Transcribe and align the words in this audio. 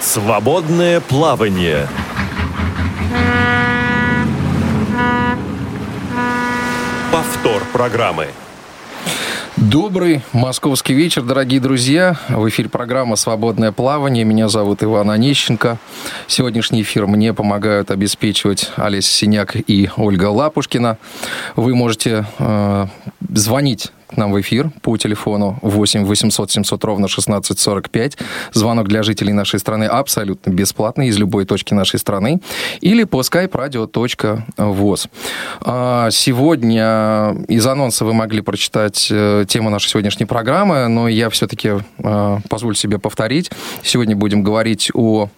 Свободное 0.00 1.00
плавание. 1.00 1.88
Повтор 7.10 7.62
программы. 7.72 8.28
Добрый 9.56 10.22
московский 10.32 10.94
вечер, 10.94 11.22
дорогие 11.22 11.60
друзья. 11.60 12.16
В 12.28 12.48
эфире 12.48 12.68
программа 12.68 13.16
«Свободное 13.16 13.72
плавание». 13.72 14.24
Меня 14.24 14.48
зовут 14.48 14.82
Иван 14.82 15.10
Онищенко. 15.10 15.78
Сегодняшний 16.26 16.82
эфир 16.82 17.06
мне 17.06 17.32
помогают 17.32 17.90
обеспечивать 17.90 18.70
Олеся 18.76 19.12
Синяк 19.12 19.56
и 19.56 19.88
Ольга 19.96 20.26
Лапушкина. 20.26 20.98
Вы 21.56 21.74
можете 21.74 22.26
э, 22.38 22.86
звонить 23.32 23.92
к 24.14 24.16
нам 24.16 24.32
в 24.32 24.40
эфир 24.40 24.70
по 24.80 24.96
телефону 24.96 25.58
8 25.62 26.04
800 26.04 26.50
700 26.50 26.84
ровно 26.84 27.06
1645. 27.06 28.16
Звонок 28.52 28.88
для 28.88 29.02
жителей 29.02 29.32
нашей 29.32 29.58
страны 29.58 29.84
абсолютно 29.84 30.50
бесплатный 30.50 31.08
из 31.08 31.18
любой 31.18 31.44
точки 31.44 31.74
нашей 31.74 31.98
страны. 31.98 32.40
Или 32.80 33.04
по 33.04 33.20
skype 33.20 33.50
radio.voz. 33.50 35.08
А, 35.60 36.10
сегодня 36.10 37.36
из 37.48 37.66
анонса 37.66 38.04
вы 38.04 38.14
могли 38.14 38.40
прочитать 38.40 39.08
э, 39.10 39.44
тему 39.48 39.70
нашей 39.70 39.88
сегодняшней 39.88 40.26
программы, 40.26 40.88
но 40.88 41.08
я 41.08 41.28
все-таки 41.30 41.72
э, 41.98 42.38
позволю 42.48 42.74
себе 42.74 42.98
повторить. 42.98 43.50
Сегодня 43.82 44.16
будем 44.16 44.42
говорить 44.42 44.90
о 44.94 45.28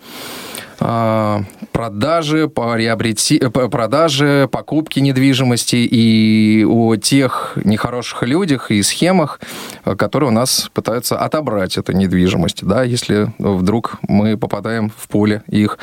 продажи, 0.79 2.49
приобрети, 2.49 3.39
э, 3.39 3.51
продажи, 3.51 4.49
покупки 4.51 5.01
недвижимости 5.01 5.77
и 5.77 6.65
о 6.65 6.97
тех 6.97 7.57
нехороших 7.65 8.23
людях 8.23 8.71
и 8.71 8.83
схемах, 8.83 9.41
э, 9.85 9.95
которые 9.95 10.31
у 10.31 10.33
нас 10.33 10.71
пытаются 10.73 11.19
отобрать 11.19 11.79
эту 11.79 11.93
недвижимость, 11.93 12.65
да, 12.65 12.83
если 12.83 13.33
вдруг 13.39 13.97
мы 14.09 14.37
попадаем 14.37 14.91
в 14.97 15.09
поле 15.09 15.43
их, 15.49 15.79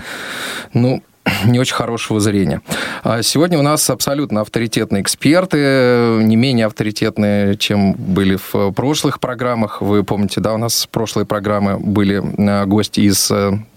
ну, 0.73 1.01
не 1.45 1.59
очень 1.59 1.75
хорошего 1.75 2.19
зрения. 2.19 2.61
А 3.03 3.21
сегодня 3.21 3.57
у 3.57 3.61
нас 3.61 3.89
абсолютно 3.89 4.41
авторитетные 4.41 5.01
эксперты, 5.01 6.19
не 6.21 6.35
менее 6.35 6.65
авторитетные, 6.65 7.55
чем 7.57 7.93
были 7.93 8.35
в 8.35 8.71
прошлых 8.71 9.19
программах. 9.19 9.81
Вы 9.81 10.03
помните, 10.03 10.41
да, 10.41 10.53
у 10.53 10.57
нас 10.57 10.87
прошлые 10.91 11.25
программы 11.25 11.79
были 11.79 12.21
э, 12.21 12.65
гости 12.65 13.01
из 13.01 13.31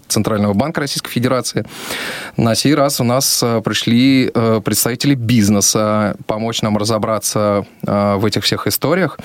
Центрального 0.07 0.53
банка 0.53 0.81
Российской 0.81 1.11
Федерации. 1.11 1.65
На 2.35 2.55
сей 2.55 2.75
раз 2.75 2.99
у 2.99 3.03
нас 3.03 3.41
э, 3.43 3.61
пришли 3.61 4.31
э, 4.33 4.61
представители 4.63 5.15
бизнеса 5.15 6.15
помочь 6.25 6.61
нам 6.61 6.77
разобраться 6.77 7.65
э, 7.85 8.15
в 8.15 8.25
этих 8.25 8.43
всех 8.43 8.67
историях. 8.67 9.17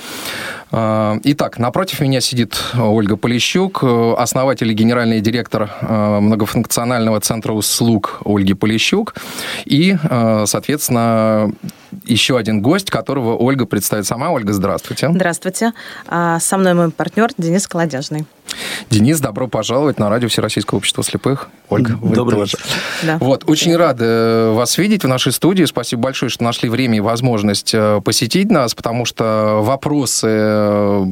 Итак, 0.71 1.59
напротив 1.59 1.99
меня 1.99 2.19
сидит 2.19 2.59
Ольга 2.75 3.15
Полищук, 3.15 3.83
основатель 3.83 4.71
и 4.71 4.73
генеральный 4.73 5.21
директор 5.21 5.69
многофункционального 5.81 7.19
центра 7.21 7.53
услуг 7.53 8.21
Ольги 8.25 8.55
Полищук. 8.55 9.13
И, 9.65 9.95
соответственно, 10.45 11.51
еще 12.05 12.37
один 12.37 12.61
гость, 12.61 12.89
которого 12.89 13.35
Ольга 13.35 13.65
представит 13.65 14.05
сама. 14.05 14.31
Ольга, 14.31 14.53
здравствуйте. 14.53 15.09
Здравствуйте. 15.11 15.73
А, 16.07 16.39
со 16.39 16.57
мной 16.57 16.73
мой 16.73 16.91
партнер 16.91 17.29
Денис 17.37 17.67
Колодяжный. 17.67 18.25
Денис, 18.89 19.19
добро 19.19 19.47
пожаловать 19.47 19.99
на 19.99 20.09
радио 20.09 20.27
Всероссийского 20.27 20.77
общества 20.77 21.03
слепых. 21.03 21.49
Ольга, 21.69 21.97
вы 22.01 22.15
Добрый 22.15 22.39
тоже. 22.41 22.57
Да. 23.01 23.17
Вот, 23.19 23.49
очень 23.49 23.75
рады 23.75 24.05
э, 24.05 24.51
вас 24.51 24.77
видеть 24.77 25.03
в 25.03 25.07
нашей 25.07 25.31
студии. 25.31 25.63
Спасибо 25.63 26.03
большое, 26.03 26.29
что 26.29 26.43
нашли 26.43 26.69
время 26.69 26.97
и 26.97 26.99
возможность 26.99 27.73
э, 27.73 28.01
посетить 28.03 28.51
нас, 28.51 28.75
потому 28.75 29.05
что 29.05 29.59
вопросы 29.63 30.27
э, 30.27 31.05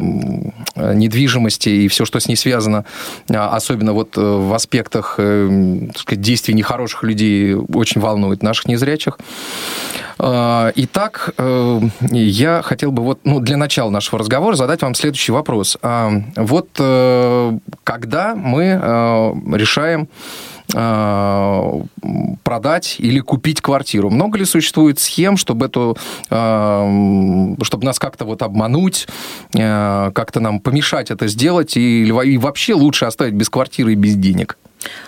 недвижимости 0.93 1.69
и 1.69 1.87
все, 1.87 2.05
что 2.05 2.19
с 2.19 2.27
ней 2.27 2.35
связано, 2.35 2.85
особенно 3.27 3.93
вот 3.93 4.15
в 4.15 4.53
аспектах 4.53 5.13
сказать, 5.13 6.21
действий 6.21 6.53
нехороших 6.53 7.03
людей, 7.03 7.55
очень 7.55 8.01
волнует 8.01 8.43
наших 8.43 8.67
незрячих. 8.67 9.17
Итак, 10.23 11.33
я 12.11 12.61
хотел 12.63 12.91
бы 12.91 13.01
вот, 13.01 13.21
ну, 13.23 13.39
для 13.39 13.57
начала 13.57 13.89
нашего 13.89 14.19
разговора 14.19 14.55
задать 14.55 14.83
вам 14.83 14.93
следующий 14.93 15.31
вопрос. 15.31 15.77
Вот 15.81 16.69
когда 17.83 18.35
мы 18.35 18.63
решаем 19.57 20.07
Э, 20.73 21.81
продать 22.43 22.95
или 22.99 23.19
купить 23.19 23.61
квартиру. 23.61 24.09
Много 24.09 24.37
ли 24.37 24.45
существует 24.45 24.99
схем, 24.99 25.37
чтобы 25.37 25.65
эту, 25.65 25.97
э, 26.29 27.55
чтобы 27.63 27.85
нас 27.85 27.99
как-то 27.99 28.25
вот 28.25 28.41
обмануть, 28.41 29.07
э, 29.53 30.11
как-то 30.13 30.39
нам 30.39 30.59
помешать 30.59 31.11
это 31.11 31.27
сделать, 31.27 31.75
и, 31.77 32.05
и 32.05 32.37
вообще 32.37 32.73
лучше 32.73 33.05
оставить 33.05 33.33
без 33.33 33.49
квартиры 33.49 33.93
и 33.93 33.95
без 33.95 34.15
денег? 34.15 34.57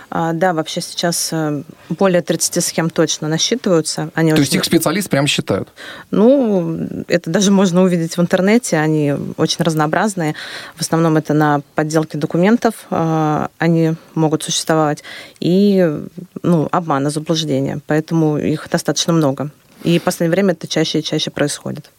А, 0.09 0.33
да, 0.33 0.53
вообще 0.53 0.81
сейчас 0.81 1.29
э, 1.31 1.63
более 1.89 2.21
30 2.21 2.63
схем 2.63 2.89
точно 2.89 3.27
насчитываются. 3.27 4.09
Они 4.13 4.29
То 4.29 4.35
очень... 4.35 4.43
есть 4.43 4.55
их 4.55 4.63
специалисты 4.63 5.09
прям 5.09 5.25
считают? 5.25 5.69
Ну, 6.11 6.77
это 7.07 7.29
даже 7.29 7.51
можно 7.51 7.81
увидеть 7.81 8.15
в 8.15 8.21
интернете. 8.21 8.77
Они 8.77 9.13
очень 9.37 9.63
разнообразные. 9.63 10.35
В 10.75 10.81
основном 10.81 11.17
это 11.17 11.33
на 11.33 11.61
подделке 11.75 12.17
документов 12.17 12.73
а, 12.91 13.49
они 13.57 13.95
могут 14.13 14.43
существовать. 14.43 15.03
И 15.39 16.01
ну, 16.43 16.67
обмана, 16.71 17.09
заблуждения. 17.09 17.79
Поэтому 17.87 18.37
их 18.37 18.67
достаточно 18.69 19.13
много. 19.13 19.49
И 19.83 19.99
в 19.99 20.03
последнее 20.03 20.31
время 20.31 20.53
это 20.53 20.67
чаще 20.67 20.99
и 20.99 21.03
чаще 21.03 21.31
происходит. 21.31 21.89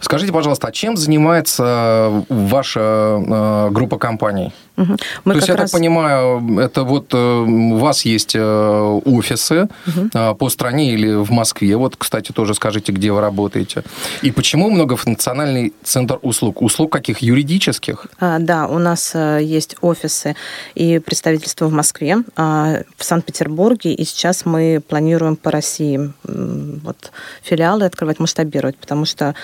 Скажите, 0.00 0.32
пожалуйста, 0.32 0.68
а 0.68 0.72
чем 0.72 0.96
занимается 0.96 2.24
ваша 2.28 2.80
э, 2.80 3.70
группа 3.70 3.98
компаний? 3.98 4.52
Угу. 4.76 4.96
Мы 5.24 5.32
То 5.32 5.36
есть, 5.38 5.48
я 5.48 5.56
раз... 5.56 5.70
так 5.70 5.80
понимаю, 5.80 6.58
это 6.58 6.84
вот 6.84 7.12
э, 7.12 7.16
у 7.16 7.76
вас 7.76 8.04
есть 8.04 8.34
э, 8.34 9.00
офисы 9.04 9.68
угу. 9.86 10.36
по 10.36 10.48
стране 10.48 10.92
или 10.92 11.14
в 11.14 11.30
Москве. 11.30 11.76
Вот, 11.76 11.96
кстати, 11.96 12.32
тоже 12.32 12.54
скажите, 12.54 12.92
где 12.92 13.12
вы 13.12 13.20
работаете. 13.20 13.82
И 14.22 14.30
почему 14.30 14.70
многофункциональный 14.70 15.72
центр 15.82 16.18
услуг? 16.22 16.62
Услуг 16.62 16.92
каких? 16.92 17.18
Юридических? 17.18 18.06
А, 18.18 18.38
да, 18.38 18.66
у 18.66 18.78
нас 18.78 19.14
есть 19.14 19.76
офисы 19.80 20.36
и 20.74 20.98
представительства 20.98 21.66
в 21.66 21.72
Москве, 21.72 22.18
а, 22.36 22.82
в 22.96 23.04
Санкт-Петербурге, 23.04 23.92
и 23.94 24.04
сейчас 24.04 24.44
мы 24.44 24.82
планируем 24.86 25.36
по 25.36 25.50
России 25.50 26.12
вот, 26.24 27.12
филиалы 27.42 27.84
открывать, 27.84 28.18
масштабировать, 28.18 28.76
потому 28.76 29.04
что 29.04 29.34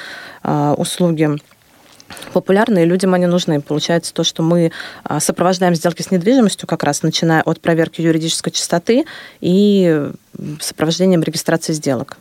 а, 0.43 0.75
услуги 0.75 1.39
популярны, 2.33 2.83
и 2.83 2.87
людям 2.87 3.15
они 3.15 3.27
нужны. 3.27 3.61
Получается 3.61 4.13
то, 4.15 4.25
что 4.25 4.43
мы 4.43 4.73
а, 5.05 5.21
сопровождаем 5.21 5.75
сделки 5.75 6.03
с 6.03 6.11
недвижимостью, 6.11 6.69
как 6.69 6.83
раз 6.85 7.03
начиная 7.03 7.43
от 7.43 7.61
проверки 7.61 8.01
юридической 8.01 8.51
чистоты 8.51 9.05
и 9.41 10.11
сопровождением 10.61 11.23
регистрации 11.23 11.73
сделок. 11.73 12.17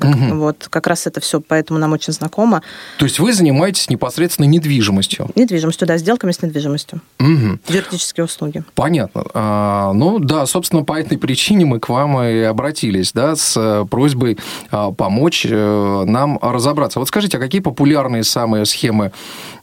Угу. 0.00 0.34
Вот 0.36 0.68
как 0.70 0.86
раз 0.86 1.06
это 1.06 1.20
все, 1.20 1.40
поэтому 1.40 1.78
нам 1.78 1.92
очень 1.92 2.12
знакомо. 2.12 2.62
То 2.98 3.04
есть 3.04 3.18
вы 3.18 3.32
занимаетесь 3.32 3.90
непосредственно 3.90 4.46
недвижимостью? 4.46 5.28
Недвижимостью, 5.34 5.88
да, 5.88 5.98
сделками 5.98 6.30
с 6.30 6.40
недвижимостью. 6.40 7.00
Угу. 7.18 7.58
Юридические 7.68 8.24
услуги. 8.24 8.62
Понятно. 8.74 9.24
А, 9.34 9.92
ну 9.92 10.20
да, 10.20 10.46
собственно, 10.46 10.84
по 10.84 10.98
этой 10.98 11.18
причине 11.18 11.64
мы 11.64 11.80
к 11.80 11.88
вам 11.88 12.22
и 12.22 12.40
обратились, 12.42 13.12
да, 13.12 13.34
с 13.34 13.56
э, 13.56 13.86
просьбой 13.90 14.38
а, 14.70 14.92
помочь 14.92 15.46
а, 15.50 16.04
нам 16.04 16.38
разобраться. 16.40 17.00
Вот 17.00 17.08
скажите, 17.08 17.38
а 17.38 17.40
какие 17.40 17.60
популярные 17.60 18.22
самые 18.22 18.66
схемы, 18.66 19.10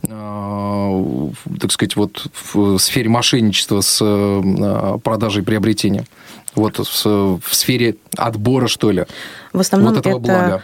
а, 0.08 1.36
так 1.62 1.72
сказать, 1.72 1.96
вот 1.96 2.28
в 2.54 2.78
сфере 2.78 3.10
мошенничества 3.10 3.80
с 3.80 4.00
а, 4.02 4.98
продажей 5.02 5.44
и 5.44 5.46
приобретением? 5.46 6.06
Вот 6.56 6.78
в, 6.78 7.06
в 7.40 7.56
сфере 7.56 7.96
отбора, 8.18 8.68
что 8.68 8.92
ли? 8.92 9.06
В 9.54 9.60
основном 9.60 9.94
вот 9.94 10.00
этого 10.00 10.14
это 10.14 10.22
блага. 10.22 10.62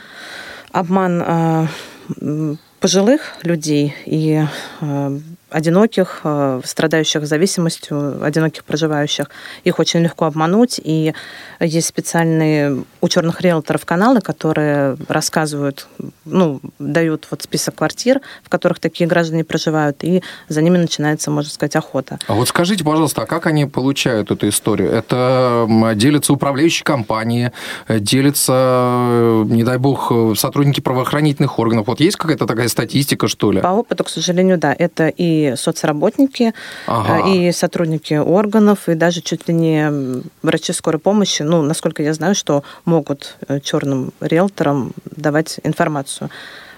обман 0.71 1.23
э, 1.25 2.55
пожилых 2.79 3.33
людей 3.43 3.93
и 4.05 4.45
э, 4.81 5.19
одиноких, 5.51 6.21
э, 6.23 6.61
страдающих 6.63 7.27
зависимостью, 7.27 8.23
одиноких 8.23 8.63
проживающих. 8.63 9.29
Их 9.65 9.79
очень 9.79 9.99
легко 9.99 10.25
обмануть, 10.25 10.79
и 10.83 11.13
есть 11.59 11.87
специальные 11.87 12.83
у 13.01 13.07
черных 13.09 13.41
риэлторов 13.41 13.85
каналы, 13.85 14.21
которые 14.21 14.95
рассказывают, 15.09 15.87
ну, 16.25 16.61
дают 16.79 17.27
вот 17.29 17.41
список 17.41 17.75
квартир, 17.75 18.21
в 18.43 18.49
которых 18.49 18.79
такие 18.79 19.07
граждане 19.07 19.43
проживают, 19.43 20.03
и 20.03 20.23
за 20.47 20.61
ними 20.61 20.77
начинается, 20.77 21.29
можно 21.31 21.51
сказать, 21.51 21.75
охота. 21.75 22.17
А 22.27 22.33
вот 22.33 22.47
скажите, 22.47 22.83
пожалуйста, 22.83 23.23
а 23.23 23.25
как 23.25 23.45
они 23.45 23.65
получают 23.65 24.31
эту 24.31 24.47
историю? 24.47 24.89
Это 24.89 25.67
делятся 25.95 26.31
управляющие 26.33 26.85
компании, 26.85 27.51
делятся, 27.89 28.53
э, 28.55 29.43
не 29.49 29.63
дай 29.63 29.77
бог, 29.77 30.11
сотрудники 30.37 30.79
правоохранительных 30.79 31.59
органов. 31.59 31.87
Вот 31.87 31.99
есть 31.99 32.15
какая-то 32.15 32.47
такая 32.47 32.69
статистика, 32.69 33.27
что 33.27 33.51
ли? 33.51 33.59
По 33.59 33.67
опыту, 33.67 34.05
к 34.05 34.09
сожалению, 34.09 34.57
да. 34.57 34.73
Это 34.77 35.09
и 35.09 35.40
соцработники, 35.55 36.53
ага. 36.87 37.27
Э, 37.27 37.33
и 37.33 37.51
сотрудники 37.51 38.13
органов, 38.13 38.89
и 38.89 38.95
даже 38.95 39.21
чуть 39.21 39.47
ли 39.47 39.53
не 39.53 40.23
врачи 40.41 40.73
скорой 40.73 40.99
помощи, 40.99 41.43
ну, 41.43 41.61
насколько 41.61 42.03
я 42.03 42.13
знаю, 42.13 42.35
что 42.35 42.63
могут 42.85 43.37
э, 43.47 43.59
черным 43.59 44.11
риэлторам 44.21 44.91
давать 45.05 45.59
информацию. 45.63 46.29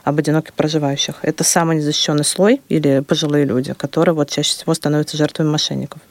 об 0.05 0.19
одиноких 0.19 0.53
проживающих. 0.53 1.15
Это 1.21 1.43
самый 1.43 1.77
незащищенный 1.77 2.25
слой 2.25 2.61
или 2.67 2.99
пожилые 2.99 3.45
люди, 3.45 3.73
которые 3.73 4.13
вот 4.13 4.29
чаще 4.29 4.49
всего 4.49 4.73
становятся 4.73 5.15
жертвами 5.17 5.47
мошенников. 5.47 6.01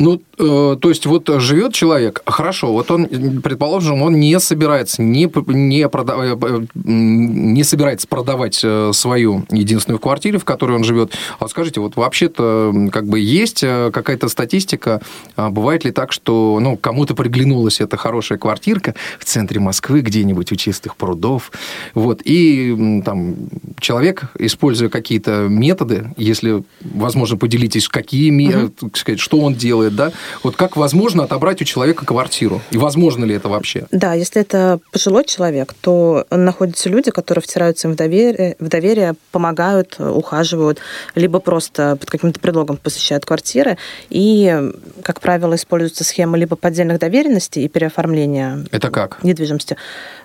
Ну, 0.00 0.22
э, 0.38 0.76
то 0.80 0.88
есть 0.88 1.04
вот 1.04 1.28
живет 1.28 1.74
человек, 1.74 2.22
хорошо, 2.24 2.72
вот 2.72 2.90
он, 2.90 3.06
предположим, 3.42 4.00
он 4.00 4.18
не 4.18 4.40
собирается, 4.40 5.02
не, 5.02 5.30
не, 5.48 5.88
прода... 5.90 6.14
Э, 6.16 6.66
не 6.74 7.62
собирается 7.64 8.08
продавать 8.08 8.58
э, 8.64 8.92
свою 8.94 9.44
единственную 9.50 9.98
квартиру, 9.98 10.38
в 10.38 10.46
которой 10.46 10.72
он 10.76 10.84
живет. 10.84 11.12
А 11.38 11.44
вот 11.44 11.50
скажите, 11.50 11.82
вот 11.82 11.96
вообще-то 11.96 12.88
как 12.90 13.08
бы 13.08 13.20
есть 13.20 13.60
какая-то 13.60 14.30
статистика, 14.30 15.02
а 15.36 15.50
бывает 15.50 15.84
ли 15.84 15.90
так, 15.90 16.12
что 16.12 16.58
ну, 16.62 16.78
кому-то 16.78 17.14
приглянулась 17.14 17.82
эта 17.82 17.98
хорошая 17.98 18.38
квартирка 18.38 18.94
в 19.18 19.26
центре 19.26 19.60
Москвы, 19.60 20.00
где-нибудь 20.00 20.50
у 20.50 20.56
чистых 20.56 20.96
прудов, 20.96 21.52
вот, 21.92 22.22
и 22.24 23.02
там 23.04 23.36
человек, 23.78 24.32
используя 24.38 24.88
какие-то 24.88 25.46
методы, 25.50 26.14
если, 26.16 26.62
возможно, 26.80 27.36
поделитесь, 27.36 27.86
какие, 27.86 28.30
угу. 28.30 28.90
сказать, 28.94 29.20
что 29.20 29.40
он 29.40 29.54
делает, 29.54 29.89
делает, 29.90 30.12
да? 30.14 30.18
Вот 30.42 30.56
как 30.56 30.76
возможно 30.76 31.24
отобрать 31.24 31.60
у 31.62 31.64
человека 31.64 32.04
квартиру? 32.04 32.60
И 32.70 32.78
возможно 32.78 33.24
ли 33.24 33.34
это 33.34 33.48
вообще? 33.48 33.86
Да, 33.90 34.14
если 34.14 34.40
это 34.40 34.80
пожилой 34.92 35.24
человек, 35.24 35.74
то 35.80 36.26
находятся 36.30 36.88
люди, 36.88 37.10
которые 37.10 37.42
втираются 37.42 37.88
им 37.88 37.94
в 37.94 37.96
доверие, 37.96 38.56
в 38.58 38.68
доверие 38.68 39.14
помогают, 39.32 39.96
ухаживают, 39.98 40.78
либо 41.14 41.40
просто 41.40 41.96
под 41.96 42.10
каким-то 42.10 42.40
предлогом 42.40 42.76
посещают 42.76 43.24
квартиры. 43.24 43.76
И, 44.08 44.72
как 45.02 45.20
правило, 45.20 45.54
используется 45.54 46.04
схема 46.04 46.38
либо 46.38 46.56
поддельных 46.56 46.98
доверенностей 46.98 47.64
и 47.64 47.68
переоформления 47.68 48.66
это 48.70 48.90
как? 48.90 49.22
недвижимости. 49.22 49.76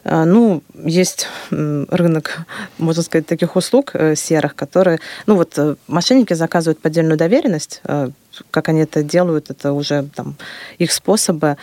А, 0.04 0.26
ну, 0.26 0.62
есть 0.84 1.28
рынок, 1.50 2.46
можно 2.78 3.02
сказать, 3.02 3.26
таких 3.26 3.56
услуг 3.56 3.92
э, 3.94 4.16
серых, 4.16 4.56
которые... 4.56 5.00
Ну, 5.26 5.36
вот 5.36 5.58
э, 5.58 5.76
мошенники 5.88 6.34
заказывают 6.34 6.80
поддельную 6.80 7.18
доверенность, 7.18 7.82
э, 7.84 8.10
как 8.52 8.70
они 8.70 8.82
это 8.82 9.04
делают, 9.04 9.50
это 9.50 9.74
уже 9.74 10.04
там 10.16 10.36
их 10.78 10.92
способы 10.92 11.58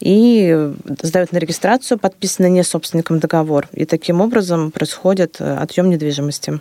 и 0.00 0.72
сдают 1.02 1.32
на 1.32 1.38
регистрацию 1.38 1.98
подписанный 1.98 2.50
не 2.50 2.62
собственником 2.62 3.20
договор. 3.20 3.68
И 3.72 3.84
таким 3.84 4.20
образом 4.20 4.70
происходит 4.70 5.40
отъем 5.40 5.88
недвижимости. 5.88 6.60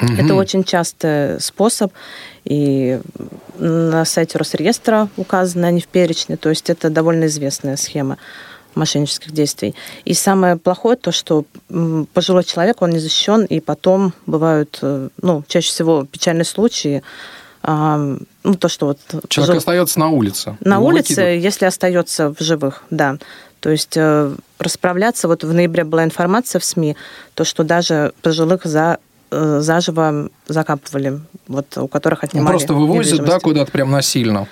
Угу. 0.00 0.12
Это 0.14 0.34
очень 0.34 0.64
частый 0.64 1.40
способ, 1.40 1.92
и 2.44 3.00
на 3.58 4.04
сайте 4.04 4.38
Росреестра 4.38 5.08
указаны 5.16 5.66
они 5.66 5.80
в 5.80 5.88
перечне, 5.88 6.36
то 6.36 6.48
есть 6.48 6.70
это 6.70 6.88
довольно 6.88 7.26
известная 7.26 7.76
схема 7.76 8.16
мошеннических 8.74 9.32
действий. 9.32 9.74
И 10.04 10.14
самое 10.14 10.56
плохое 10.56 10.96
то, 10.96 11.12
что 11.12 11.44
пожилой 12.14 12.44
человек, 12.44 12.82
он 12.82 12.90
не 12.90 12.98
защищен, 12.98 13.44
и 13.44 13.60
потом 13.60 14.14
бывают, 14.26 14.78
э, 14.80 15.08
ну, 15.20 15.42
чаще 15.48 15.68
всего 15.68 16.04
печальные 16.04 16.44
случаи, 16.44 17.02
ну, 17.62 18.54
то, 18.58 18.68
что 18.68 18.86
вот... 18.86 18.98
Человек 19.28 19.54
жив... 19.54 19.58
остается 19.58 20.00
на 20.00 20.08
улице. 20.08 20.56
На 20.60 20.78
улице, 20.78 21.10
выкидывают. 21.10 21.44
если 21.44 21.64
остается 21.66 22.34
в 22.34 22.40
живых, 22.40 22.84
да. 22.90 23.18
То 23.60 23.70
есть 23.70 23.96
э, 23.96 24.34
расправляться, 24.58 25.28
вот 25.28 25.44
в 25.44 25.52
ноябре 25.52 25.84
была 25.84 26.04
информация 26.04 26.58
в 26.58 26.64
СМИ, 26.64 26.96
то, 27.34 27.44
что 27.44 27.62
даже 27.62 28.12
пожилых 28.22 28.64
за 28.64 28.98
заживо 29.30 30.30
закапывали, 30.46 31.20
вот 31.48 31.76
у 31.78 31.88
которых 31.88 32.24
отнимали. 32.24 32.52
Ну, 32.52 32.58
просто 32.58 32.74
вывозят, 32.74 33.24
да, 33.24 33.38
куда-то 33.38 33.70
прям 33.70 33.90
насильно. 33.90 34.48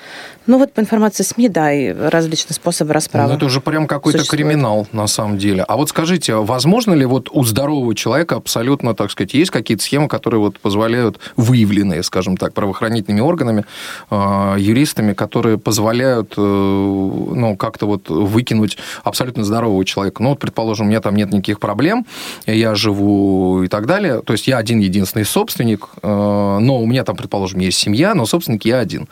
Ну 0.49 0.59
вот 0.59 0.73
по 0.73 0.81
информации 0.81 1.25
СМИ, 1.25 1.51
да, 1.51 1.71
и 1.71 1.93
различные 1.93 2.55
способы 2.55 2.95
расправы. 2.95 3.29
Ну 3.29 3.37
это 3.37 3.45
уже 3.45 3.61
прям 3.61 3.87
какой-то 3.87 4.25
криминал 4.25 4.89
на 4.93 5.07
самом 5.07 5.37
деле. 5.37 5.63
А 5.63 5.77
вот 5.77 5.91
скажите, 5.91 6.37
возможно 6.37 6.95
ли 6.95 7.05
вот 7.05 7.29
у 7.31 7.45
здорового 7.45 7.95
человека 7.95 8.37
абсолютно, 8.37 8.95
так 8.95 9.11
сказать, 9.11 9.35
есть 9.35 9.51
какие-то 9.51 9.83
схемы, 9.83 10.09
которые 10.09 10.41
вот 10.41 10.59
позволяют, 10.59 11.19
выявленные, 11.37 12.03
скажем 12.03 12.39
так, 12.39 12.55
правоохранительными 12.55 13.21
органами, 13.21 13.67
э, 14.11 14.57
юристами, 14.59 15.13
которые 15.13 15.59
позволяют, 15.59 16.33
э, 16.39 16.41
ну, 16.41 17.55
как-то 17.59 17.85
вот 17.85 18.09
выкинуть 18.09 18.79
абсолютно 19.05 19.45
здорового 19.45 19.85
человека? 19.85 20.23
Ну 20.23 20.31
вот, 20.31 20.39
предположим, 20.39 20.87
у 20.87 20.89
меня 20.89 21.03
там 21.03 21.15
нет 21.15 21.31
никаких 21.31 21.61
проблем, 21.61 22.07
я 22.47 22.75
живу 22.75 23.65
и 23.65 23.69
так 23.69 23.85
далее, 23.85 24.23
то 24.23 24.33
есть 24.33 24.49
я 24.49 24.57
один 24.69 24.81
единственный 24.81 25.25
собственник, 25.25 25.89
э, 26.03 26.09
но 26.09 26.81
у 26.81 26.87
меня 26.87 27.05
там, 27.05 27.17
предположим, 27.17 27.61
есть 27.61 27.79
семья, 27.79 28.15
но 28.15 28.27
собственник 28.27 28.65
я 28.65 28.79
один. 28.79 29.09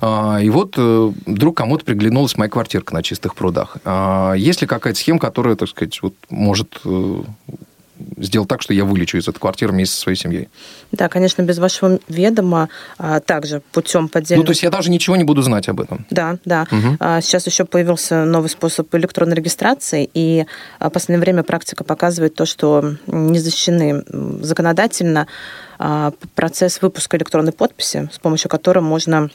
И 0.00 0.50
вот 0.50 0.74
э, 0.76 1.12
вдруг 1.26 1.56
кому-то 1.56 1.84
приглянулась 1.84 2.36
моя 2.36 2.48
квартирка 2.50 2.94
на 2.94 3.02
чистых 3.02 3.34
прудах. 3.34 3.76
А 3.84 4.34
есть 4.34 4.60
ли 4.60 4.66
какая-то 4.66 4.98
схема, 4.98 5.18
которая, 5.18 5.56
так 5.56 5.68
сказать, 5.68 6.00
вот 6.02 6.14
может 6.30 6.80
сделать 8.16 8.48
так, 8.48 8.62
что 8.62 8.74
я 8.74 8.84
вылечу 8.84 9.18
из 9.18 9.28
этой 9.28 9.38
квартиры 9.38 9.72
вместе 9.72 9.94
со 9.94 10.02
своей 10.02 10.16
семьей. 10.16 10.48
Да, 10.90 11.08
конечно, 11.08 11.42
без 11.42 11.58
вашего 11.58 11.98
ведома, 12.08 12.68
а 12.98 13.20
также 13.20 13.62
путем 13.72 14.08
поддельного... 14.08 14.42
Ну, 14.42 14.46
то 14.46 14.52
есть 14.52 14.62
я 14.62 14.70
даже 14.70 14.90
ничего 14.90 15.16
не 15.16 15.24
буду 15.24 15.42
знать 15.42 15.68
об 15.68 15.80
этом? 15.80 16.06
Да, 16.10 16.38
да. 16.44 16.66
Угу. 16.70 17.20
Сейчас 17.22 17.46
еще 17.46 17.64
появился 17.64 18.24
новый 18.24 18.50
способ 18.50 18.94
электронной 18.94 19.36
регистрации, 19.36 20.08
и 20.14 20.46
в 20.80 20.90
последнее 20.90 21.20
время 21.20 21.42
практика 21.42 21.84
показывает 21.84 22.34
то, 22.34 22.46
что 22.46 22.96
не 23.06 23.38
защищены 23.38 24.04
законодательно 24.42 25.26
а, 25.78 26.12
процесс 26.34 26.80
выпуска 26.80 27.16
электронной 27.16 27.52
подписи, 27.52 28.08
с 28.12 28.18
помощью 28.18 28.48
которой 28.48 28.80
можно 28.80 29.30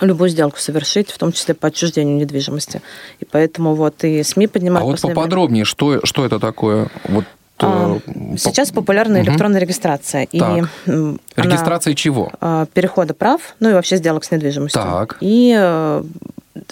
любую 0.00 0.30
сделку 0.30 0.58
совершить, 0.58 1.10
в 1.10 1.18
том 1.18 1.32
числе 1.32 1.54
по 1.54 1.68
отчуждению 1.68 2.16
недвижимости. 2.16 2.82
И 3.20 3.24
поэтому 3.24 3.74
вот 3.74 4.02
и 4.02 4.22
СМИ 4.22 4.46
поднимают... 4.46 4.82
А 4.82 4.90
вот 4.90 5.00
поподробнее, 5.00 5.64
что, 5.64 6.04
что 6.04 6.24
это 6.24 6.40
такое? 6.40 6.88
Вот 7.04 7.24
а, 7.58 7.98
э, 8.06 8.36
Сейчас 8.36 8.70
популярна 8.70 9.20
электронная 9.20 9.58
угу. 9.58 9.66
регистрация. 9.66 10.26
Так. 10.26 10.58
И 10.86 10.92
регистрация 11.36 11.92
она, 11.92 11.96
чего? 11.96 12.32
А, 12.40 12.66
перехода 12.66 13.14
прав, 13.14 13.54
ну 13.60 13.70
и 13.70 13.72
вообще 13.72 13.96
сделок 13.96 14.24
с 14.24 14.30
недвижимостью. 14.30 14.82
Так. 14.82 15.16
И 15.20 15.54
э, 15.56 16.02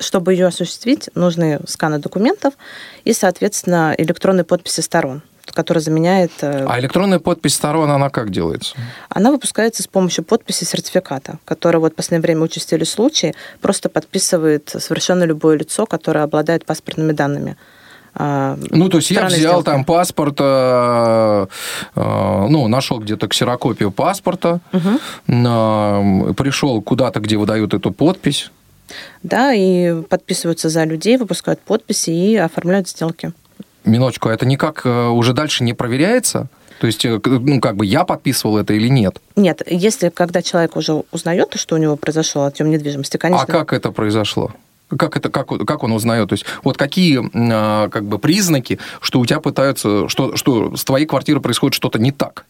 чтобы 0.01 0.33
ее 0.33 0.47
осуществить, 0.47 1.09
нужны 1.15 1.61
сканы 1.67 1.99
документов 1.99 2.55
и, 3.05 3.13
соответственно, 3.13 3.95
электронные 3.97 4.45
подписи 4.45 4.81
сторон 4.81 5.23
который 5.51 5.81
заменяет... 5.81 6.31
Э, 6.41 6.65
а 6.69 6.79
электронная 6.81 7.19
подпись 7.19 7.55
сторон, 7.55 7.91
она 7.91 8.11
как 8.11 8.31
делается? 8.31 8.75
Она 9.09 9.31
выпускается 9.31 9.83
с 9.83 9.87
помощью 9.87 10.25
подписи 10.25 10.65
сертификата, 10.65 11.39
который 11.45 11.79
вот 11.79 11.93
в 11.93 11.97
последнее 11.97 12.23
время 12.23 12.43
участили 12.43 12.85
случаи, 12.85 13.35
просто 13.61 13.89
подписывает 13.89 14.75
совершенно 14.79 15.25
любое 15.25 15.59
лицо, 15.59 15.85
которое 15.85 16.25
обладает 16.25 16.65
паспортными 16.65 17.13
данными. 17.13 17.57
А, 18.15 18.59
ну, 18.71 18.89
то 18.89 18.99
есть 18.99 19.11
я 19.11 19.27
взял 19.27 19.39
сделки. 19.39 19.65
там 19.65 19.85
паспорт, 19.85 20.37
э, 20.39 21.47
э, 21.95 22.47
ну, 22.51 22.69
нашел 22.69 22.99
где-то 22.99 23.27
ксерокопию 23.29 23.91
паспорта, 23.91 24.61
угу. 24.73 26.35
пришел 26.35 26.83
куда-то, 26.83 27.21
где 27.21 27.37
выдают 27.37 27.73
эту 27.73 27.91
подпись. 27.91 28.51
Да, 29.23 29.55
и 29.55 30.03
подписываются 30.03 30.69
за 30.69 30.85
людей, 30.85 31.17
выпускают 31.17 31.61
подписи 31.61 32.11
и 32.11 32.37
оформляют 32.37 32.89
сделки. 32.89 33.33
Минуточку, 33.85 34.29
это 34.29 34.45
никак 34.45 34.83
э, 34.85 35.09
уже 35.09 35.33
дальше 35.33 35.65
не 35.65 35.73
проверяется? 35.73 36.49
То 36.81 36.87
есть, 36.87 37.05
ну, 37.05 37.61
как 37.61 37.77
бы 37.77 37.87
я 37.87 38.05
подписывал 38.05 38.59
это 38.59 38.75
или 38.75 38.89
нет? 38.89 39.21
Нет, 39.37 39.63
если 39.67 40.09
когда 40.09 40.43
человек 40.43 40.77
уже 40.77 41.05
узнает, 41.13 41.53
что 41.55 41.77
у 41.77 41.79
него 41.79 41.97
произошел 41.97 42.43
отъем 42.43 42.71
недвижимости, 42.71 43.17
конечно. 43.17 43.47
А 43.49 43.51
как 43.51 43.73
это 43.73 43.93
произошло? 43.93 44.53
Как, 44.99 45.17
это, 45.17 45.31
как, 45.31 45.49
как 45.67 45.83
он 45.83 45.93
узнает? 45.93 46.29
То 46.29 46.35
есть, 46.35 46.45
вот 46.63 46.77
какие 46.77 47.21
а, 47.35 47.89
как 47.89 48.05
бы, 48.05 48.19
признаки, 48.19 48.79
что 49.01 49.21
у 49.21 49.27
тебя 49.27 49.41
пытаются, 49.41 50.09
что, 50.09 50.37
что 50.37 50.77
с 50.77 50.85
твоей 50.85 51.07
квартирой 51.07 51.41
происходит 51.41 51.75
что-то 51.75 51.99
не 51.99 52.13
так? 52.13 52.45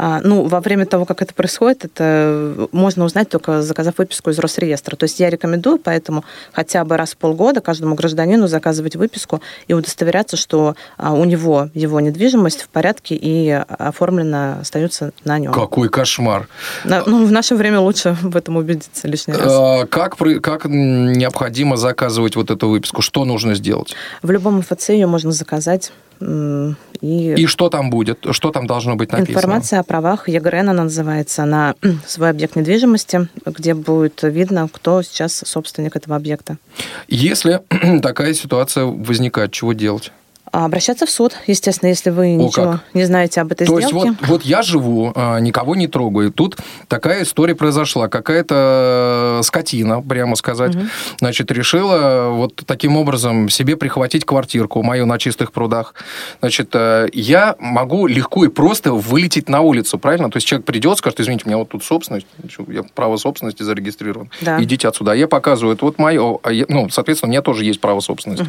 А, 0.00 0.20
ну, 0.22 0.44
во 0.44 0.60
время 0.60 0.86
того, 0.86 1.04
как 1.04 1.22
это 1.22 1.34
происходит, 1.34 1.84
это 1.84 2.68
можно 2.70 3.04
узнать 3.04 3.28
только 3.28 3.62
заказав 3.62 3.98
выписку 3.98 4.30
из 4.30 4.38
Росреестра. 4.38 4.94
То 4.94 5.04
есть 5.04 5.18
я 5.18 5.28
рекомендую 5.28 5.78
поэтому 5.78 6.24
хотя 6.52 6.84
бы 6.84 6.96
раз 6.96 7.14
в 7.14 7.16
полгода 7.16 7.60
каждому 7.60 7.96
гражданину 7.96 8.46
заказывать 8.46 8.94
выписку 8.94 9.42
и 9.66 9.74
удостоверяться, 9.74 10.36
что 10.36 10.76
а, 10.98 11.14
у 11.14 11.24
него 11.24 11.68
его 11.74 11.98
недвижимость 11.98 12.62
в 12.62 12.68
порядке 12.68 13.16
и 13.16 13.50
оформлена 13.50 14.58
остается 14.60 15.10
на 15.24 15.40
нем. 15.40 15.52
Какой 15.52 15.88
кошмар! 15.88 16.46
Ну, 16.84 17.26
в 17.26 17.32
наше 17.32 17.56
время 17.56 17.80
лучше 17.80 18.16
в 18.22 18.36
этом 18.36 18.56
убедиться 18.56 19.08
лишний 19.08 19.34
раз. 19.34 19.52
А, 19.52 19.86
как, 19.86 20.16
как 20.16 20.66
необходимо 20.66 21.76
заказывать 21.76 22.36
вот 22.36 22.52
эту 22.52 22.68
выписку? 22.68 23.02
Что 23.02 23.24
нужно 23.24 23.56
сделать? 23.56 23.96
В 24.22 24.30
любом 24.30 24.58
МФЦ 24.58 24.90
ее 24.90 25.08
можно 25.08 25.32
заказать 25.32 25.90
и, 26.20 27.34
и 27.34 27.46
что 27.46 27.68
там 27.68 27.90
будет? 27.90 28.26
Что 28.32 28.50
там 28.50 28.66
должно 28.66 28.96
быть 28.96 29.12
написано? 29.12 29.36
Информация 29.36 29.80
о 29.80 29.82
правах 29.84 30.28
ЕГРН, 30.28 30.70
она 30.70 30.84
называется, 30.84 31.44
на 31.44 31.74
свой 32.06 32.30
объект 32.30 32.56
недвижимости, 32.56 33.28
где 33.46 33.74
будет 33.74 34.22
видно, 34.22 34.68
кто 34.72 35.02
сейчас 35.02 35.42
собственник 35.46 35.96
этого 35.96 36.16
объекта. 36.16 36.58
Если 37.06 37.60
такая 38.02 38.34
ситуация 38.34 38.84
возникает, 38.84 39.52
чего 39.52 39.72
делать? 39.72 40.12
А 40.52 40.64
Обращаться 40.64 41.06
в 41.06 41.10
суд, 41.10 41.34
естественно, 41.46 41.88
если 41.88 42.10
вы 42.10 42.26
О, 42.26 42.36
ничего 42.36 42.72
как. 42.72 42.84
не 42.94 43.04
знаете 43.04 43.40
об 43.40 43.52
этой 43.52 43.66
То 43.66 43.78
есть 43.78 43.88
сделке. 43.88 44.10
вот, 44.20 44.28
вот 44.28 44.42
я 44.42 44.62
живу, 44.62 45.12
а, 45.14 45.38
никого 45.38 45.74
не 45.74 45.86
трогаю. 45.86 46.32
Тут 46.32 46.56
такая 46.88 47.22
история 47.22 47.54
произошла. 47.54 48.08
Какая-то 48.08 49.40
скотина, 49.42 50.00
прямо 50.02 50.36
сказать, 50.36 50.74
значит, 51.18 51.50
решила 51.50 52.30
вот 52.32 52.62
таким 52.66 52.96
образом 52.96 53.48
себе 53.48 53.76
прихватить 53.76 54.24
квартирку 54.24 54.82
мою 54.82 55.06
на 55.06 55.18
чистых 55.18 55.52
прудах. 55.52 55.94
Значит, 56.40 56.70
э, 56.74 57.08
я 57.12 57.56
могу 57.58 58.06
легко 58.06 58.44
и 58.44 58.48
просто 58.48 58.92
вылететь 58.92 59.48
на 59.48 59.60
улицу, 59.60 59.98
правильно? 59.98 60.30
То 60.30 60.36
есть 60.36 60.46
человек 60.46 60.66
придет, 60.66 60.98
скажет, 60.98 61.20
извините, 61.20 61.44
у 61.46 61.48
меня 61.48 61.58
вот 61.58 61.68
тут 61.68 61.84
собственность, 61.84 62.26
я 62.68 62.82
право 62.94 63.16
собственности 63.16 63.62
зарегистрирован. 63.62 64.30
Да. 64.40 64.62
Идите 64.62 64.88
отсюда. 64.88 65.12
А 65.12 65.14
я 65.14 65.28
показываю, 65.28 65.74
это 65.74 65.84
вот 65.84 65.98
мое, 65.98 66.38
ну, 66.68 66.88
соответственно, 66.90 67.28
у 67.28 67.32
меня 67.32 67.42
тоже 67.42 67.64
есть 67.64 67.80
право 67.80 68.00
собственности. 68.00 68.46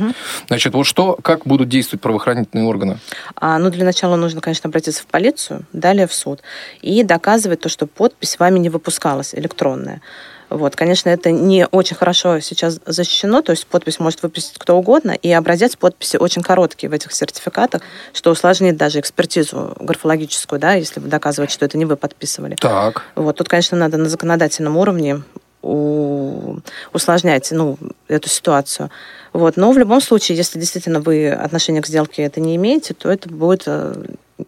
Значит, 0.48 0.74
вот 0.74 0.86
что, 0.86 1.18
как 1.22 1.46
будут 1.46 1.70
действовать 1.70 1.88
правоохранительные 1.98 2.65
органы? 2.65 3.00
А, 3.36 3.58
ну, 3.58 3.69
для 3.69 3.86
начала 3.86 4.15
нужно, 4.15 4.41
конечно, 4.41 4.67
обратиться 4.67 5.03
в 5.03 5.08
полицию, 5.08 5.65
далее 5.74 6.08
в 6.08 6.13
суд. 6.13 6.41
И 6.81 7.03
доказывать 7.03 7.62
то, 7.62 7.69
что 7.69 7.88
подпись 7.88 8.39
вами 8.39 8.60
не 8.60 8.69
выпускалась, 8.69 9.34
электронная. 9.36 10.01
Вот, 10.50 10.75
конечно, 10.75 11.10
это 11.10 11.31
не 11.31 11.67
очень 11.67 11.96
хорошо 11.96 12.39
сейчас 12.39 12.79
защищено, 12.86 13.41
то 13.41 13.51
есть 13.51 13.67
подпись 13.67 14.00
может 14.00 14.24
выпустить 14.24 14.58
кто 14.58 14.77
угодно, 14.77 15.12
и 15.12 15.31
образец 15.31 15.75
подписи 15.75 16.17
очень 16.17 16.41
короткий 16.41 16.88
в 16.88 16.93
этих 16.93 17.13
сертификатах, 17.13 17.84
что 18.13 18.31
усложнит 18.31 18.75
даже 18.75 19.00
экспертизу 19.00 19.75
графологическую, 19.79 20.60
да, 20.60 20.74
если 20.74 21.00
вы 21.00 21.08
доказываете, 21.08 21.53
что 21.53 21.65
это 21.65 21.77
не 21.77 21.86
вы 21.86 21.98
подписывали. 21.98 22.55
Так. 22.55 23.03
Вот, 23.15 23.38
тут, 23.38 23.48
конечно, 23.48 23.77
надо 23.77 23.98
на 23.98 24.10
законодательном 24.10 24.75
уровне 24.77 25.22
у- 25.62 26.58
усложнять 26.94 27.50
ну, 27.51 27.78
эту 28.08 28.30
ситуацию. 28.30 28.89
Вот. 29.34 29.58
Но 29.58 29.72
в 29.72 29.78
любом 29.78 30.01
случае, 30.01 30.38
если 30.38 30.60
действительно 30.60 31.00
вы 31.00 31.30
отношения 31.30 31.82
к 31.82 31.88
сделке 31.88 32.24
это 32.24 32.39
не 32.39 32.56
имеете, 32.56 32.94
то 32.94 33.10
это 33.10 33.30
будет 33.30 33.63
э, 33.68 33.94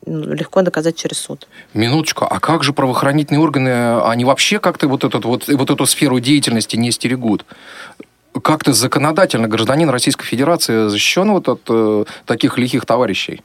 ну, 0.06 0.34
легко 0.34 0.62
доказать 0.62 0.96
через 0.96 1.18
суд. 1.20 1.48
Минуточку, 1.74 2.25
а 2.30 2.39
как 2.39 2.63
же 2.63 2.74
правоохранительные 2.74 3.41
органы, 3.41 4.01
они 4.01 4.25
вообще 4.25 4.60
как-то 4.60 4.88
вот, 4.88 5.03
этот, 5.03 5.25
вот, 5.25 5.48
вот 5.48 5.70
эту 5.70 5.86
сферу 5.86 6.20
деятельности 6.20 6.75
не 6.75 6.91
стерегут? 6.91 7.46
Как-то 8.41 8.72
законодательно 8.72 9.48
гражданин 9.50 9.89
Российской 9.89 10.25
Федерации 10.25 10.88
защищен 10.88 11.32
вот 11.32 11.50
от 11.50 11.62
э, 11.70 12.06
таких 12.25 12.58
лихих 12.58 12.86
товарищей? 12.86 13.41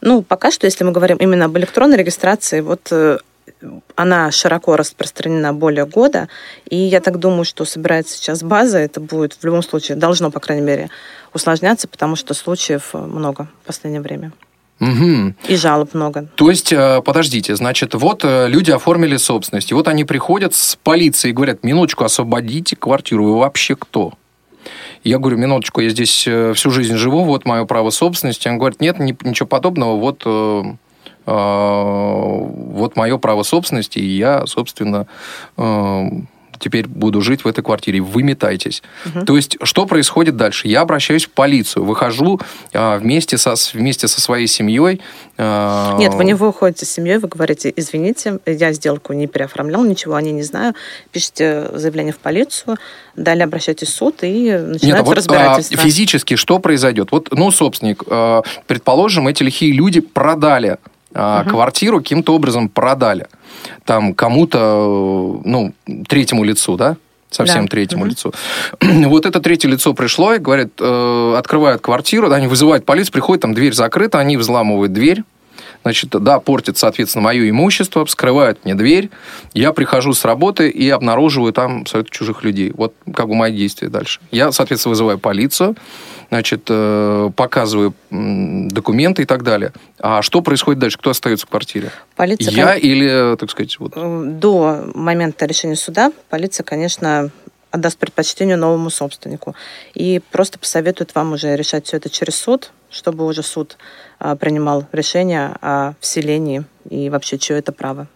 Ну, 0.00 0.22
пока 0.22 0.50
что, 0.50 0.66
если 0.66 0.84
мы 0.84 0.92
говорим 0.92 1.16
именно 1.18 1.46
об 1.46 1.58
электронной 1.58 1.96
регистрации, 1.96 2.60
вот 2.60 2.88
э, 2.92 3.18
она 3.96 4.30
широко 4.30 4.76
распространена 4.76 5.52
более 5.52 5.86
года, 5.86 6.28
и 6.68 6.76
я 6.76 7.00
так 7.00 7.18
думаю, 7.18 7.44
что 7.44 7.64
собирается 7.64 8.16
сейчас 8.16 8.42
база, 8.42 8.78
это 8.78 9.00
будет 9.00 9.34
в 9.34 9.44
любом 9.44 9.62
случае, 9.62 9.96
должно, 9.96 10.30
по 10.30 10.40
крайней 10.40 10.64
мере, 10.64 10.90
усложняться, 11.34 11.88
потому 11.88 12.16
что 12.16 12.34
случаев 12.34 12.90
э, 12.92 12.98
много 12.98 13.48
в 13.62 13.66
последнее 13.66 14.00
время. 14.00 14.32
Мгм. 14.78 15.36
И 15.46 15.56
жалоб 15.56 15.92
много. 15.92 16.28
То 16.36 16.50
есть, 16.50 16.72
э, 16.72 17.02
подождите, 17.04 17.54
значит, 17.54 17.94
вот 17.94 18.24
э, 18.24 18.48
люди 18.48 18.70
оформили 18.70 19.16
собственность, 19.16 19.70
и 19.70 19.74
вот 19.74 19.88
они 19.88 20.04
приходят 20.04 20.54
с 20.54 20.76
полицией 20.76 21.32
и 21.32 21.34
говорят, 21.34 21.62
минуточку, 21.62 22.04
освободите 22.04 22.76
квартиру, 22.76 23.24
вы 23.24 23.38
вообще 23.38 23.76
кто? 23.76 24.14
Я 25.04 25.18
говорю, 25.18 25.38
минуточку, 25.38 25.80
я 25.80 25.90
здесь 25.90 26.28
всю 26.54 26.70
жизнь 26.70 26.96
живу, 26.96 27.24
вот 27.24 27.46
мое 27.46 27.64
право 27.64 27.88
собственности. 27.88 28.48
Он 28.48 28.58
говорит, 28.58 28.80
нет, 28.80 28.98
ни- 28.98 29.16
ничего 29.22 29.46
подобного, 29.46 29.96
вот, 29.96 30.24
вот 31.26 32.96
мое 32.96 33.18
право 33.18 33.42
собственности, 33.42 33.98
и 33.98 34.16
я, 34.16 34.46
собственно, 34.46 35.06
э, 35.56 36.04
теперь 36.58 36.86
буду 36.86 37.20
жить 37.22 37.44
в 37.44 37.48
этой 37.48 37.64
квартире. 37.64 38.00
Вы 38.00 38.22
метайтесь. 38.22 38.82
То 39.26 39.36
есть, 39.36 39.56
что 39.62 39.86
происходит 39.86 40.36
дальше? 40.36 40.68
Я 40.68 40.82
обращаюсь 40.82 41.24
в 41.24 41.30
полицию, 41.30 41.84
выхожу 41.84 42.38
э, 42.72 42.98
вместе, 42.98 43.38
со, 43.38 43.54
вместе 43.72 44.08
со 44.08 44.20
своей 44.20 44.46
семьей. 44.46 45.00
Нет, 45.38 46.14
вы 46.14 46.24
не 46.24 46.34
выходите 46.34 46.84
с 46.84 46.90
семьей, 46.90 47.18
вы 47.18 47.28
говорите, 47.28 47.72
извините, 47.74 48.40
я 48.44 48.72
сделку 48.72 49.14
не 49.14 49.26
переоформлял, 49.26 49.84
ничего 49.84 50.16
о 50.16 50.22
ней 50.22 50.32
не 50.32 50.42
знаю. 50.42 50.74
Пишите 51.12 51.70
заявление 51.72 52.12
в 52.12 52.18
полицию, 52.18 52.76
далее 53.16 53.44
обращайтесь 53.44 53.88
в 53.88 53.94
суд 53.94 54.22
и 54.22 54.50
начинается 54.50 54.86
Нет, 54.86 54.96
а 54.98 55.02
вот 55.02 55.16
разбирательство. 55.16 55.78
а, 55.80 55.82
физически 55.82 56.36
что 56.36 56.58
произойдет? 56.58 57.10
Вот, 57.10 57.28
ну, 57.30 57.50
собственник, 57.50 58.04
предположим, 58.66 59.28
эти 59.28 59.42
лихие 59.42 59.72
люди 59.72 60.00
продали 60.00 60.76
а, 61.14 61.44
квартиру, 61.44 61.98
каким-то 61.98 62.34
образом 62.34 62.68
продали. 62.68 63.26
Там 63.84 64.14
кому-то, 64.14 64.58
э, 64.58 65.48
ну, 65.48 65.74
третьему 66.08 66.44
лицу, 66.44 66.76
да? 66.76 66.96
Совсем 67.30 67.64
Да. 67.64 67.70
третьему 67.70 68.06
лицу. 68.06 68.32
Вот 68.80 69.26
это 69.26 69.40
третье 69.40 69.68
лицо 69.68 69.94
пришло 69.94 70.34
и 70.34 70.38
говорит, 70.38 70.72
э, 70.80 71.34
открывают 71.36 71.80
квартиру, 71.80 72.28
да, 72.28 72.36
они 72.36 72.46
вызывают 72.46 72.84
полицию, 72.84 73.12
приходят, 73.12 73.42
там 73.42 73.54
дверь 73.54 73.72
закрыта, 73.72 74.18
они 74.18 74.36
взламывают 74.36 74.92
дверь, 74.92 75.22
Значит, 75.82 76.10
да, 76.10 76.40
портит, 76.40 76.76
соответственно, 76.76 77.24
мое 77.24 77.48
имущество, 77.48 78.04
вскрывают 78.04 78.64
мне 78.64 78.74
дверь. 78.74 79.10
Я 79.54 79.72
прихожу 79.72 80.12
с 80.12 80.24
работы 80.24 80.68
и 80.68 80.88
обнаруживаю 80.90 81.52
там 81.52 81.82
абсолютно 81.82 82.10
чужих 82.14 82.44
людей. 82.44 82.72
Вот 82.76 82.94
как 83.14 83.28
бы 83.28 83.34
мои 83.34 83.56
действия 83.56 83.88
дальше. 83.88 84.20
Я, 84.30 84.52
соответственно, 84.52 84.90
вызываю 84.90 85.18
полицию, 85.18 85.76
значит, 86.30 86.62
э, 86.68 87.30
показываю 87.36 87.92
документы 88.10 89.22
и 89.22 89.24
так 89.26 89.42
далее. 89.42 89.72
А 89.98 90.22
что 90.22 90.40
происходит 90.40 90.80
дальше? 90.80 90.96
Кто 90.98 91.10
остается 91.10 91.46
в 91.46 91.50
квартире? 91.50 91.90
Полиция, 92.16 92.52
Я 92.52 92.74
или, 92.74 93.36
так 93.36 93.50
сказать, 93.50 93.78
вот... 93.78 93.92
Э, 93.96 94.24
До 94.26 94.90
момента 94.94 95.44
решения 95.46 95.76
суда 95.76 96.12
полиция, 96.30 96.64
конечно, 96.64 97.30
отдаст 97.70 97.98
предпочтение 97.98 98.56
новому 98.56 98.90
собственнику. 98.90 99.54
И 99.94 100.20
просто 100.30 100.58
посоветует 100.58 101.14
вам 101.14 101.32
уже 101.32 101.56
решать 101.56 101.86
все 101.86 101.98
это 101.98 102.08
через 102.08 102.36
суд, 102.36 102.72
чтобы 102.90 103.24
уже 103.26 103.42
суд 103.42 103.76
а, 104.18 104.34
принимал 104.34 104.86
решение 104.92 105.56
о 105.60 105.94
вселении 106.00 106.64
и 106.88 107.08
вообще, 107.10 107.38
чье 107.38 107.58
это 107.58 107.70
право. 107.70 108.08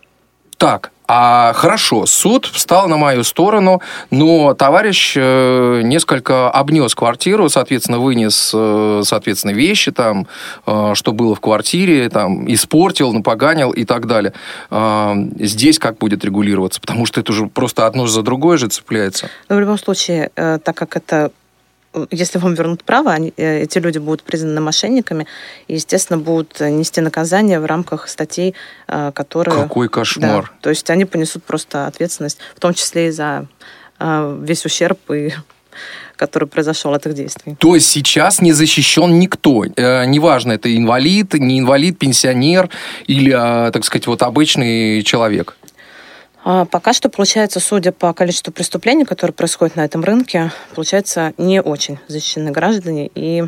Так, 0.57 0.91
а 1.07 1.53
хорошо, 1.55 2.07
суд 2.07 2.47
встал 2.47 2.89
на 2.89 2.97
мою 2.97 3.25
сторону, 3.25 3.83
но 4.11 4.55
товарищ 4.55 5.15
э, 5.17 5.83
несколько 5.85 6.51
обнес 6.51 6.95
квартиру, 6.95 7.49
соответственно, 7.49 7.99
вынес, 7.99 8.53
э, 8.55 9.03
соответственно, 9.05 9.53
вещи 9.53 9.93
там, 9.93 10.27
э, 10.67 10.93
что 10.95 11.13
было 11.13 11.35
в 11.35 11.41
квартире, 11.41 12.09
там, 12.09 12.51
испортил, 12.53 13.13
напоганил 13.13 13.71
и 13.71 13.85
так 13.85 14.07
далее. 14.07 14.33
Э, 14.71 15.15
здесь 15.41 15.79
как 15.79 15.99
будет 15.99 16.25
регулироваться? 16.25 16.81
Потому 16.81 17.05
что 17.05 17.21
это 17.21 17.33
уже 17.33 17.47
просто 17.47 17.87
одно 17.87 18.07
за 18.07 18.23
другое 18.23 18.57
же 18.57 18.69
цепляется. 18.69 19.29
Но 19.49 19.57
в 19.57 19.61
любом 19.61 19.79
случае, 19.79 20.31
так 20.35 20.75
как 20.75 20.97
это 20.97 21.31
если 22.11 22.39
вам 22.39 22.55
вернут 22.55 22.85
право, 22.85 23.13
они, 23.13 23.33
э, 23.37 23.63
эти 23.63 23.79
люди 23.79 23.99
будут 23.99 24.23
признаны 24.23 24.61
мошенниками 24.61 25.27
и, 25.69 25.75
естественно, 25.75 26.19
будут 26.19 26.61
нести 26.61 27.01
наказание 27.01 27.61
в 27.61 27.67
рамках 27.67 28.09
статей, 28.09 28.55
э, 28.89 29.13
которые... 29.15 29.55
Какой 29.55 29.89
кошмар. 29.89 30.45
Да, 30.45 30.51
то 30.61 30.71
есть 30.71 30.91
они 30.91 31.05
понесут 31.05 31.45
просто 31.45 31.87
ответственность, 31.87 32.39
в 32.57 32.61
том 32.61 32.75
числе 32.75 33.09
и 33.09 33.11
за 33.11 33.47
э, 33.99 34.41
весь 34.43 34.65
ущерб, 34.65 34.99
и, 35.11 35.33
который 36.17 36.49
произошел 36.49 36.93
от 36.95 37.07
их 37.07 37.15
действий. 37.15 37.57
То 37.59 37.75
есть 37.75 37.89
сейчас 37.89 38.41
не 38.41 38.53
защищен 38.53 39.19
никто. 39.19 39.65
Э, 39.65 40.05
неважно, 40.07 40.53
это 40.53 40.75
инвалид, 40.75 41.35
не 41.35 41.59
инвалид, 41.59 41.99
пенсионер 41.99 42.71
или, 43.07 43.33
э, 43.33 43.71
так 43.71 43.85
сказать, 43.85 44.07
вот 44.07 44.23
обычный 44.23 45.03
человек. 45.03 45.57
А 46.45 46.67
Пока 46.67 46.93
что, 46.93 47.09
получается, 47.09 47.59
судя 47.59 47.91
по 47.91 48.13
количеству 48.13 48.53
преступлений, 48.53 49.05
которые 49.05 49.35
происходят 49.35 49.77
на 49.77 49.85
этом 49.85 50.05
рынке, 50.05 50.53
получается, 50.75 51.33
не 51.39 51.63
очень 51.63 51.99
защищены 52.07 52.51
граждане 52.51 53.11
и 53.15 53.45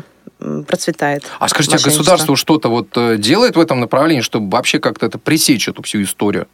процветает. 0.67 1.23
А 1.39 1.47
скажите, 1.47 1.77
а 1.77 1.79
государство 1.79 2.35
что-то 2.35 2.69
вот 2.69 2.89
э, 2.95 3.17
делает 3.17 3.55
в 3.55 3.59
этом 3.59 3.79
направлении, 3.79 4.21
чтобы 4.21 4.49
вообще 4.49 4.79
как-то 4.79 5.05
это 5.05 5.17
пресечь 5.17 5.67
эту 5.67 5.83
всю 5.83 6.03
историю? 6.03 6.47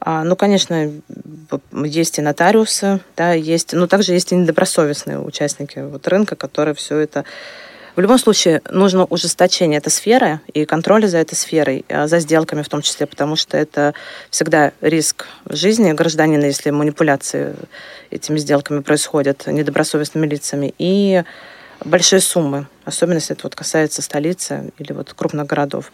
А, 0.00 0.24
ну, 0.24 0.36
конечно, 0.36 0.90
есть 1.72 2.18
и 2.18 2.22
нотариусы, 2.22 3.00
да, 3.16 3.32
есть, 3.32 3.72
но 3.72 3.86
также 3.86 4.12
есть 4.12 4.32
и 4.32 4.34
недобросовестные 4.34 5.20
участники 5.20 5.78
вот 5.78 6.08
рынка, 6.08 6.34
которые 6.34 6.74
все 6.74 6.98
это... 6.98 7.24
В 7.94 8.00
любом 8.00 8.18
случае, 8.18 8.62
нужно 8.70 9.04
ужесточение 9.04 9.78
этой 9.78 9.90
сферы 9.90 10.40
и 10.54 10.64
контроля 10.64 11.08
за 11.08 11.18
этой 11.18 11.34
сферой, 11.34 11.84
а, 11.90 12.06
за 12.06 12.20
сделками 12.20 12.62
в 12.62 12.68
том 12.68 12.80
числе, 12.80 13.06
потому 13.06 13.36
что 13.36 13.58
это 13.58 13.92
всегда 14.30 14.72
риск 14.80 15.26
жизни 15.48 15.92
гражданина, 15.92 16.46
если 16.46 16.70
манипуляции 16.70 17.54
этими 18.10 18.38
сделками 18.38 18.80
происходят 18.80 19.46
недобросовестными 19.46 20.26
лицами, 20.26 20.74
и 20.78 21.22
большие 21.84 22.20
суммы, 22.20 22.66
особенно 22.86 23.16
если 23.16 23.36
это 23.36 23.42
вот 23.44 23.54
касается 23.54 24.00
столицы 24.00 24.72
или 24.78 24.92
вот 24.92 25.12
крупных 25.12 25.46
городов. 25.46 25.92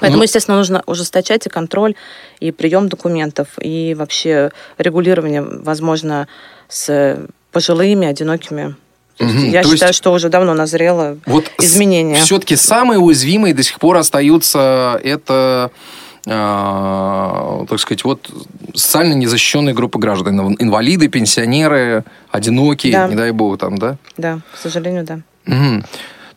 Поэтому, 0.00 0.18
Ну- 0.18 0.22
естественно, 0.22 0.56
нужно 0.56 0.82
ужесточать 0.86 1.46
и 1.46 1.50
контроль, 1.50 1.96
и 2.38 2.52
прием 2.52 2.88
документов, 2.88 3.48
и 3.60 3.94
вообще 3.94 4.52
регулирование, 4.78 5.42
возможно, 5.42 6.28
с 6.68 7.18
пожилыми, 7.50 8.06
одинокими. 8.06 8.76
То 9.16 9.24
есть 9.24 9.36
Мгм. 9.36 9.50
Я 9.50 9.62
То 9.62 9.70
считаю, 9.70 9.90
есть- 9.90 9.96
что 9.98 10.12
уже 10.12 10.28
давно 10.28 10.52
назрело 10.54 11.16
Вот 11.26 11.50
изменения. 11.60 12.16
Все-таки 12.16 12.56
самые 12.56 12.98
уязвимые 12.98 13.54
до 13.54 13.62
сих 13.62 13.78
пор 13.78 13.96
остаются 13.96 15.00
это, 15.02 15.70
э, 16.26 17.64
так 17.68 17.80
сказать, 17.80 18.04
вот 18.04 18.30
социально 18.74 19.14
незащищенные 19.14 19.74
группы 19.74 19.98
граждан. 19.98 20.56
Инвалиды, 20.58 21.08
пенсионеры, 21.08 22.04
одинокие, 22.30 22.92
Да. 22.92 23.08
не 23.08 23.14
дай 23.14 23.30
бог 23.32 23.58
там, 23.58 23.78
да? 23.78 23.96
Да, 24.18 24.40
к 24.54 24.58
сожалению, 24.58 25.04
да. 25.04 25.20
Мгм. 25.46 25.84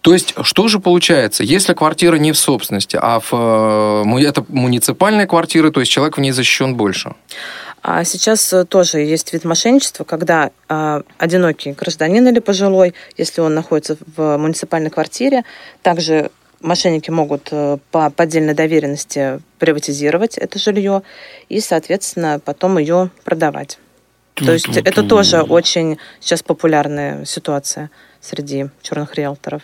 То 0.01 0.13
есть, 0.13 0.33
что 0.43 0.69
же 0.69 0.79
получается, 0.79 1.43
если 1.43 1.74
квартира 1.74 2.15
не 2.15 2.31
в 2.31 2.38
собственности, 2.38 2.98
а 3.01 3.19
в, 3.19 3.33
э, 3.33 4.21
это 4.24 4.45
муниципальная 4.48 5.27
квартира, 5.27 5.71
то 5.71 5.81
есть 5.81 5.91
человек 5.91 6.17
в 6.17 6.21
ней 6.21 6.31
защищен 6.31 6.75
больше? 6.75 7.12
А 7.81 8.03
сейчас 8.03 8.51
э, 8.53 8.65
тоже 8.65 9.00
есть 9.00 9.31
вид 9.33 9.45
мошенничества, 9.45 10.03
когда 10.03 10.51
э, 10.67 11.01
одинокий 11.17 11.71
гражданин 11.71 12.27
или 12.27 12.39
пожилой, 12.39 12.93
если 13.17 13.41
он 13.41 13.53
находится 13.53 13.98
в 14.15 14.38
муниципальной 14.38 14.89
квартире, 14.89 15.43
также 15.81 16.31
мошенники 16.62 17.09
могут 17.09 17.50
э, 17.51 17.77
по 17.91 18.09
поддельной 18.09 18.53
доверенности 18.53 19.41
приватизировать 19.59 20.38
это 20.38 20.59
жилье 20.59 21.03
и, 21.48 21.62
соответственно, 21.62 22.41
потом 22.43 22.77
ее 22.77 23.12
продавать. 23.24 23.79
То 24.36 24.53
есть 24.53 24.67
это 24.77 25.03
тоже 25.03 25.41
очень 25.41 25.98
сейчас 26.19 26.43
популярная 26.43 27.25
ситуация 27.25 27.89
среди 28.21 28.69
черных 28.81 29.15
риэлторов. 29.15 29.63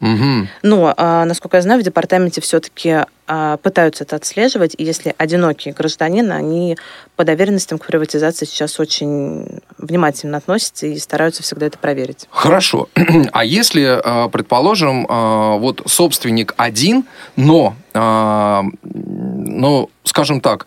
Угу. 0.00 0.48
Но, 0.62 0.94
а, 0.96 1.24
насколько 1.24 1.56
я 1.56 1.62
знаю, 1.62 1.80
в 1.80 1.84
департаменте 1.84 2.40
все-таки 2.40 3.04
а, 3.26 3.56
пытаются 3.58 4.04
это 4.04 4.16
отслеживать, 4.16 4.74
и 4.76 4.84
если 4.84 5.14
одинокие 5.16 5.72
гражданины, 5.74 6.32
они 6.32 6.76
по 7.16 7.24
доверенностям 7.24 7.78
к 7.78 7.86
приватизации 7.86 8.44
сейчас 8.44 8.78
очень 8.78 9.60
внимательно 9.78 10.36
относятся 10.36 10.86
и 10.86 10.98
стараются 10.98 11.42
всегда 11.42 11.66
это 11.66 11.78
проверить. 11.78 12.28
Хорошо. 12.30 12.88
А 13.32 13.44
если, 13.44 14.00
а, 14.02 14.28
предположим, 14.28 15.06
вот 15.06 15.82
собственник 15.86 16.54
один, 16.56 17.04
но, 17.34 17.76
но 17.94 19.90
скажем 20.04 20.40
так, 20.40 20.66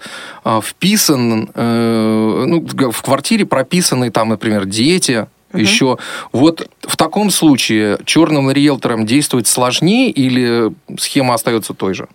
вписан, 0.61 1.49
э, 1.53 2.43
ну, 2.47 2.91
в 2.91 3.01
квартире 3.01 3.45
прописаны 3.45 4.11
там, 4.11 4.29
например, 4.29 4.65
дети, 4.65 5.27
угу. 5.51 5.61
еще. 5.61 5.97
Вот 6.31 6.69
в 6.81 6.97
таком 6.97 7.29
случае 7.29 7.99
черным 8.05 8.51
риэлторам 8.51 9.05
действовать 9.05 9.47
сложнее 9.47 10.11
или 10.11 10.71
схема 10.97 11.33
остается 11.33 11.73
той 11.73 11.93
же? 11.93 12.07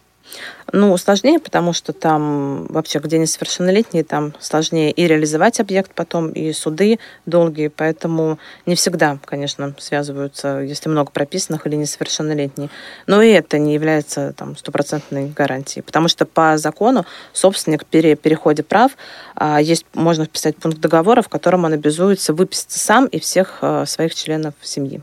Ну, 0.73 0.97
сложнее, 0.97 1.39
потому 1.39 1.73
что 1.73 1.93
там 1.93 2.67
вообще, 2.67 2.99
где 2.99 3.19
несовершеннолетние, 3.19 4.03
там 4.03 4.33
сложнее 4.41 4.91
и 4.91 5.07
реализовать 5.07 5.61
объект 5.61 5.93
потом, 5.95 6.31
и 6.31 6.53
суды 6.53 6.99
долгие, 7.27 7.69
поэтому 7.69 8.39
не 8.67 8.75
всегда, 8.75 9.19
конечно, 9.25 9.75
связываются, 9.79 10.61
если 10.61 10.89
много 10.89 11.11
прописанных 11.11 11.67
или 11.67 11.77
несовершеннолетние. 11.77 12.71
Но 13.07 13.23
и 13.23 13.31
это 13.31 13.59
не 13.59 13.75
является 13.75 14.33
там 14.33 14.57
стопроцентной 14.57 15.29
гарантией, 15.29 15.83
потому 15.83 16.09
что 16.09 16.27
по 16.27 16.57
закону 16.59 17.07
собственник 17.33 17.87
при 17.87 18.15
переходе 18.17 18.63
прав 18.63 18.93
а, 19.37 19.61
есть, 19.61 19.87
можно 19.95 20.25
вписать 20.25 20.57
пункт 20.57 20.81
договора, 20.81 21.23
в 21.23 21.29
котором 21.29 21.65
он 21.65 21.73
обязуется 21.73 22.33
выписать 22.33 22.73
сам 22.73 23.07
и 23.07 23.21
всех 23.21 23.59
а, 23.61 23.87
своих 23.87 24.15
членов 24.15 24.55
семьи. 24.61 25.03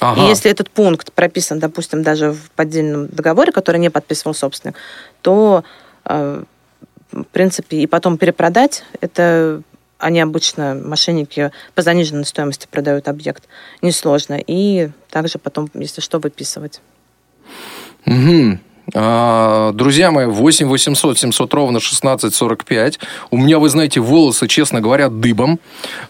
Ага. 0.00 0.22
И 0.22 0.28
если 0.28 0.50
этот 0.50 0.70
пункт 0.70 1.12
прописан, 1.12 1.58
допустим, 1.58 2.02
даже 2.02 2.32
в 2.32 2.50
поддельном 2.52 3.08
договоре, 3.08 3.52
который 3.52 3.78
не 3.78 3.90
подписывал 3.90 4.34
собственник, 4.34 4.76
то, 5.22 5.64
э, 6.04 6.42
в 7.12 7.24
принципе, 7.24 7.78
и 7.78 7.86
потом 7.86 8.18
перепродать, 8.18 8.84
это 9.00 9.62
они 9.98 10.20
обычно, 10.20 10.74
мошенники, 10.74 11.50
по 11.74 11.82
заниженной 11.82 12.26
стоимости 12.26 12.66
продают 12.70 13.08
объект. 13.08 13.44
Несложно. 13.80 14.38
И 14.46 14.90
также 15.08 15.38
потом, 15.38 15.70
если 15.74 16.00
что, 16.00 16.18
выписывать. 16.18 16.80
Угу. 18.04 18.58
А, 18.92 19.72
друзья 19.72 20.10
мои, 20.10 20.26
8 20.26 20.68
800 20.68 21.18
700 21.18 21.54
ровно 21.54 21.80
16 21.80 22.34
45. 22.34 22.98
У 23.30 23.38
меня, 23.38 23.58
вы 23.58 23.68
знаете, 23.70 24.00
волосы, 24.00 24.46
честно 24.46 24.80
говоря, 24.80 25.08
дыбом. 25.08 25.58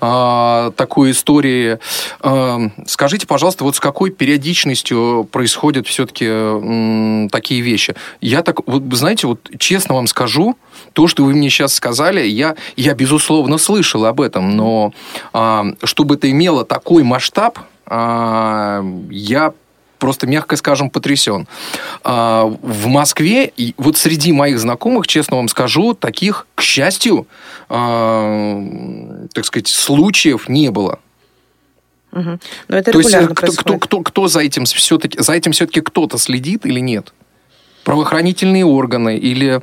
А, 0.00 0.72
такой 0.72 1.12
истории. 1.12 1.78
А, 2.20 2.58
скажите, 2.86 3.26
пожалуйста, 3.26 3.64
вот 3.64 3.76
с 3.76 3.80
какой 3.80 4.10
периодичностью 4.10 5.28
происходят 5.30 5.86
все-таки 5.86 7.28
такие 7.30 7.60
вещи? 7.60 7.94
Я 8.20 8.42
так, 8.42 8.66
вот, 8.66 8.82
знаете, 8.92 9.28
вот 9.28 9.40
честно 9.58 9.94
вам 9.94 10.06
скажу, 10.06 10.56
то, 10.92 11.06
что 11.06 11.24
вы 11.24 11.34
мне 11.34 11.50
сейчас 11.50 11.74
сказали, 11.74 12.26
я, 12.26 12.56
я 12.76 12.94
безусловно, 12.94 13.58
слышал 13.58 14.04
об 14.04 14.20
этом, 14.20 14.56
но 14.56 14.92
чтобы 15.84 16.16
это 16.16 16.30
имело 16.30 16.64
такой 16.64 17.02
масштаб, 17.02 17.58
я 17.90 19.52
просто, 19.98 20.26
мягко 20.26 20.56
скажем, 20.56 20.90
потрясен. 20.90 21.46
А, 22.02 22.44
в 22.44 22.86
Москве, 22.86 23.52
вот 23.76 23.96
среди 23.96 24.32
моих 24.32 24.58
знакомых, 24.58 25.06
честно 25.06 25.36
вам 25.36 25.48
скажу, 25.48 25.94
таких, 25.94 26.46
к 26.54 26.62
счастью, 26.62 27.26
а, 27.68 28.62
так 29.32 29.44
сказать, 29.44 29.68
случаев 29.68 30.48
не 30.48 30.70
было. 30.70 30.98
Угу. 32.12 32.38
Но 32.68 32.76
это 32.76 32.92
То 32.92 32.98
есть 32.98 33.12
э, 33.12 33.26
кто, 33.26 33.52
кто, 33.52 33.78
кто, 33.78 34.00
кто 34.02 34.28
за 34.28 34.40
этим 34.40 34.64
все-таки, 34.64 35.20
за 35.20 35.32
этим 35.32 35.52
все-таки 35.52 35.80
кто-то 35.80 36.16
следит 36.18 36.64
или 36.64 36.78
нет? 36.78 37.12
Правоохранительные 37.82 38.64
органы 38.64 39.18
или, 39.18 39.60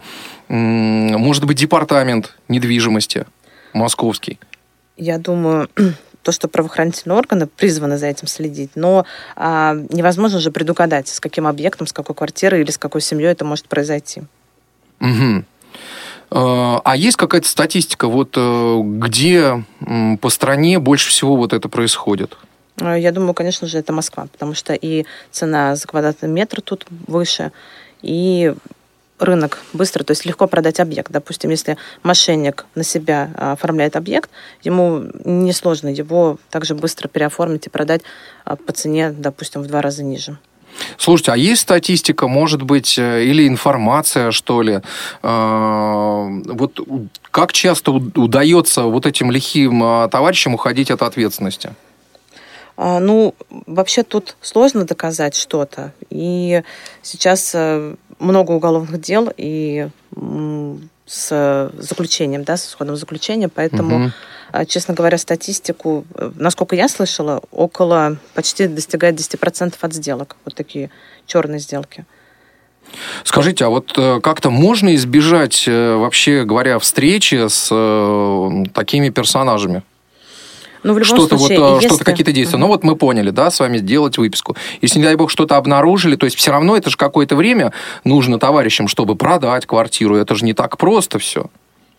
может 0.48 1.46
быть, 1.46 1.58
департамент 1.58 2.38
недвижимости 2.50 3.26
московский? 3.74 4.38
Я 4.98 5.18
думаю, 5.18 5.70
то, 6.24 6.32
что 6.32 6.48
правоохранительные 6.48 7.18
органы 7.18 7.48
призваны 7.48 7.98
за 7.98 8.08
этим 8.08 8.28
следить, 8.28 8.72
но 8.76 9.06
а, 9.36 9.76
невозможно 9.90 10.40
же 10.40 10.52
предугадать, 10.52 11.08
с 11.08 11.20
каким 11.20 11.48
объектом, 11.48 11.88
с 11.88 11.94
какой 11.94 12.16
квартирой 12.16 12.62
или 12.62 12.72
с 12.72 12.78
какой 12.78 13.02
семьей 13.02 13.32
это 13.32 13.46
может 13.46 13.68
произойти. 13.68 14.24
Угу. 15.00 15.46
А 16.34 16.96
есть 16.96 17.18
какая-то 17.18 17.48
статистика, 17.48 18.08
вот 18.08 18.36
э, 18.38 18.82
где 18.84 19.66
по 20.22 20.30
стране 20.30 20.80
больше 20.80 21.10
всего 21.10 21.36
вот 21.36 21.52
это 21.52 21.68
происходит? 21.68 22.38
А, 22.80 22.98
я 22.98 23.12
думаю, 23.12 23.34
конечно 23.34 23.68
же, 23.68 23.78
это 23.78 23.92
Москва, 23.92 24.28
потому 24.32 24.54
что 24.54 24.74
и 24.74 25.06
цена 25.32 25.76
за 25.76 25.88
квадратный 25.88 26.30
метр 26.30 26.62
тут 26.62 26.86
выше, 26.90 27.52
и 28.02 28.54
рынок 29.22 29.60
быстро, 29.74 30.04
то 30.04 30.12
есть 30.12 30.26
легко 30.26 30.48
продать 30.48 30.80
объект. 30.80 31.12
Допустим, 31.12 31.52
если 31.52 31.78
мошенник 32.04 32.66
на 32.76 32.84
себя 32.84 33.30
а, 33.36 33.52
оформляет 33.54 33.96
объект, 33.96 34.30
ему 34.64 35.04
несложно 35.24 35.90
его 35.90 36.38
также 36.50 36.76
быстро 36.76 37.08
переоформить 37.08 37.68
и 37.68 37.70
продать 37.70 38.02
а, 38.46 38.56
по 38.56 38.74
цене, 38.74 39.12
допустим, 39.12 39.62
в 39.62 39.68
два 39.68 39.82
раза 39.82 40.04
ниже. 40.04 40.38
Слушайте, 40.98 41.34
а 41.34 41.38
есть 41.38 41.62
статистика, 41.62 42.28
может 42.28 42.64
быть, 42.64 42.98
э, 42.98 43.26
или 43.26 43.48
информация, 43.48 44.32
что 44.32 44.62
ли? 44.62 44.80
А, 45.22 46.28
вот 46.46 46.80
как 47.30 47.54
часто 47.54 47.92
удается 47.92 48.84
вот 48.84 49.06
этим 49.06 49.32
лихим 49.32 50.10
товарищам 50.10 50.54
уходить 50.54 50.90
от 50.90 51.02
ответственности? 51.02 51.72
Ну, 52.78 53.36
вообще 53.68 54.02
тут 54.02 54.38
сложно 54.42 54.86
доказать 54.86 55.36
что-то. 55.36 55.92
И 56.10 56.64
сейчас 57.04 57.52
э, 57.54 57.96
много 58.22 58.52
уголовных 58.52 59.02
дел 59.02 59.32
и 59.36 59.90
с 61.12 61.72
заключением, 61.78 62.44
да, 62.44 62.56
с 62.56 62.68
исходом 62.68 62.96
заключения, 62.96 63.50
поэтому, 63.50 64.06
угу. 64.06 64.66
честно 64.66 64.94
говоря, 64.94 65.18
статистику, 65.18 66.06
э, 66.16 66.32
насколько 66.36 66.76
я 66.76 66.88
слышала, 66.88 67.42
около 67.52 68.16
почти 68.34 68.68
достигает 68.68 69.16
10% 69.16 69.74
от 69.82 69.94
сделок, 69.94 70.38
вот 70.46 70.56
такие 70.56 70.90
черные 71.26 71.60
сделки. 71.60 72.06
Скажите, 73.26 73.66
а 73.66 73.70
вот 73.70 73.92
э, 73.98 74.22
как-то 74.22 74.52
можно 74.52 74.96
избежать, 74.96 75.66
э, 75.68 75.96
вообще 75.96 76.46
говоря, 76.46 76.80
встречи 76.80 77.48
с 77.50 77.68
такими 78.74 79.10
персонажами? 79.10 79.84
Ну, 80.84 80.94
в 80.94 81.00
любом 81.00 81.18
что-то 81.18 81.38
случае, 81.38 81.60
вот, 81.60 81.76
если... 81.76 81.88
что-то 81.88 82.06
какие-то 82.06 82.32
действия. 82.32 82.58
Угу. 82.58 82.62
Ну, 82.62 82.68
вот 82.68 82.84
мы 82.84 82.96
поняли, 82.96 83.30
да, 83.30 83.52
с 83.52 83.60
вами 83.60 83.78
сделать 83.78 84.18
выписку. 84.18 84.56
Если, 84.82 85.00
не 85.00 85.06
дай 85.06 85.16
бог, 85.16 85.30
что-то 85.30 85.58
обнаружили, 85.58 86.16
то 86.16 86.26
есть 86.26 86.38
все 86.38 86.52
равно 86.52 86.76
это 86.76 86.90
же 86.90 86.98
какое-то 86.98 87.36
время 87.36 87.74
нужно 88.04 88.40
товарищам, 88.40 88.88
чтобы 88.88 89.16
продать 89.16 89.66
квартиру. 89.66 90.16
Это 90.16 90.36
же 90.36 90.46
не 90.46 90.54
так 90.54 90.78
просто 90.78 91.20
все. 91.20 91.50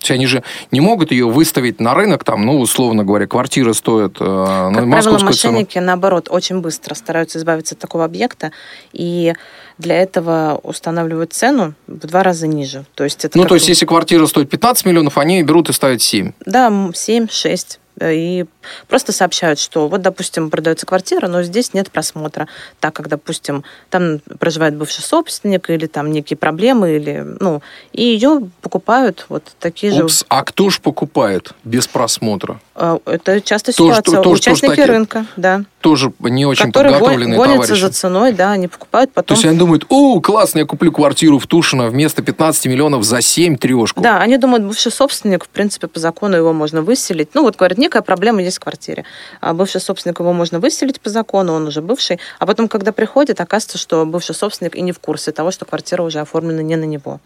То 0.03 0.07
есть 0.07 0.11
они 0.11 0.27
же 0.27 0.43
не 0.73 0.81
могут 0.81 1.13
ее 1.13 1.29
выставить 1.29 1.81
на 1.81 1.95
рынок, 1.95 2.25
там, 2.25 2.45
ну, 2.45 2.59
условно 2.59 3.05
говоря, 3.05 3.29
квартира 3.29 3.73
стоит 3.73 4.17
э, 4.19 4.25
как 4.25 4.85
на 4.85 4.91
правило, 4.91 5.19
мошенники, 5.19 5.75
цену. 5.75 5.87
наоборот, 5.87 6.27
очень 6.29 6.61
быстро 6.61 6.95
стараются 6.95 7.39
избавиться 7.39 7.77
от 7.77 7.79
такого 7.79 8.05
объекта, 8.05 8.51
и 8.93 9.35
для 9.79 10.03
этого 10.03 10.59
устанавливают 10.65 11.33
цену 11.33 11.75
в 11.87 12.07
два 12.07 12.25
раза 12.25 12.49
ниже. 12.49 12.85
То 12.97 13.05
есть 13.05 13.25
это 13.25 13.39
ну, 13.39 13.45
то 13.45 13.55
есть, 13.55 13.69
если 13.69 13.87
квартира 13.87 14.27
стоит 14.27 14.51
15 14.51 14.87
миллионов, 14.87 15.19
они 15.19 15.41
берут 15.45 15.69
и 15.69 15.73
ставят 15.73 16.03
7. 16.03 16.33
Да, 16.47 16.91
7, 16.93 17.29
6. 17.31 17.79
Э, 18.01 18.15
и 18.15 18.47
просто 18.89 19.13
сообщают, 19.13 19.59
что 19.59 19.89
вот, 19.89 20.03
допустим, 20.03 20.51
продается 20.51 20.87
квартира, 20.87 21.29
но 21.29 21.43
здесь 21.43 21.75
нет 21.75 21.91
просмотра, 21.91 22.49
так 22.81 22.95
как, 22.95 23.09
допустим, 23.09 23.65
там 23.91 24.21
проживает 24.39 24.77
бывший 24.77 25.03
собственник 25.03 25.69
или 25.71 25.87
там 25.87 26.11
некие 26.11 26.37
проблемы, 26.37 26.97
или, 26.97 27.25
ну, 27.41 27.63
и 27.93 28.03
ее 28.03 28.49
покупают 28.63 29.27
вот 29.29 29.45
такие 29.59 30.03
Упс, 30.03 30.21
же... 30.21 30.25
а 30.29 30.45
кто 30.45 30.71
же 30.71 30.81
покупает 30.81 31.53
без 31.65 31.87
просмотра? 31.87 32.61
Э, 32.75 32.99
это 33.05 33.41
часто 33.41 33.73
ситуация. 33.73 34.03
То, 34.03 34.11
что, 34.13 34.23
то, 34.23 34.31
Участники 34.31 34.75
что, 34.75 34.87
рынка, 34.87 35.27
да. 35.37 35.65
Тоже 35.83 36.13
не 36.21 36.47
очень 36.47 36.67
которые 36.67 36.95
подготовленные 36.95 37.37
гонятся 37.37 37.69
товарищи. 37.69 37.83
за 37.83 37.93
ценой, 37.93 38.33
да, 38.33 38.53
они 38.53 38.69
покупают 38.69 39.11
То 39.11 39.15
потом... 39.17 39.35
есть 39.35 39.45
они 39.45 39.59
думают, 39.59 39.85
о, 39.91 40.21
классно, 40.21 40.61
я 40.61 40.65
куплю 40.65 40.91
квартиру 40.91 41.39
в 41.39 41.47
Тушино 41.47 41.89
вместо 41.89 42.23
15 42.23 42.67
миллионов 42.67 43.05
за 43.05 43.21
7 43.21 43.59
трешку. 43.59 44.01
Да, 44.01 44.19
они 44.19 44.39
думают, 44.39 44.65
бывший 44.65 44.93
собственник, 44.93 45.45
в 45.45 45.49
принципе, 45.49 45.89
по 45.89 46.01
закону 46.01 46.37
его 46.37 46.53
можно 46.53 46.81
выселить. 46.81 47.31
Ну, 47.35 47.43
вот, 47.43 47.57
говорят, 47.57 47.77
некая 47.77 48.03
проблема 48.03 48.43
есть 48.43 48.57
в 48.57 48.61
квартире. 48.61 49.05
А 49.41 49.53
бывший 49.53 49.81
собственник 49.81 50.21
его 50.21 50.33
можно 50.33 50.61
выселить 50.61 51.01
по 51.01 51.11
закону, 51.11 51.53
он 51.53 51.67
уже 51.67 51.83
бывший. 51.83 52.19
А 52.39 52.47
потом, 52.47 52.69
когда 52.69 52.93
приходит, 52.93 53.41
оказывается, 53.41 53.77
что 53.77 54.07
бывший 54.07 54.35
собственник 54.35 54.77
и 54.77 54.81
не 54.81 54.93
в 54.93 55.01
курсе 55.01 55.33
того, 55.33 55.51
что 55.51 55.65
квартира 55.65 56.03
уже 56.03 56.21
оформлена 56.21 56.63
не 56.63 56.77
на 56.77 56.85
него. 56.85 57.21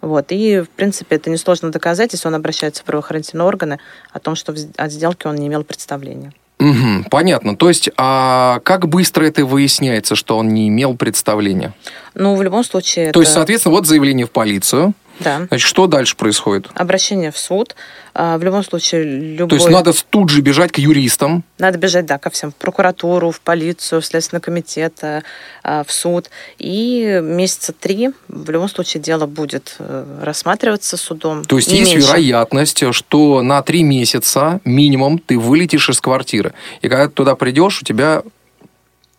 Вот. 0.00 0.26
И, 0.28 0.60
в 0.60 0.68
принципе, 0.68 1.16
это 1.16 1.30
несложно 1.30 1.70
доказать, 1.70 2.12
если 2.12 2.28
он 2.28 2.34
обращается 2.34 2.82
в 2.82 2.84
правоохранительные 2.84 3.46
органы 3.46 3.78
о 4.12 4.18
том, 4.18 4.34
что 4.34 4.52
от 4.76 4.92
сделки 4.92 5.26
он 5.26 5.36
не 5.36 5.46
имел 5.46 5.64
представления. 5.64 6.32
Мгм, 6.58 7.04
понятно. 7.10 7.56
То 7.56 7.68
есть, 7.68 7.90
а 7.96 8.60
как 8.64 8.88
быстро 8.88 9.24
это 9.26 9.44
выясняется, 9.44 10.14
что 10.14 10.38
он 10.38 10.48
не 10.54 10.68
имел 10.68 10.94
представления? 10.96 11.74
Ну, 12.14 12.36
в 12.36 12.42
любом 12.42 12.64
случае... 12.64 13.12
То 13.12 13.20
есть, 13.20 13.32
это- 13.32 13.40
соответственно, 13.40 13.74
вот 13.74 13.86
заявление 13.86 14.26
в 14.26 14.30
полицию. 14.30 14.94
Да. 15.20 15.46
Значит, 15.48 15.66
что 15.66 15.86
дальше 15.86 16.16
происходит? 16.16 16.68
Обращение 16.74 17.30
в 17.30 17.38
суд. 17.38 17.74
А, 18.14 18.38
В 18.38 18.42
любом 18.42 18.64
случае, 18.64 19.04
любой... 19.04 19.48
То 19.48 19.54
есть 19.56 19.68
надо 19.68 19.92
тут 20.10 20.30
же 20.30 20.40
бежать 20.40 20.72
к 20.72 20.78
юристам. 20.78 21.44
Надо 21.58 21.78
бежать, 21.78 22.06
да, 22.06 22.18
ко 22.18 22.30
всем. 22.30 22.52
В 22.52 22.54
прокуратуру, 22.54 23.30
в 23.30 23.40
полицию, 23.40 24.00
в 24.00 24.06
Следственный 24.06 24.40
комитет, 24.40 24.98
э, 25.02 25.22
а, 25.62 25.84
в 25.84 25.92
суд. 25.92 26.30
И 26.58 27.20
месяца 27.22 27.72
три 27.72 28.10
в 28.28 28.50
любом 28.50 28.68
случае 28.68 29.02
дело 29.02 29.26
будет 29.26 29.76
э, 29.78 30.20
рассматриваться 30.22 30.96
судом. 30.96 31.44
То 31.44 31.56
есть 31.56 31.70
Не 31.70 31.78
есть 31.78 31.94
меньше. 31.94 32.08
вероятность, 32.08 32.92
что 32.92 33.42
на 33.42 33.62
три 33.62 33.82
месяца 33.82 34.60
минимум 34.64 35.18
ты 35.18 35.38
вылетишь 35.38 35.88
из 35.88 36.00
квартиры. 36.00 36.54
И 36.82 36.88
когда 36.88 37.06
ты 37.06 37.12
туда 37.12 37.34
придешь, 37.34 37.82
у 37.82 37.84
тебя 37.84 38.22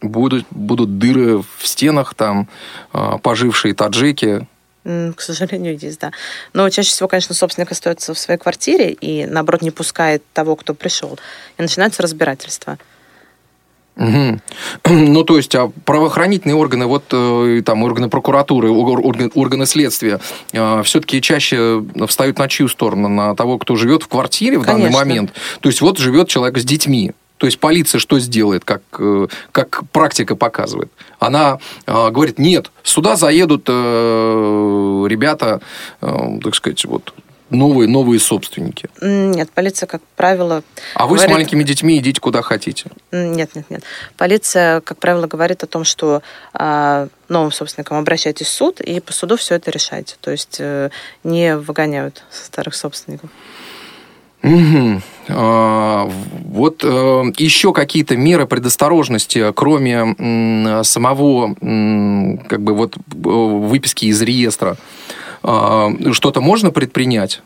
будут, 0.02 0.46
будут 0.52 0.98
дыры 0.98 1.40
в 1.40 1.68
стенах, 1.68 2.14
там 2.16 2.48
а, 2.94 3.18
пожившие 3.18 3.74
таджики. 3.74 4.48
К 4.86 5.20
сожалению, 5.20 5.78
есть, 5.80 6.00
да. 6.00 6.12
Но 6.54 6.70
чаще 6.70 6.90
всего, 6.90 7.08
конечно, 7.10 7.34
собственник 7.34 7.72
остается 7.72 8.14
в 8.14 8.20
своей 8.20 8.40
квартире 8.40 8.92
и, 8.92 9.26
наоборот, 9.26 9.64
не 9.64 9.72
пускает 9.72 10.22
того, 10.32 10.56
кто 10.56 10.76
пришел. 10.76 11.18
И 11.58 11.62
начинается 11.64 12.04
разбирательство. 12.04 12.78
Мгм. 13.96 14.42
Ну, 14.88 15.24
то 15.24 15.38
есть, 15.38 15.56
а 15.56 15.72
правоохранительные 15.86 16.56
органы, 16.56 16.86
вот 16.86 17.06
э, 17.12 17.64
там 17.66 17.82
органы 17.82 18.10
прокуратуры, 18.10 18.70
ор- 18.70 19.00
орган- 19.02 19.32
органы 19.34 19.66
следствия, 19.66 20.20
все-таки 20.52 21.20
чаще 21.22 21.84
встают 22.08 22.38
на 22.38 22.48
чью 22.48 22.68
сторону? 22.68 23.08
На 23.08 23.36
того, 23.36 23.58
кто 23.58 23.76
живет 23.76 24.04
в 24.04 24.08
квартире 24.08 24.60
в 24.60 24.66
данный 24.66 24.84
Конечно. 24.84 25.00
момент. 25.00 25.34
То 25.62 25.70
есть, 25.70 25.82
вот 25.82 25.98
живет 25.98 26.28
человек 26.28 26.60
с 26.60 26.64
детьми. 26.64 27.14
То 27.38 27.48
есть 27.48 27.60
полиция 27.60 28.00
что 28.00 28.20
сделает, 28.20 28.64
как, 28.64 28.82
э, 29.00 29.28
как 29.52 29.84
практика 29.92 30.36
показывает? 30.36 30.92
Она 31.20 31.60
э, 31.86 32.10
говорит, 32.10 32.40
нет, 32.40 32.72
сюда 32.84 33.16
заедут 33.16 33.66
э, 33.68 35.06
ребята, 35.08 35.62
э, 36.02 36.40
так 36.42 36.56
сказать, 36.56 36.86
вот 36.86 37.14
новые, 37.50 37.88
новые 37.88 38.20
собственники. 38.20 38.90
Нет, 39.02 39.52
полиция, 39.52 39.88
как 39.88 40.02
правило... 40.16 40.64
А 40.96 41.06
вы 41.06 41.18
с 41.18 41.22
говорит- 41.22 41.34
маленькими 41.34 41.64
детьми 41.64 41.98
идите 41.98 42.20
куда 42.20 42.42
хотите. 42.42 42.90
Нет, 43.12 43.56
нет, 43.56 43.70
нет. 43.70 43.84
Полиция, 44.18 44.82
как 44.82 44.98
правило, 44.98 45.28
говорит 45.28 45.64
о 45.64 45.68
том, 45.68 45.84
что 45.84 46.22
а, 46.54 47.08
новым 47.30 47.52
собственникам 47.52 47.98
обращайтесь 47.98 48.48
в 48.48 48.52
суд, 48.52 48.82
и 48.82 49.00
по 49.00 49.14
суду 49.14 49.38
все 49.38 49.56
это 49.56 49.72
решайте. 49.72 50.16
То 50.22 50.32
есть 50.32 50.58
э, 50.60 50.90
не 51.24 51.56
выгоняют 51.56 52.24
старых 52.32 52.76
собственников. 52.76 53.30
А, 55.28 56.10
Вот 56.50 56.84
э, 56.84 57.24
еще 57.38 57.74
какие-то 57.74 58.16
меры 58.16 58.46
предосторожности, 58.46 59.52
кроме 59.54 60.84
самого 60.84 61.56
как 62.48 62.62
бы 62.62 62.74
вот 62.74 62.96
э, 62.98 63.00
выписки 63.12 64.06
из 64.06 64.22
реестра, 64.22 64.78
а, 65.42 65.92
что-то 66.12 66.42
можно 66.42 66.72
предпринять, 66.72 67.42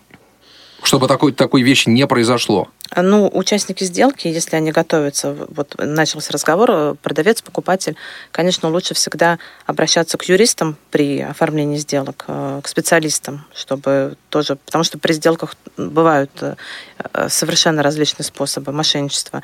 чтобы 0.84 1.08
такой, 1.08 1.32
такой 1.32 1.62
вещи 1.62 1.90
не 1.90 2.08
произошло? 2.08 2.70
Ну, 2.96 3.30
участники 3.32 3.84
сделки, 3.84 4.28
если 4.28 4.56
они 4.56 4.72
готовятся, 4.72 5.36
вот 5.50 5.76
начался 5.78 6.34
разговор, 6.34 6.96
продавец, 6.96 7.42
покупатель, 7.42 7.96
конечно, 8.32 8.70
лучше 8.70 8.96
всегда 8.96 9.38
обращаться 9.68 10.18
к 10.18 10.24
юристам 10.24 10.76
при 10.90 11.22
оформлении 11.22 11.78
сделок, 11.78 12.26
э, 12.28 12.62
к 12.64 12.68
специалистам, 12.68 13.46
чтобы 13.54 14.16
тоже, 14.30 14.56
потому 14.56 14.84
что 14.84 14.98
при 14.98 15.14
сделках 15.14 15.56
бывают 15.78 16.32
э, 16.42 16.56
совершенно 17.30 17.84
различные 17.84 18.26
способы 18.26 18.72
мошенничества. 18.72 19.44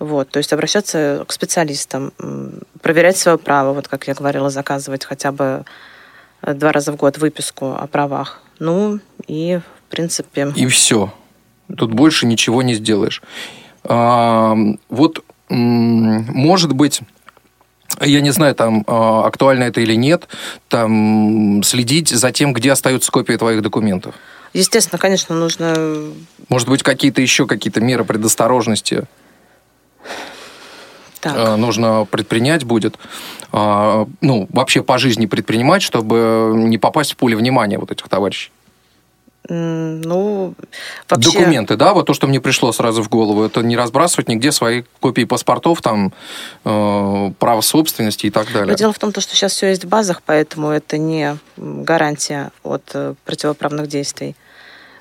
Вот, 0.00 0.30
то 0.30 0.38
есть 0.38 0.52
обращаться 0.52 1.24
к 1.28 1.32
специалистам, 1.32 2.12
проверять 2.80 3.18
свое 3.18 3.36
право, 3.36 3.74
вот 3.74 3.86
как 3.86 4.08
я 4.08 4.14
говорила, 4.14 4.48
заказывать 4.48 5.04
хотя 5.04 5.30
бы 5.30 5.64
э, 6.42 6.54
два 6.54 6.72
раза 6.72 6.90
в 6.92 6.96
год 6.96 7.18
выписку 7.18 7.76
о 7.76 7.86
правах. 7.86 8.40
Ну 8.58 8.98
и, 9.26 9.60
принципе, 9.90 10.52
И 10.56 10.66
все. 10.66 11.12
Тут 11.76 11.92
больше 11.92 12.26
ничего 12.26 12.62
не 12.62 12.74
сделаешь. 12.74 13.22
А, 13.84 14.56
Вот, 14.88 15.24
может 15.48 16.72
быть, 16.72 17.00
я 18.00 18.20
не 18.20 18.30
знаю, 18.30 18.54
там 18.54 18.84
а, 18.86 19.26
актуально 19.26 19.64
это 19.64 19.80
или 19.80 19.94
нет, 19.94 20.28
там 20.68 21.62
следить 21.62 22.08
за 22.08 22.30
тем, 22.32 22.52
где 22.52 22.72
остаются 22.72 23.10
копии 23.10 23.34
твоих 23.36 23.62
документов. 23.62 24.14
естественно, 24.52 24.98
конечно, 24.98 25.34
нужно 25.34 26.12
Может 26.48 26.68
быть, 26.68 26.82
какие-то 26.82 27.20
еще 27.20 27.46
какие-то 27.46 27.80
меры 27.80 28.04
предосторожности 28.04 29.04
так. 31.20 31.36
э, 31.36 31.56
нужно 31.56 32.06
предпринять 32.10 32.64
будет. 32.64 32.96
А, 33.52 34.06
Ну, 34.20 34.48
вообще 34.50 34.82
по 34.82 34.98
жизни 34.98 35.26
предпринимать, 35.26 35.82
чтобы 35.82 36.52
не 36.56 36.78
попасть 36.78 37.12
в 37.12 37.16
поле 37.16 37.36
внимания 37.36 37.78
вот 37.78 37.90
этих 37.90 38.08
товарищей. 38.08 38.50
Ну, 39.52 40.54
вообще... 41.08 41.32
Документы, 41.32 41.76
да, 41.76 41.92
вот 41.92 42.06
то, 42.06 42.14
что 42.14 42.28
мне 42.28 42.40
пришло 42.40 42.70
сразу 42.70 43.02
в 43.02 43.08
голову, 43.08 43.42
это 43.42 43.62
не 43.62 43.76
разбрасывать 43.76 44.28
нигде 44.28 44.52
свои 44.52 44.84
копии 45.00 45.24
паспортов, 45.24 45.82
там, 45.82 46.12
э, 46.64 47.32
право 47.36 47.60
собственности 47.60 48.26
и 48.26 48.30
так 48.30 48.46
Но 48.52 48.60
далее. 48.60 48.76
дело 48.76 48.92
в 48.92 48.98
том, 49.00 49.10
что 49.10 49.34
сейчас 49.34 49.52
все 49.52 49.70
есть 49.70 49.84
в 49.84 49.88
базах, 49.88 50.22
поэтому 50.24 50.70
это 50.70 50.98
не 50.98 51.36
гарантия 51.56 52.52
от 52.62 52.82
э, 52.94 53.14
противоправных 53.24 53.88
действий. 53.88 54.36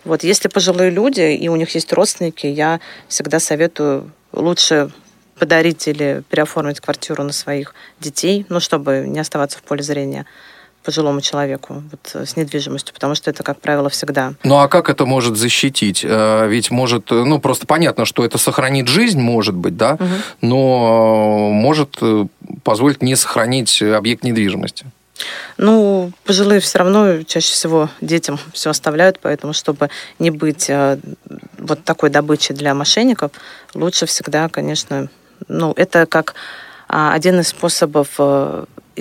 Вот 0.03 0.23
если 0.23 0.47
пожилые 0.47 0.89
люди 0.89 1.21
и 1.35 1.47
у 1.47 1.55
них 1.55 1.75
есть 1.75 1.93
родственники, 1.93 2.47
я 2.47 2.79
всегда 3.07 3.39
советую 3.39 4.12
лучше 4.31 4.89
подарить 5.38 5.88
или 5.88 6.23
переоформить 6.27 6.79
квартиру 6.79 7.23
на 7.23 7.33
своих 7.33 7.75
детей, 7.99 8.47
ну, 8.49 8.59
чтобы 8.59 9.05
не 9.07 9.19
оставаться 9.19 9.59
в 9.59 9.62
поле 9.62 9.83
зрения 9.83 10.25
пожилому 10.89 11.21
человеку 11.21 11.84
вот, 11.91 12.12
э, 12.15 12.25
с 12.25 12.36
недвижимостью, 12.36 12.95
потому 12.95 13.13
что 13.13 13.30
это, 13.30 13.43
как 13.43 13.60
правило, 13.62 13.89
всегда. 13.89 14.34
Ну 14.43 14.58
а 14.58 14.67
как 14.67 14.89
это 14.89 15.06
может 15.06 15.38
защитить? 15.38 16.04
Э, 16.04 16.47
Ведь 16.47 16.71
может, 16.71 17.12
э, 17.12 17.23
ну 17.25 17.39
просто 17.39 17.67
понятно, 17.67 18.06
что 18.06 18.25
это 18.25 18.39
сохранит 18.39 18.88
жизнь, 18.88 19.21
может 19.21 19.54
быть, 19.54 19.78
да, 19.78 19.97
Мгм. 19.99 20.10
но 20.41 21.52
может 21.52 21.99
позволить 22.63 23.04
не 23.04 23.15
сохранить 23.15 23.84
объект 23.84 24.23
недвижимости. 24.23 24.88
Ну, 25.58 26.12
пожилые 26.25 26.60
все 26.60 26.80
равно 26.80 27.21
чаще 27.23 27.54
всего 27.54 27.89
детям 28.02 28.39
все 28.54 28.71
оставляют, 28.71 29.19
поэтому, 29.21 29.54
чтобы 29.54 29.89
не 30.17 30.32
быть 30.32 30.71
вот 31.60 31.84
такой 31.84 32.10
добычей 32.10 32.56
для 32.56 32.73
мошенников, 32.73 33.32
лучше 33.75 34.08
всегда, 34.08 34.49
конечно, 34.49 35.10
ну, 35.47 35.73
это 35.75 36.08
как 36.08 36.34
а, 36.88 37.13
один 37.13 37.39
из 37.41 37.49
способов 37.49 38.08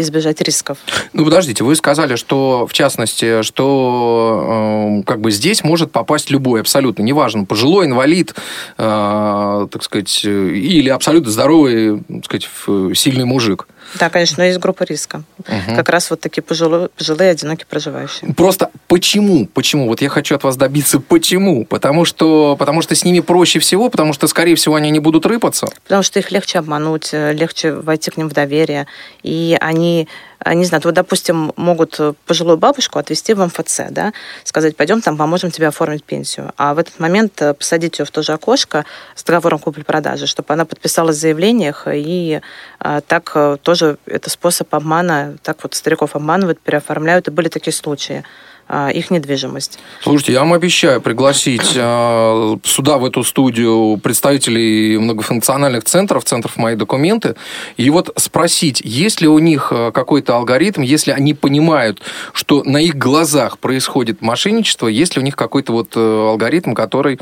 избежать 0.01 0.41
рисков. 0.41 0.79
Ну, 1.13 1.25
подождите, 1.25 1.65
вы 1.65 1.75
сказали, 1.77 2.17
что, 2.17 2.67
в 2.67 2.73
частности, 2.73 3.43
что 3.43 5.01
э, 5.01 5.03
как 5.05 5.21
бы 5.21 5.31
здесь 5.31 5.65
может 5.65 5.91
попасть 5.93 6.31
любой, 6.31 6.61
абсолютно, 6.61 7.03
неважно, 7.03 7.45
пожилой, 7.45 7.87
инвалид, 7.87 8.35
э, 8.79 9.67
так 9.71 9.83
сказать, 9.83 10.23
э, 10.25 10.51
или 10.51 10.89
абсолютно 10.89 11.31
здоровый, 11.31 12.03
так 12.09 12.25
сказать, 12.25 12.49
сильный 12.97 13.25
мужик. 13.25 13.67
Да, 13.95 14.11
конечно, 14.11 14.37
но 14.39 14.45
есть 14.45 14.59
группа 14.59 14.83
риска. 14.83 15.23
Мгм. 15.47 15.77
Как 15.77 15.89
раз 15.89 16.11
вот 16.11 16.21
такие 16.21 16.43
пожилые, 16.43 16.89
пожилые 16.89 17.31
одинокие 17.31 17.67
проживающие. 17.67 18.33
Просто 18.35 18.71
почему? 18.87 19.47
Почему? 19.47 19.87
Вот 19.87 20.03
я 20.03 20.09
хочу 20.09 20.35
от 20.35 20.45
вас 20.45 20.57
добиться 20.57 21.01
почему? 21.01 21.65
Потому 21.65 22.05
что, 22.05 22.57
потому 22.59 22.83
что 22.83 22.95
с 22.95 23.05
ними 23.05 23.21
проще 23.21 23.59
всего, 23.59 23.89
потому 23.89 24.13
что, 24.13 24.27
скорее 24.27 24.55
всего, 24.57 24.75
они 24.75 24.91
не 24.91 25.01
будут 25.01 25.27
рыпаться. 25.27 25.69
Потому 25.85 26.03
что 26.03 26.19
их 26.19 26.31
легче 26.31 26.59
обмануть, 26.59 27.11
э, 27.13 27.33
легче 27.33 27.73
войти 27.73 28.11
к 28.11 28.17
ним 28.17 28.29
в 28.29 28.33
доверие. 28.33 28.87
И 29.23 29.57
они, 29.61 30.09
не 30.47 30.65
знаю, 30.65 30.83
вот, 30.85 30.95
допустим, 30.95 31.53
могут 31.57 31.99
э, 31.99 32.15
пожилую 32.27 32.59
бабушку 32.59 32.99
отвезти 32.99 33.35
в 33.35 33.45
МФЦ, 33.45 33.81
да, 33.91 34.13
сказать, 34.45 34.77
пойдем 34.77 35.01
там, 35.01 35.17
поможем 35.17 35.51
тебе 35.51 35.69
оформить 35.69 36.05
пенсию. 36.05 36.53
А 36.57 36.75
в 36.75 36.79
этот 36.79 37.01
момент 37.01 37.41
э, 37.43 37.55
посадить 37.55 37.99
ее 37.99 38.05
в 38.05 38.11
то 38.11 38.23
же 38.23 38.33
окошко 38.33 38.85
с 39.15 39.25
договором 39.25 39.59
купли-продажи, 39.59 40.27
чтобы 40.27 40.55
она 40.55 40.65
подписалась 40.65 41.17
в 41.17 41.21
заявлениях, 41.21 41.87
и 41.93 42.41
э, 42.81 43.01
так 43.07 43.33
э, 43.35 43.57
тоже 43.63 43.99
это 44.07 44.31
способ 44.31 44.73
обмана, 44.75 45.37
так 45.43 45.59
вот 45.63 45.75
стариков 45.75 46.15
обманывают, 46.15 46.61
переоформляют, 46.61 47.29
и 47.29 47.31
были 47.31 47.49
такие 47.49 47.75
случаи. 47.75 48.25
А, 48.69 48.91
их 48.91 49.11
недвижимость. 49.11 49.79
Слушайте, 50.03 50.33
я 50.35 50.41
вам 50.41 50.53
обещаю 50.53 51.01
пригласить 51.01 51.73
э, 51.75 52.57
сюда, 52.65 52.99
в 52.99 53.05
эту 53.05 53.25
студию, 53.25 53.99
представителей 54.03 54.99
многофункциональных 54.99 55.85
центров, 55.85 56.25
центров 56.25 56.57
«Мои 56.57 56.77
документы», 56.77 57.35
и 57.77 57.89
вот 57.91 58.13
спросить, 58.17 58.83
есть 58.85 59.21
ли 59.21 59.29
у 59.29 59.39
них 59.39 59.69
э, 59.71 59.91
какой-то 59.93 60.37
алгоритм, 60.37 60.83
если 60.83 61.13
они 61.13 61.33
понимают, 61.33 62.03
что 62.33 62.63
на 62.63 62.79
их 62.79 62.97
глазах 62.97 63.59
происходит 63.59 64.21
мошенничество, 64.21 64.87
есть 64.87 65.17
ли 65.17 65.23
у 65.23 65.25
них 65.25 65.37
какой-то 65.37 65.73
вот 65.73 65.93
э, 65.97 66.01
алгоритм, 66.01 66.75
который 66.75 67.19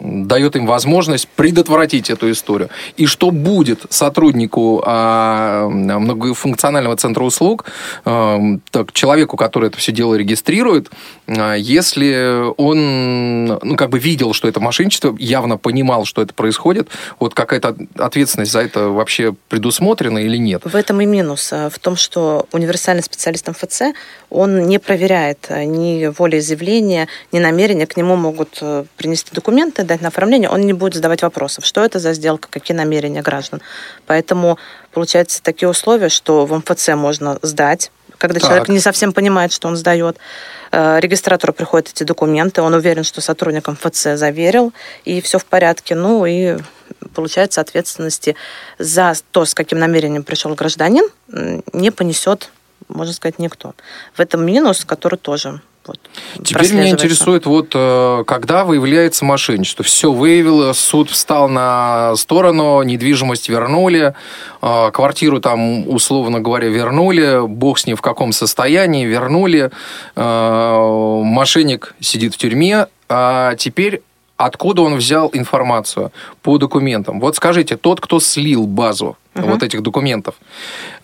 дает 0.00 0.56
им 0.56 0.66
возможность 0.66 1.28
предотвратить 1.28 2.10
эту 2.10 2.30
историю. 2.30 2.68
И 2.96 3.06
что 3.06 3.30
будет 3.30 3.86
сотруднику 3.90 4.82
а, 4.84 5.68
многофункционального 5.68 6.96
центра 6.96 7.22
услуг, 7.22 7.64
а, 8.04 8.40
так, 8.70 8.92
человеку, 8.92 9.36
который 9.36 9.68
это 9.68 9.78
все 9.78 9.92
дело 9.92 10.14
регистрирует, 10.14 10.90
а, 11.26 11.54
если 11.54 12.44
он 12.56 13.46
ну, 13.46 13.76
как 13.76 13.90
бы 13.90 13.98
видел, 13.98 14.32
что 14.32 14.48
это 14.48 14.60
мошенничество, 14.60 15.14
явно 15.18 15.56
понимал, 15.58 16.04
что 16.04 16.22
это 16.22 16.34
происходит, 16.34 16.88
вот 17.20 17.34
какая-то 17.34 17.76
ответственность 17.96 18.52
за 18.52 18.60
это 18.60 18.88
вообще 18.88 19.34
предусмотрена 19.48 20.18
или 20.18 20.36
нет? 20.36 20.62
В 20.64 20.74
этом 20.74 21.00
и 21.00 21.06
минус. 21.06 21.52
В 21.52 21.78
том, 21.78 21.96
что 21.96 22.46
универсальный 22.52 23.02
специалист 23.02 23.48
МФЦ, 23.48 23.82
он 24.30 24.66
не 24.66 24.78
проверяет 24.78 25.48
ни 25.50 26.06
волеизъявления, 26.06 27.08
ни 27.32 27.38
намерения. 27.38 27.86
К 27.86 27.96
нему 27.96 28.16
могут 28.16 28.60
принести 28.96 29.30
документы, 29.32 29.83
дать 29.86 30.00
на 30.00 30.08
оформление, 30.08 30.48
он 30.48 30.62
не 30.62 30.72
будет 30.72 30.94
задавать 30.94 31.22
вопросов, 31.22 31.64
что 31.64 31.84
это 31.84 31.98
за 31.98 32.12
сделка, 32.12 32.48
какие 32.50 32.76
намерения 32.76 33.22
граждан. 33.22 33.60
Поэтому 34.06 34.58
получается 34.92 35.42
такие 35.42 35.68
условия, 35.68 36.08
что 36.08 36.46
в 36.46 36.56
МФЦ 36.56 36.88
можно 36.90 37.38
сдать, 37.42 37.90
когда 38.18 38.40
так. 38.40 38.48
человек 38.48 38.68
не 38.68 38.80
совсем 38.80 39.12
понимает, 39.12 39.52
что 39.52 39.68
он 39.68 39.76
сдает. 39.76 40.16
Э, 40.72 40.98
регистратору 41.00 41.52
приходят 41.52 41.90
эти 41.90 42.04
документы, 42.04 42.62
он 42.62 42.74
уверен, 42.74 43.04
что 43.04 43.20
сотрудник 43.20 43.68
МФЦ 43.68 44.16
заверил, 44.16 44.72
и 45.04 45.20
все 45.20 45.38
в 45.38 45.44
порядке. 45.44 45.94
Ну 45.94 46.24
и 46.26 46.58
получается 47.14 47.60
ответственности 47.60 48.36
за 48.78 49.14
то, 49.30 49.44
с 49.44 49.54
каким 49.54 49.78
намерением 49.78 50.22
пришел 50.22 50.54
гражданин, 50.54 51.04
не 51.72 51.90
понесет, 51.90 52.50
можно 52.88 53.12
сказать, 53.12 53.38
никто. 53.38 53.74
В 54.14 54.20
этом 54.20 54.44
минус, 54.44 54.84
который 54.84 55.16
тоже 55.18 55.60
вот, 55.86 55.98
Теперь 56.42 56.72
меня 56.72 56.88
интересует, 56.90 57.44
вот 57.44 57.72
э, 57.74 58.24
когда 58.26 58.64
выявляется 58.64 59.24
мошенничество. 59.24 59.84
Все 59.84 60.10
выявило, 60.10 60.72
суд 60.72 61.10
встал 61.10 61.48
на 61.48 62.16
сторону, 62.16 62.82
недвижимость 62.82 63.50
вернули, 63.50 64.14
э, 64.62 64.90
квартиру 64.92 65.40
там, 65.40 65.86
условно 65.88 66.40
говоря, 66.40 66.68
вернули, 66.68 67.46
бог 67.46 67.78
с 67.78 67.86
ним 67.86 67.96
в 67.96 68.02
каком 68.02 68.32
состоянии, 68.32 69.04
вернули, 69.04 69.70
э, 70.16 71.20
мошенник 71.24 71.94
сидит 72.00 72.34
в 72.34 72.38
тюрьме, 72.38 72.86
а 73.10 73.54
теперь 73.56 74.00
откуда 74.38 74.82
он 74.82 74.96
взял 74.96 75.30
информацию 75.34 76.12
по 76.42 76.56
документам. 76.56 77.20
Вот 77.20 77.36
скажите, 77.36 77.76
тот, 77.76 78.00
кто 78.00 78.20
слил 78.20 78.66
базу 78.66 79.16
uh-huh. 79.34 79.50
вот 79.50 79.62
этих 79.62 79.82
документов, 79.82 80.34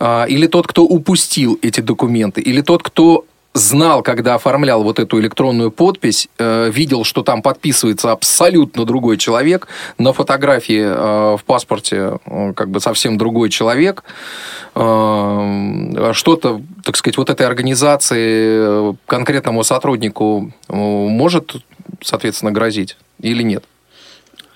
или 0.01 0.47
тот, 0.47 0.67
кто 0.67 0.83
упустил 0.83 1.57
эти 1.61 1.79
документы, 1.79 2.41
или 2.41 2.61
тот, 2.61 2.83
кто 2.83 3.25
знал, 3.53 4.01
когда 4.01 4.35
оформлял 4.35 4.83
вот 4.83 4.99
эту 4.99 5.19
электронную 5.19 5.71
подпись, 5.71 6.29
э, 6.37 6.69
видел, 6.69 7.03
что 7.03 7.21
там 7.23 7.41
подписывается 7.41 8.11
абсолютно 8.11 8.85
другой 8.85 9.17
человек, 9.17 9.67
на 9.97 10.13
фотографии 10.13 10.81
э, 10.81 11.37
в 11.37 11.43
паспорте 11.45 12.19
э, 12.25 12.53
как 12.55 12.69
бы 12.69 12.79
совсем 12.79 13.17
другой 13.17 13.49
человек, 13.49 14.03
что-то, 14.73 16.61
так 16.85 16.95
сказать, 16.95 17.17
вот 17.17 17.29
этой 17.29 17.45
организации 17.45 18.95
конкретному 19.05 19.65
сотруднику 19.65 20.53
может, 20.69 21.57
соответственно, 22.01 22.53
грозить 22.53 22.95
или 23.19 23.43
нет? 23.43 23.65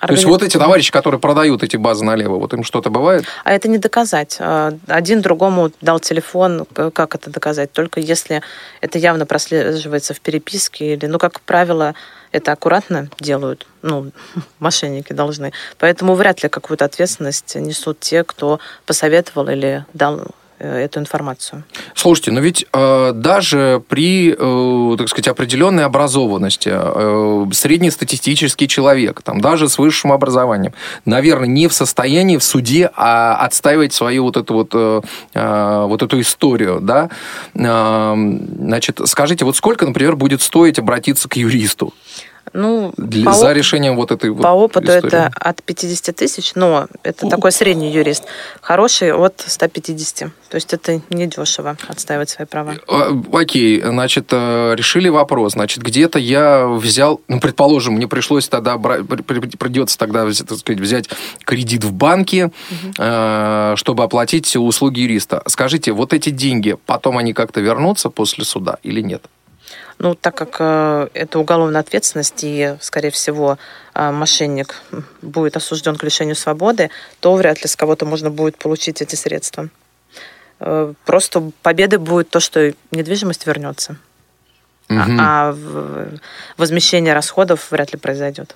То 0.07 0.13
есть 0.13 0.25
вот 0.25 0.43
эти 0.43 0.57
товарищи, 0.57 0.91
которые 0.91 1.19
продают 1.19 1.63
эти 1.63 1.77
базы 1.77 2.03
налево, 2.03 2.37
вот 2.37 2.53
им 2.53 2.63
что-то 2.63 2.89
бывает? 2.89 3.25
А 3.43 3.51
это 3.51 3.67
не 3.67 3.77
доказать. 3.77 4.37
А, 4.39 4.73
один 4.87 5.21
другому 5.21 5.71
дал 5.81 5.99
телефон, 5.99 6.65
как 6.93 7.15
это 7.15 7.29
доказать? 7.29 7.71
Только 7.71 7.99
если 7.99 8.41
это 8.81 8.97
явно 8.97 9.25
прослеживается 9.25 10.13
в 10.13 10.21
переписке 10.21 10.93
или, 10.93 11.05
ну, 11.05 11.17
как 11.17 11.41
правило, 11.41 11.95
это 12.31 12.51
аккуратно 12.51 13.09
делают, 13.19 13.67
ну, 13.81 14.11
мошенники 14.59 15.13
должны. 15.13 15.53
Поэтому 15.77 16.15
вряд 16.15 16.43
ли 16.43 16.49
какую-то 16.49 16.85
ответственность 16.85 17.55
несут 17.55 17.99
те, 17.99 18.23
кто 18.23 18.59
посоветовал 18.85 19.49
или 19.49 19.85
дал 19.93 20.27
эту 20.59 20.99
информацию. 20.99 21.63
Слушайте, 21.93 22.31
но 22.31 22.39
ведь 22.39 22.65
э, 22.71 23.11
даже 23.13 23.81
при, 23.87 24.35
э, 24.37 24.97
так 24.97 25.09
сказать, 25.09 25.27
определенной 25.27 25.85
образованности 25.85 26.71
э, 26.71 27.45
среднестатистический 27.51 28.67
человек, 28.67 29.21
там, 29.21 29.41
даже 29.41 29.67
с 29.69 29.77
высшим 29.77 30.11
образованием, 30.11 30.73
наверное, 31.05 31.47
не 31.47 31.67
в 31.67 31.73
состоянии 31.73 32.37
в 32.37 32.43
суде 32.43 32.89
а, 32.95 33.35
отстаивать 33.35 33.93
свою 33.93 34.23
вот 34.23 34.37
эту 34.37 34.53
вот, 34.53 34.69
э, 34.73 35.01
э, 35.33 35.85
вот 35.87 36.01
эту 36.03 36.21
историю, 36.21 36.79
да? 36.81 37.09
Э, 37.53 38.15
значит, 38.59 39.01
скажите, 39.05 39.45
вот 39.45 39.55
сколько, 39.55 39.85
например, 39.85 40.15
будет 40.15 40.41
стоить 40.41 40.79
обратиться 40.79 41.27
к 41.27 41.35
юристу? 41.35 41.93
Ну, 42.53 42.93
Для, 42.97 43.34
за 43.34 43.49
оп... 43.49 43.55
решением 43.55 43.95
вот 43.95 44.12
этой 44.12 44.34
По 44.34 44.53
вот 44.53 44.65
опыту 44.65 44.88
истории. 44.88 45.08
это 45.08 45.31
от 45.36 45.63
50 45.63 46.15
тысяч, 46.15 46.53
но 46.55 46.88
это 47.03 47.25
У. 47.25 47.29
такой 47.29 47.51
средний 47.51 47.91
юрист. 47.91 48.23
Хороший 48.62 49.13
от 49.13 49.43
150. 49.45 50.29
То 50.49 50.55
есть 50.55 50.73
это 50.73 51.01
недешево 51.10 51.75
отстаивать 51.88 52.29
свои 52.29 52.45
права. 52.45 52.75
Э, 52.88 53.12
окей, 53.34 53.81
значит, 53.81 54.27
э, 54.31 54.73
решили 54.75 55.10
вопрос. 55.10 55.53
Значит, 55.53 55.84
где-то 55.84 56.19
я 56.19 56.67
взял, 56.67 57.21
ну, 57.27 57.39
предположим, 57.39 57.95
мне 57.95 58.08
пришлось 58.08 58.47
тогда, 58.47 58.77
придется 58.77 59.97
тогда, 59.97 60.25
так 60.25 60.58
сказать, 60.58 60.79
взять 60.79 61.10
кредит 61.43 61.84
в 61.84 61.91
банке, 61.91 62.45
угу. 62.45 63.77
чтобы 63.77 64.03
оплатить 64.03 64.55
услуги 64.55 65.01
юриста. 65.01 65.41
Скажите, 65.47 65.91
вот 65.91 66.13
эти 66.13 66.29
деньги, 66.29 66.77
потом 66.86 67.17
они 67.17 67.34
как-то 67.34 67.62
вернутся 67.62 68.10
после 68.10 68.45
суда 68.45 68.77
или 68.84 69.01
нет? 69.01 69.25
Ну, 69.97 70.13
так 70.13 70.36
как 70.36 70.58
э, 70.60 71.08
это 71.13 71.39
уголовная 71.39 71.79
ответственность, 71.79 72.43
и, 72.43 72.75
скорее 72.81 73.12
всего, 73.12 73.58
э, 73.93 74.12
мошенник 74.12 74.81
будет 75.21 75.55
осужден 75.55 75.95
к 75.95 76.03
лишению 76.03 76.36
свободы, 76.36 76.89
то 77.21 77.34
вряд 77.36 77.62
ли 77.62 77.67
с 77.67 77.75
кого-то 77.75 78.05
можно 78.05 78.29
будет 78.29 78.58
получить 78.58 79.01
эти 79.01 79.15
средства. 79.15 79.69
Э, 80.60 80.93
просто 81.05 81.51
победой 81.62 81.99
будет 81.99 82.29
то, 82.29 82.39
что 82.39 82.73
недвижимость 82.91 83.47
вернется. 83.47 83.97
Угу. 84.89 84.99
А, 84.99 85.55
а 85.55 85.55
возмещение 86.58 87.13
расходов 87.13 87.71
вряд 87.71 87.93
ли 87.93 87.99
произойдет. 87.99 88.55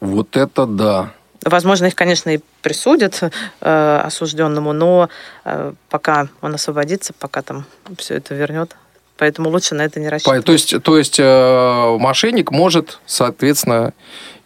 Вот 0.00 0.36
это 0.36 0.66
да. 0.66 1.12
Возможно, 1.42 1.86
их, 1.86 1.94
конечно, 1.94 2.30
и 2.30 2.40
присудят 2.62 3.20
э, 3.60 4.00
осужденному, 4.04 4.72
но 4.72 5.08
э, 5.44 5.72
пока 5.90 6.28
он 6.40 6.54
освободится, 6.54 7.12
пока 7.12 7.42
там 7.42 7.66
все 7.98 8.14
это 8.14 8.34
вернет, 8.34 8.76
Поэтому 9.16 9.48
лучше 9.50 9.74
на 9.74 9.82
это 9.82 10.00
не 10.00 10.08
рассчитывать. 10.08 10.44
То 10.44 10.52
есть, 10.52 10.82
то 10.82 10.98
есть 10.98 11.16
э, 11.20 11.96
мошенник 11.98 12.50
может, 12.50 12.98
соответственно, 13.06 13.92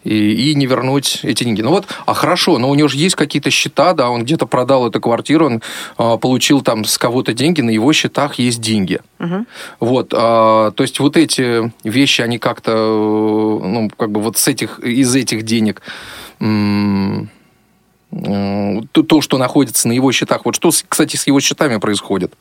и, 0.04 0.50
и 0.50 0.54
не 0.54 0.66
вернуть 0.66 1.20
эти 1.22 1.44
деньги. 1.44 1.62
Ну 1.62 1.70
вот, 1.70 1.87
а 2.07 2.14
хорошо, 2.14 2.59
но 2.59 2.68
у 2.70 2.74
него 2.74 2.88
же 2.88 2.98
есть 2.98 3.14
какие-то 3.14 3.50
счета, 3.50 3.94
да, 3.94 4.11
он 4.11 4.24
где-то 4.24 4.46
продал 4.46 4.87
эту 4.87 5.00
квартиру, 5.00 5.46
он 5.46 5.62
э, 5.98 6.18
получил 6.18 6.61
там 6.61 6.85
с 6.85 6.98
кого-то 6.98 7.33
деньги, 7.33 7.62
на 7.62 7.70
его 7.70 7.92
счетах 7.92 8.35
есть 8.35 8.61
деньги. 8.61 9.00
Угу. 9.18 9.46
Вот, 9.81 10.12
э, 10.12 10.16
то 10.16 10.74
есть 10.78 11.00
вот 11.00 11.16
эти 11.16 11.72
вещи, 11.83 12.20
они 12.20 12.38
как-то, 12.38 12.72
ну, 12.72 13.90
как 13.96 14.11
бы 14.11 14.20
вот 14.20 14.37
с 14.37 14.48
этих, 14.48 14.81
из 14.81 15.14
этих 15.14 15.44
денег 15.44 15.83
то, 18.92 19.20
что 19.20 19.38
находится 19.38 19.88
на 19.88 19.92
его 19.92 20.12
счетах. 20.12 20.44
Вот 20.44 20.54
что, 20.54 20.70
кстати, 20.88 21.16
с 21.16 21.26
его 21.26 21.40
счетами 21.40 21.76
происходит? 21.78 22.33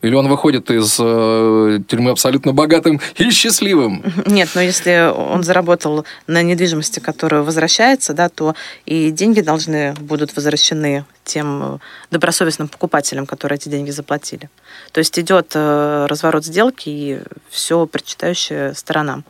Или 0.00 0.14
он 0.14 0.28
выходит 0.28 0.70
из 0.70 0.96
э, 1.00 1.80
тюрьмы 1.88 2.12
абсолютно 2.12 2.52
богатым 2.52 3.00
и 3.16 3.30
счастливым? 3.30 4.04
Нет, 4.26 4.50
но 4.54 4.60
если 4.60 5.12
он 5.12 5.42
заработал 5.42 6.04
на 6.26 6.42
недвижимости, 6.42 7.00
которая 7.00 7.42
возвращается, 7.42 8.14
да, 8.14 8.28
то 8.28 8.54
и 8.86 9.10
деньги 9.10 9.40
должны 9.40 9.94
будут 9.94 10.36
возвращены 10.36 11.04
тем 11.24 11.62
э, 11.62 11.78
добросовестным 12.12 12.68
покупателям, 12.68 13.26
которые 13.26 13.56
эти 13.56 13.68
деньги 13.68 13.90
заплатили. 13.90 14.48
То 14.92 14.98
есть 14.98 15.18
идет 15.18 15.52
э, 15.54 16.06
разворот 16.08 16.44
сделки 16.44 16.88
и 16.88 17.20
все 17.50 17.86
причитающее 17.86 18.74
сторонам. 18.74 19.24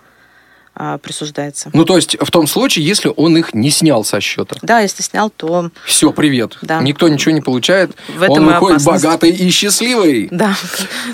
А, 0.81 0.97
присуждается. 0.99 1.71
Ну, 1.73 1.85
то 1.85 1.97
есть 1.97 2.17
в 2.21 2.31
том 2.31 2.47
случае, 2.47 2.87
если 2.87 3.13
он 3.17 3.37
их 3.37 3.53
не 3.53 3.69
снял 3.71 4.05
со 4.05 4.21
счета. 4.21 4.55
Да, 4.63 4.79
если 4.79 5.03
снял, 5.03 5.29
то... 5.29 5.71
Все, 5.85 6.13
привет. 6.13 6.57
Да. 6.63 6.81
Никто 6.81 7.09
ничего 7.09 7.35
не 7.35 7.41
получает. 7.41 7.91
В 8.17 8.23
этом 8.23 8.39
он 8.39 8.47
выходит 8.47 8.81
опасность. 8.83 9.05
богатый 9.05 9.31
и 9.31 9.51
счастливый. 9.51 10.29
Да, 10.31 10.55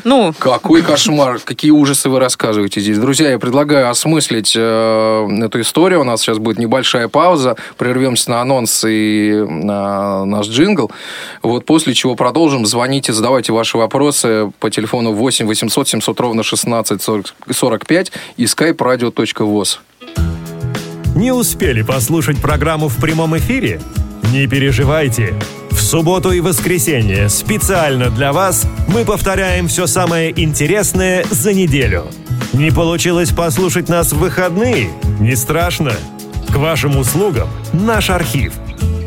ну, 0.05 0.35
Какой 0.39 0.83
кошмар, 0.83 1.39
какие 1.39 1.71
ужасы 1.71 2.11
вы 2.11 2.21
рассказываете 2.21 2.83
здесь. 2.83 2.99
Друзья, 2.99 3.31
я 3.31 3.39
предлагаю 3.39 3.89
осмыслить 3.89 4.53
э, 4.55 5.29
эту 5.43 5.63
историю. 5.63 6.03
У 6.03 6.05
нас 6.05 6.21
сейчас 6.21 6.37
будет 6.37 6.59
небольшая 6.59 7.09
пауза. 7.09 7.57
Прервемся 7.79 8.33
на 8.33 8.43
анонс 8.43 8.85
и 8.87 9.47
на 9.49 10.27
наш 10.27 10.47
джингл. 10.47 10.93
Вот 11.43 11.65
после 11.65 11.95
чего 11.95 12.17
продолжим. 12.17 12.67
Звоните, 12.67 13.15
задавайте 13.15 13.55
ваши 13.55 13.79
вопросы 13.79 14.53
по 14.61 14.69
телефону 14.69 15.13
8 15.13 15.47
800 15.47 15.89
700 15.89 16.21
ровно 16.21 16.43
16 16.43 17.01
45 17.03 18.13
и 18.37 18.45
skype 18.45 18.77
radio.voz. 18.77 19.54
Не 21.15 21.31
успели 21.31 21.83
послушать 21.83 22.43
программу 22.43 22.89
в 22.89 22.97
прямом 22.97 23.37
эфире? 23.39 23.81
Не 24.33 24.49
переживайте. 24.49 25.35
В 25.71 25.81
субботу 25.81 26.33
и 26.33 26.41
воскресенье 26.41 27.29
специально 27.29 28.11
для 28.11 28.33
вас 28.33 28.67
мы 28.89 29.05
повторяем 29.05 29.69
все 29.69 29.87
самое 29.87 30.33
интересное 30.43 31.25
за 31.31 31.55
неделю. 31.55 32.07
Не 32.53 32.73
получилось 32.73 33.31
послушать 33.31 33.89
нас 33.89 34.13
в 34.13 34.19
выходные? 34.19 34.91
Не 35.21 35.37
страшно. 35.37 35.93
К 36.49 36.57
вашим 36.57 36.97
услугам 36.97 37.49
наш 37.73 38.11
архив. 38.11 38.55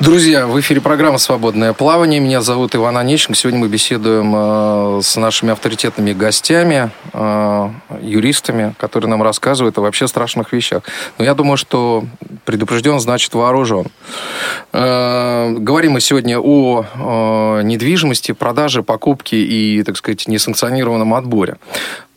Друзья, 0.00 0.46
в 0.46 0.58
эфире 0.60 0.80
программа 0.80 1.18
«Свободное 1.18 1.72
плавание». 1.72 2.20
Меня 2.20 2.40
зовут 2.40 2.76
Иван 2.76 2.96
Онищенко. 2.96 3.36
Сегодня 3.36 3.58
мы 3.58 3.68
беседуем 3.68 4.32
э, 4.32 5.00
с 5.02 5.16
нашими 5.16 5.50
авторитетными 5.50 6.12
гостями, 6.12 6.92
э, 7.12 7.70
юристами, 8.00 8.76
которые 8.78 9.10
нам 9.10 9.24
рассказывают 9.24 9.76
о 9.76 9.80
вообще 9.80 10.06
страшных 10.06 10.52
вещах. 10.52 10.84
Но 11.18 11.24
я 11.24 11.34
думаю, 11.34 11.56
что 11.56 12.04
предупрежден, 12.44 13.00
значит 13.00 13.34
вооружен. 13.34 13.86
Э, 14.72 15.50
говорим 15.58 15.94
мы 15.94 16.00
сегодня 16.00 16.38
о 16.38 17.60
недвижимости, 17.64 18.30
продаже, 18.30 18.84
покупке 18.84 19.38
и, 19.38 19.82
так 19.82 19.96
сказать, 19.96 20.28
несанкционированном 20.28 21.12
отборе. 21.12 21.56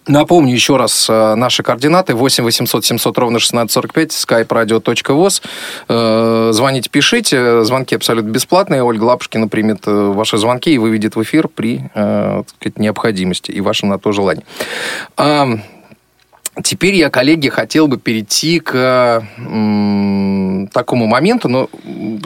Напомню 0.08 0.54
еще 0.54 0.78
раз 0.78 1.08
э, 1.10 1.36
наши 1.36 1.62
координаты 1.62 2.16
8 2.16 2.44
800 2.44 2.84
700 2.86 3.18
ровно 3.18 3.38
1645 3.38 4.12
skype 4.12 4.48
radio.voz. 4.48 5.44
Э, 5.88 6.50
Звоните, 6.54 6.90
пишите. 6.90 7.64
Звонки 7.64 7.96
абсолютно 7.96 8.30
бесплатные. 8.30 8.84
Ольга 8.84 9.04
Лапушкина 9.04 9.48
примет 9.48 9.88
э, 9.88 9.92
ваши 9.92 10.38
звонки 10.38 10.74
и 10.74 10.78
выведет 10.80 11.16
в 11.16 11.22
эфир 11.22 11.48
при 11.48 11.90
сказать, 11.94 12.78
необходимости 12.78 13.52
и 13.52 13.62
вашем 13.62 13.90
на 13.90 14.00
то 14.00 14.12
желании. 14.12 14.44
Теперь 16.64 16.96
я, 16.96 17.10
коллеги, 17.10 17.48
хотел 17.48 17.88
бы 17.88 17.98
перейти 17.98 18.60
к 18.60 19.24
такому 20.74 21.08
моменту, 21.08 21.48
ну, 21.48 21.70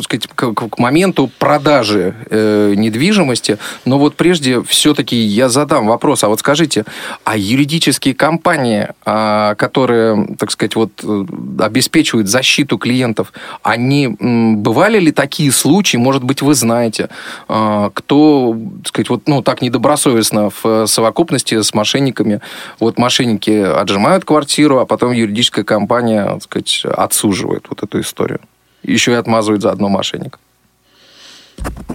сказать, 0.01 0.27
к, 0.27 0.53
к- 0.53 0.69
к 0.69 0.79
моменту 0.79 1.29
продажи 1.39 2.15
э, 2.29 2.73
недвижимости. 2.75 3.57
Но 3.85 3.99
вот 3.99 4.15
прежде 4.15 4.61
все-таки 4.63 5.15
я 5.15 5.47
задам 5.49 5.87
вопрос. 5.87 6.23
А 6.23 6.27
вот 6.27 6.39
скажите, 6.39 6.85
а 7.23 7.37
юридические 7.37 8.13
компании, 8.15 8.89
а, 9.05 9.55
которые, 9.55 10.35
так 10.37 10.51
сказать, 10.51 10.75
вот 10.75 10.91
э, 11.03 11.25
обеспечивают 11.59 12.27
защиту 12.27 12.77
клиентов, 12.77 13.31
они 13.63 14.15
м, 14.19 14.57
бывали 14.57 14.99
ли 14.99 15.11
такие 15.11 15.51
случаи, 15.51 15.97
может 15.97 16.23
быть, 16.23 16.41
вы 16.41 16.55
знаете, 16.55 17.09
а, 17.47 17.89
кто, 17.93 18.57
так 18.79 18.87
сказать, 18.87 19.09
вот, 19.09 19.27
ну, 19.27 19.41
так 19.41 19.61
недобросовестно 19.61 20.49
в 20.49 20.61
э, 20.65 20.87
совокупности 20.87 21.61
с 21.61 21.73
мошенниками, 21.73 22.41
вот 22.79 22.97
мошенники 22.97 23.51
отжимают 23.51 24.14
квартиру, 24.23 24.79
а 24.79 24.85
потом 24.85 25.11
юридическая 25.11 25.65
компания, 25.65 26.23
так 26.25 26.43
сказать, 26.43 26.83
отсуживает 26.85 27.65
вот 27.69 27.83
эту 27.83 27.99
историю. 27.99 28.39
Еще 28.83 29.11
и 29.11 29.15
отмазывает 29.15 29.61
заодно 29.63 29.89
мошенника. 29.89 30.37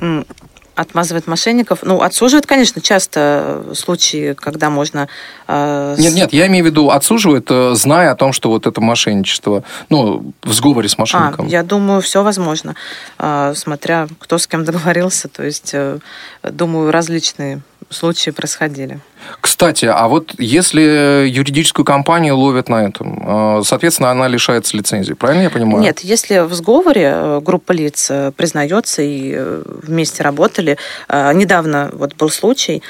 м, 0.00 0.26
отмазывает 0.74 1.26
мошенников. 1.26 1.80
Ну, 1.83 2.00
отсуживает, 2.00 2.46
конечно, 2.46 2.80
часто 2.80 3.64
э, 3.70 3.74
случаи, 3.74 4.33
когда 4.33 4.70
можно... 4.70 5.09
э, 5.46 5.96
Нет, 5.98 6.14
нет, 6.14 6.33
я 6.33 6.46
имею 6.46 6.64
в 6.64 6.68
виду, 6.68 6.90
отсуживает, 6.90 7.46
э, 7.50 7.74
зная 7.74 8.11
о 8.12 8.16
том, 8.16 8.33
что 8.33 8.48
вот 8.48 8.66
это 8.66 8.80
мошенничество, 8.80 9.62
ну, 9.90 10.33
в 10.42 10.52
сговоре 10.52 10.88
с 10.88 10.94
А, 10.96 11.00
мошенником. 11.00 11.46
я 11.48 11.62
думаю, 11.62 12.00
все 12.00 12.22
возможно, 12.22 12.74
А, 13.18 13.52
смотря 13.54 14.09
кто 14.18 14.38
с 14.38 14.46
кем 14.46 14.64
договорился. 14.64 15.28
То 15.28 15.44
есть, 15.44 15.70
э, 15.74 15.98
думаю, 16.42 16.90
различные 16.90 17.61
случаи 17.90 18.31
происходили. 18.31 19.00
Кстати, 19.40 19.85
а 19.85 20.09
вот 20.09 20.35
если 20.38 21.26
юридическую 21.29 21.85
компанию 21.85 22.37
ловят 22.37 22.68
на 22.68 22.87
этом, 22.87 23.59
э, 23.59 23.62
соответственно, 23.64 24.11
она 24.11 24.29
лишается 24.29 24.76
лицензии, 24.76 25.12
правильно 25.12 25.42
я 25.42 25.50
понимаю? 25.50 25.83
Нет, 25.83 26.00
если 26.00 26.40
в 26.40 26.55
сговоре 26.55 27.12
э, 27.14 27.40
группа 27.42 27.72
лиц 27.72 28.11
э, 28.11 28.33
признается 28.37 29.03
и 29.03 29.37
вместе 29.83 30.22
работали, 30.22 30.79
недавно 31.09 31.90
вот 31.92 32.14
был 32.16 32.31
случай, 32.31 32.83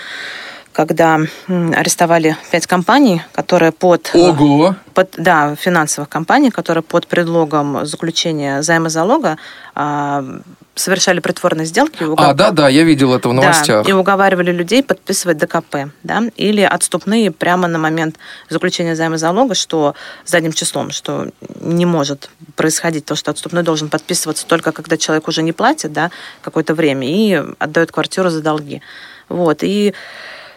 когда 0.73 1.21
арестовали 1.49 2.37
пять 2.51 2.67
компаний, 2.67 3.23
которые 3.33 3.73
под, 3.73 4.11
Ого! 4.15 4.77
под 4.95 5.15
да, 5.17 5.57
финансовых 5.57 6.09
компаний, 6.09 6.51
которые 6.51 6.83
под 6.83 7.07
предлогом 7.07 7.85
заключения 7.85 8.63
займа 8.63 8.89
залога 8.89 9.37
а, 9.75 10.25
совершали 10.81 11.21
притворные 11.21 11.67
сделки. 11.67 12.03
А, 12.03 12.09
угов- 12.09 12.37
да-да, 12.37 12.69
я 12.69 12.83
видел 12.83 13.15
это 13.15 13.29
в 13.29 13.33
новостях. 13.33 13.85
Да, 13.85 13.91
и 13.91 13.93
уговаривали 13.93 14.51
людей 14.51 14.83
подписывать 14.83 15.39
ДКП, 15.39 15.91
да, 16.03 16.23
или 16.37 16.63
отступные 16.63 17.31
прямо 17.31 17.69
на 17.69 17.79
момент 17.79 18.17
заключения 18.49 18.97
займа 18.97 19.19
залога, 19.19 19.55
что 19.55 19.95
задним 20.25 20.53
числом, 20.53 20.91
что 20.91 21.29
не 21.61 21.87
может 21.87 22.31
происходить 22.57 23.05
то, 23.05 23.15
что 23.15 23.31
отступной 23.31 23.63
должен 23.63 23.89
подписываться 23.89 24.47
только 24.47 24.73
когда 24.73 24.97
человек 24.97 25.29
уже 25.29 25.43
не 25.43 25.53
платит, 25.53 25.93
да, 25.93 26.11
какое-то 26.43 26.75
время 26.75 27.07
и 27.09 27.43
отдает 27.59 27.93
квартиру 27.93 28.31
за 28.31 28.41
долги. 28.41 28.83
Вот, 29.29 29.59
и 29.63 29.95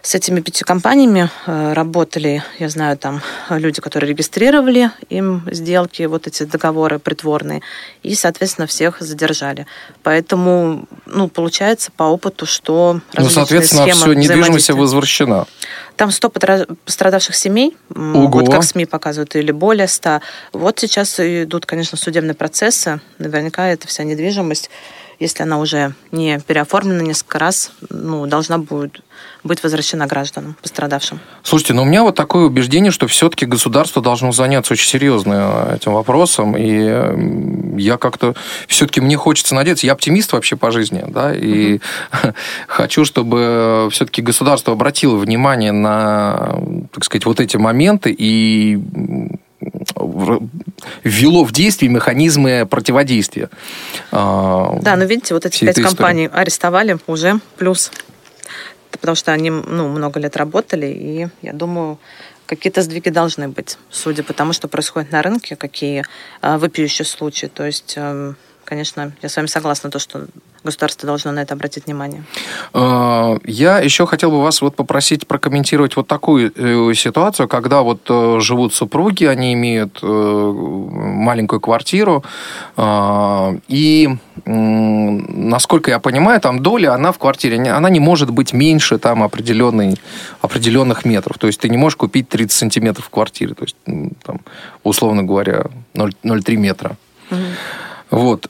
с 0.06 0.16
этими 0.16 0.42
пятью 0.42 0.68
компаниями 0.68 1.30
э, 1.48 1.72
работали, 1.72 2.44
я 2.60 2.68
знаю, 2.68 2.98
там 2.98 3.22
люди, 3.50 3.80
которые 3.80 4.10
регистрировали 4.10 4.92
им 5.10 5.44
сделки, 5.50 6.04
вот 6.04 6.28
эти 6.28 6.44
договоры 6.44 7.00
притворные, 7.00 7.62
и, 8.04 8.14
соответственно, 8.14 8.68
всех 8.68 8.98
задержали. 9.00 9.66
Поэтому, 10.04 10.90
ну, 11.06 11.30
получается 11.30 11.90
по 11.96 12.04
опыту, 12.04 12.46
что 12.46 13.00
Ну, 13.18 13.30
соответственно, 13.30 13.88
все, 13.88 14.12
недвижимость 14.14 14.70
возвращена. 14.72 15.46
Там 15.96 16.12
100 16.12 16.28
потра- 16.28 16.78
пострадавших 16.84 17.34
семей, 17.34 17.78
Ого. 17.96 18.28
вот 18.28 18.50
как 18.52 18.64
СМИ 18.66 18.86
показывают, 18.86 19.38
или 19.38 19.54
более 19.54 19.88
100. 19.88 20.20
Вот 20.52 20.80
сейчас 20.80 21.18
идут, 21.20 21.66
конечно, 21.66 21.98
судебные 21.98 22.34
процессы. 22.34 23.00
Наверняка 23.20 23.68
эта 23.68 23.88
вся 23.88 24.04
недвижимость, 24.04 24.70
если 25.20 25.44
она 25.44 25.60
уже 25.60 25.94
не 26.12 26.40
переоформлена 26.40 27.02
несколько 27.02 27.40
раз, 27.40 27.72
ну, 27.90 28.26
должна 28.26 28.58
будет 28.58 29.02
быть 29.44 29.62
возвращена 29.64 30.08
гражданам, 30.08 30.56
пострадавшим. 30.62 31.20
Слушайте, 31.44 31.74
но 31.74 31.84
у 31.84 31.86
меня 31.86 32.04
вот 32.04 32.16
такое 32.16 32.46
убеждение, 32.46 32.92
что 32.92 33.08
все-таки 33.08 33.46
государство 33.46 34.02
должно 34.02 34.32
заняться 34.32 34.74
очень 34.74 34.88
серьезно 34.88 35.74
этим 35.76 35.94
вопросом, 35.94 36.56
и 36.58 37.82
я 37.82 37.98
как-то 37.98 38.36
все-таки 38.68 39.02
мне 39.02 39.18
хочется 39.18 39.56
надеяться, 39.56 39.86
я 39.86 39.94
оптимист 39.94 40.34
вообще 40.34 40.56
по 40.56 40.72
жизни, 40.72 41.04
да, 41.08 41.34
и 41.34 41.80
хочу, 42.68 43.06
чтобы 43.06 43.90
все-таки 43.92 44.22
государство 44.22 44.74
обратило 44.74 45.18
внимание 45.18 45.72
на, 45.72 46.60
так 46.92 47.04
сказать, 47.04 47.26
вот 47.26 47.40
эти 47.40 47.58
моменты 47.58 48.16
и 48.18 48.80
ввело 51.04 51.44
в 51.44 51.52
действие 51.52 51.92
механизмы 51.92 52.66
противодействия. 52.70 53.50
А, 54.12 54.80
Да, 54.82 54.96
но 54.96 55.06
видите, 55.06 55.34
вот 55.34 55.46
эти 55.46 55.60
пять 55.60 55.70
этой 55.70 55.82
истории. 55.82 55.96
компаний 55.96 56.30
арестовали 56.32 56.98
уже 57.08 57.40
плюс. 57.58 57.92
Потому 58.92 59.16
что 59.16 59.32
они 59.32 59.50
ну, 59.50 59.90
много 59.90 60.20
лет 60.20 60.38
работали, 60.38 60.86
и 60.86 61.28
я 61.42 61.54
думаю, 61.54 61.98
какие-то 62.46 62.82
сдвиги 62.84 63.10
должны 63.10 63.48
быть, 63.48 63.78
судя 63.90 64.24
по 64.24 64.34
тому, 64.34 64.54
что 64.54 64.68
происходит 64.68 65.12
на 65.12 65.22
рынке, 65.22 65.56
какие 65.56 66.04
э, 66.42 66.58
вопиющие 66.58 67.06
случаи. 67.06 67.48
То 67.48 67.66
есть 67.66 67.96
э, 67.98 68.34
конечно, 68.64 69.12
я 69.22 69.30
с 69.30 69.36
вами 69.36 69.48
согласна, 69.48 69.92
то, 69.92 70.00
что 70.00 70.26
государство 70.64 71.08
должно 71.08 71.32
на 71.32 71.42
это 71.42 71.54
обратить 71.54 71.86
внимание. 71.86 72.24
А, 72.74 73.38
я 73.46 73.80
еще 73.80 74.06
хотел 74.06 74.32
бы 74.32 74.42
вас 74.42 74.62
вот 74.62 74.76
попросить 74.76 75.28
прокомментировать 75.28 75.96
вот 75.96 76.08
такую 76.08 76.52
э, 76.56 76.94
ситуацию, 76.96 77.48
когда 77.48 77.82
вот 77.82 78.02
э, 78.10 78.40
живут 78.40 78.74
супруги, 78.74 79.26
они 79.26 79.54
имеют 79.54 80.00
э, 80.02 80.08
маленькую 80.08 81.60
квартиру, 81.60 82.24
и, 83.68 84.10
насколько 84.46 85.92
я 85.92 86.00
понимаю, 86.00 86.42
там 86.42 86.62
доля, 86.62 86.94
она 86.94 87.12
в 87.12 87.20
квартире, 87.20 87.62
она 87.72 87.90
не 87.90 88.00
может 88.00 88.30
быть 88.30 88.54
меньше 88.54 88.98
там 88.98 89.24
определенной, 89.24 89.96
определенных 90.42 91.06
метров. 91.06 91.38
То 91.38 91.48
есть 91.48 91.60
ты 91.60 91.70
не 91.70 91.78
можешь 91.78 91.98
купить 91.98 92.30
30 92.30 92.52
сантиметров 92.52 93.06
в 93.06 93.10
квартире, 93.10 93.54
то 93.54 93.64
есть, 93.64 93.76
там, 94.24 94.42
условно 94.84 95.24
говоря, 95.24 95.66
0,3 95.94 96.56
метра. 96.56 96.98
Угу. 97.32 97.40
Вот. 98.12 98.50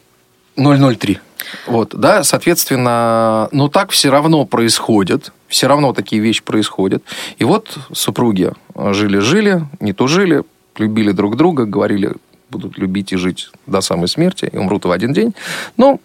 003. 0.56 1.20
Вот, 1.68 1.96
да, 1.96 2.24
соответственно, 2.24 3.50
но 3.52 3.68
так 3.68 3.92
все 3.92 4.10
равно 4.10 4.46
происходит, 4.46 5.32
все 5.48 5.68
равно 5.68 5.94
такие 5.94 6.22
вещи 6.22 6.42
происходят. 6.42 7.04
И 7.38 7.44
вот 7.44 7.78
супруги 7.92 8.52
жили-жили, 8.76 9.66
не 9.80 9.94
тужили, 9.94 10.44
любили 10.78 11.12
друг 11.12 11.36
друга, 11.38 11.66
говорили, 11.66 12.14
будут 12.50 12.78
любить 12.78 13.14
и 13.14 13.18
жить 13.18 13.50
до 13.68 13.82
самой 13.82 14.08
смерти, 14.08 14.50
и 14.52 14.58
умрут 14.58 14.86
в 14.86 14.92
один 14.92 15.14
день. 15.14 15.34
Но 15.78 16.00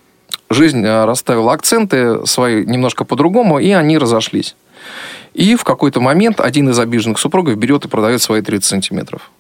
жизнь 0.51 0.85
э, 0.85 1.05
расставила 1.05 1.53
акценты 1.53 2.27
свои 2.27 2.65
немножко 2.65 3.05
по-другому, 3.05 3.59
и 3.59 3.71
они 3.71 3.99
разошлись. 3.99 4.55
И 5.35 5.57
в 5.57 5.65
какой-то 5.65 6.01
момент 6.01 6.41
один 6.41 6.69
из 6.71 6.79
обиженных 6.79 7.19
супругов 7.19 7.57
берет 7.57 7.85
и 7.85 7.89
продает 7.89 8.23
свои 8.23 8.43
30 8.43 8.65
сантиметров. 8.65 9.31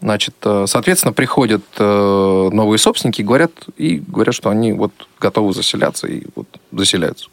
Значит, 0.00 0.34
э, 0.44 0.64
соответственно, 0.66 1.12
приходят 1.12 1.62
э, 1.78 2.48
новые 2.52 2.78
собственники 2.78 3.22
говорят, 3.22 3.52
и 3.76 3.98
говорят, 3.98 4.34
что 4.34 4.48
они 4.48 4.72
вот 4.72 4.92
готовы 5.18 5.52
заселяться 5.52 6.06
и 6.06 6.24
вот 6.34 6.46
заселяются. 6.72 7.28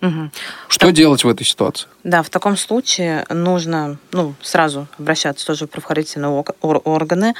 Угу. 0.00 0.30
Что 0.66 0.86
так, 0.86 0.94
делать 0.94 1.22
в 1.22 1.28
этой 1.28 1.44
ситуации? 1.44 1.86
Да, 2.02 2.24
в 2.24 2.30
таком 2.30 2.56
случае 2.56 3.24
нужно 3.30 3.98
ну, 4.10 4.34
сразу 4.42 4.88
обращаться 4.98 5.46
тоже 5.46 5.66
в 5.66 5.70
правоохранительные 5.70 6.44
органы, 6.60 7.34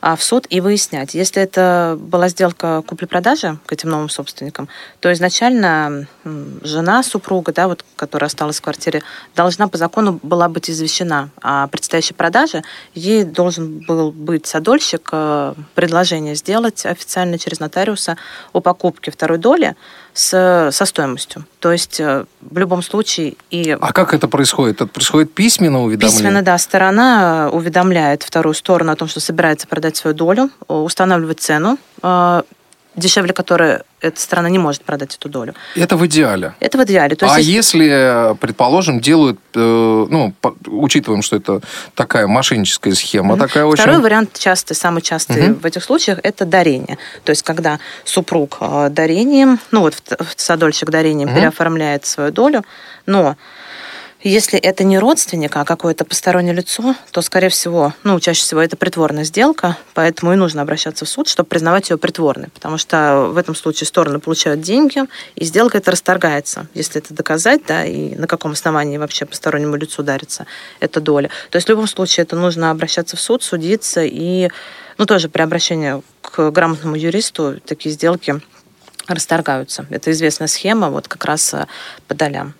в 0.00 0.18
суд 0.20 0.46
и 0.48 0.60
выяснять. 0.60 1.14
Если 1.14 1.42
это 1.42 1.96
была 2.00 2.28
сделка 2.28 2.82
купли-продажи 2.86 3.58
к 3.66 3.72
этим 3.72 3.90
новым 3.90 4.08
собственникам, 4.08 4.68
то 5.00 5.12
изначально 5.12 6.06
жена 6.62 7.02
супруга, 7.02 7.52
да, 7.52 7.68
вот, 7.68 7.84
которая 7.96 8.28
осталась 8.28 8.58
в 8.58 8.62
квартире, 8.62 9.02
должна 9.36 9.68
по 9.68 9.78
закону 9.78 10.20
была 10.22 10.48
быть 10.48 10.70
извещена 10.70 11.30
о 11.42 11.66
предстоящей 11.68 12.14
продаже. 12.14 12.62
Ей 12.94 13.24
должен 13.24 13.80
был 13.80 14.12
быть 14.12 14.46
садольщик 14.46 15.08
э, 15.12 15.54
предложение 15.74 16.34
сделать 16.34 16.86
официально 16.86 17.38
через 17.38 17.60
нотариуса 17.60 18.16
о 18.52 18.60
покупке 18.60 19.10
второй 19.10 19.38
доли 19.38 19.76
с, 20.12 20.70
со 20.72 20.84
стоимостью. 20.84 21.44
То 21.60 21.72
есть 21.72 22.00
э, 22.00 22.24
в 22.40 22.58
любом 22.58 22.82
случае 22.82 23.36
и... 23.50 23.76
А 23.80 23.92
как 23.92 24.14
это 24.14 24.28
происходит? 24.28 24.76
Это 24.76 24.86
происходит 24.86 25.32
письменно 25.32 25.82
уведомление? 25.82 26.18
Письменно, 26.18 26.42
да. 26.42 26.58
Сторона 26.58 27.48
э, 27.48 27.50
уведомляет 27.50 28.22
вторую 28.22 28.54
сторону 28.54 28.92
о 28.92 28.96
том, 28.96 29.08
что 29.08 29.20
собирается 29.20 29.66
продать 29.66 29.89
свою 29.96 30.14
долю, 30.14 30.50
устанавливает 30.68 31.40
цену, 31.40 31.78
э, 32.02 32.42
дешевле 32.96 33.32
которой 33.32 33.80
эта 34.00 34.20
страна 34.20 34.48
не 34.48 34.58
может 34.58 34.82
продать 34.82 35.14
эту 35.14 35.28
долю. 35.28 35.54
Это 35.76 35.96
в 35.96 36.06
идеале. 36.06 36.54
Это 36.60 36.78
в 36.78 36.84
идеале. 36.84 37.16
То 37.16 37.26
есть, 37.26 37.36
а 37.36 37.40
если, 37.40 38.36
предположим, 38.40 39.00
делают, 39.00 39.38
э, 39.54 39.58
ну, 39.58 40.34
учитываем, 40.66 41.22
что 41.22 41.36
это 41.36 41.60
такая 41.94 42.26
мошенническая 42.26 42.94
схема, 42.94 43.34
угу. 43.34 43.42
такая 43.42 43.70
Второй 43.70 43.96
очень... 43.96 44.02
вариант 44.02 44.38
частый, 44.38 44.74
самый 44.74 45.02
частый 45.02 45.52
угу. 45.52 45.60
в 45.60 45.66
этих 45.66 45.84
случаях, 45.84 46.18
это 46.22 46.44
дарение. 46.44 46.98
То 47.24 47.30
есть, 47.30 47.42
когда 47.42 47.78
супруг 48.04 48.56
э, 48.60 48.88
дарением, 48.90 49.60
ну 49.70 49.82
вот 49.82 49.96
садольщик 50.36 50.90
дарением 50.90 51.28
угу. 51.28 51.36
переоформляет 51.36 52.06
свою 52.06 52.32
долю, 52.32 52.64
но 53.06 53.36
если 54.22 54.58
это 54.58 54.84
не 54.84 54.98
родственник, 54.98 55.56
а 55.56 55.64
какое-то 55.64 56.04
постороннее 56.04 56.54
лицо, 56.54 56.94
то, 57.10 57.22
скорее 57.22 57.48
всего, 57.48 57.94
ну, 58.04 58.20
чаще 58.20 58.42
всего 58.42 58.60
это 58.60 58.76
притворная 58.76 59.24
сделка, 59.24 59.76
поэтому 59.94 60.32
и 60.32 60.36
нужно 60.36 60.62
обращаться 60.62 61.04
в 61.04 61.08
суд, 61.08 61.28
чтобы 61.28 61.48
признавать 61.48 61.90
ее 61.90 61.96
притворной, 61.96 62.48
потому 62.48 62.76
что 62.76 63.30
в 63.32 63.36
этом 63.36 63.54
случае 63.54 63.86
стороны 63.86 64.18
получают 64.18 64.60
деньги, 64.60 65.04
и 65.36 65.44
сделка 65.44 65.78
это 65.78 65.90
расторгается, 65.90 66.66
если 66.74 67.00
это 67.00 67.14
доказать, 67.14 67.62
да, 67.66 67.84
и 67.84 68.14
на 68.14 68.26
каком 68.26 68.52
основании 68.52 68.98
вообще 68.98 69.24
постороннему 69.24 69.76
лицу 69.76 70.02
дарится 70.02 70.46
эта 70.80 71.00
доля. 71.00 71.30
То 71.50 71.56
есть 71.56 71.66
в 71.66 71.70
любом 71.70 71.86
случае 71.86 72.24
это 72.24 72.36
нужно 72.36 72.70
обращаться 72.70 73.16
в 73.16 73.20
суд, 73.20 73.42
судиться, 73.42 74.02
и, 74.04 74.50
ну, 74.98 75.06
тоже 75.06 75.28
при 75.28 75.42
обращении 75.42 76.02
к 76.20 76.50
грамотному 76.50 76.96
юристу 76.96 77.58
такие 77.64 77.92
сделки 77.92 78.40
расторгаются. 79.06 79.86
Это 79.90 80.10
известная 80.10 80.46
схема, 80.46 80.90
вот 80.90 81.08
как 81.08 81.24
раз 81.24 81.54
э, 81.54 81.66
по 82.06 82.14
долям. 82.14 82.54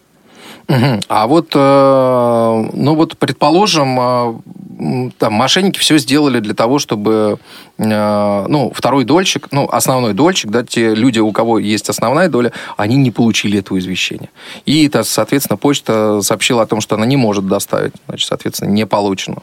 Угу. 0.70 1.00
А 1.08 1.26
вот, 1.26 1.48
э, 1.52 2.70
ну 2.74 2.94
вот, 2.94 3.18
предположим, 3.18 3.98
э, 4.00 5.10
там 5.18 5.32
мошенники 5.32 5.80
все 5.80 5.98
сделали 5.98 6.38
для 6.38 6.54
того, 6.54 6.78
чтобы, 6.78 7.40
э, 7.78 8.46
ну, 8.48 8.70
второй 8.72 9.04
дольщик, 9.04 9.48
ну, 9.50 9.68
основной 9.68 10.14
дольщик, 10.14 10.50
да, 10.50 10.62
те 10.62 10.94
люди, 10.94 11.18
у 11.18 11.32
кого 11.32 11.58
есть 11.58 11.88
основная 11.88 12.28
доля, 12.28 12.52
они 12.76 12.96
не 12.96 13.10
получили 13.10 13.58
этого 13.58 13.80
извещения. 13.80 14.28
И, 14.64 14.86
это, 14.86 15.02
соответственно, 15.02 15.56
почта 15.56 16.20
сообщила 16.22 16.62
о 16.62 16.66
том, 16.66 16.80
что 16.80 16.94
она 16.94 17.04
не 17.04 17.16
может 17.16 17.48
доставить, 17.48 17.94
значит, 18.06 18.28
соответственно, 18.28 18.70
не 18.70 18.86
получено. 18.86 19.42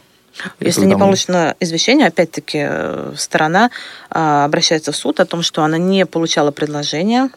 Если 0.61 0.85
не 0.85 0.95
получено 0.95 1.55
извещение, 1.59 2.07
опять-таки 2.07 2.69
сторона 3.17 3.71
обращается 4.09 4.91
в 4.91 4.95
суд 4.95 5.19
о 5.19 5.25
том, 5.25 5.41
что 5.41 5.63
она 5.63 5.79
не 5.79 6.05
получала 6.05 6.51
предложение 6.51 7.29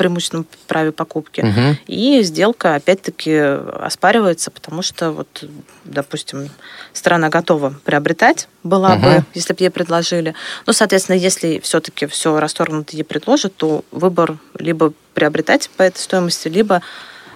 преимущественном 0.00 0.46
праве 0.66 0.92
покупки. 0.92 1.42
Угу. 1.42 1.76
И 1.86 2.22
сделка, 2.22 2.74
опять-таки, 2.74 3.36
оспаривается, 3.36 4.50
потому 4.50 4.80
что, 4.80 5.12
вот, 5.12 5.44
допустим, 5.84 6.48
страна 6.94 7.28
готова 7.28 7.74
приобретать 7.84 8.48
была 8.62 8.94
угу. 8.94 9.02
бы, 9.02 9.24
если 9.34 9.52
бы 9.52 9.62
ей 9.62 9.68
предложили. 9.68 10.34
Ну, 10.64 10.72
соответственно, 10.72 11.16
если 11.16 11.60
все-таки 11.62 12.06
все 12.06 12.40
расторгнуто 12.40 12.96
ей 12.96 13.04
предложат, 13.04 13.54
то 13.56 13.84
выбор 13.90 14.38
либо 14.58 14.94
приобретать 15.12 15.68
по 15.76 15.82
этой 15.82 15.98
стоимости, 15.98 16.48
либо 16.48 16.80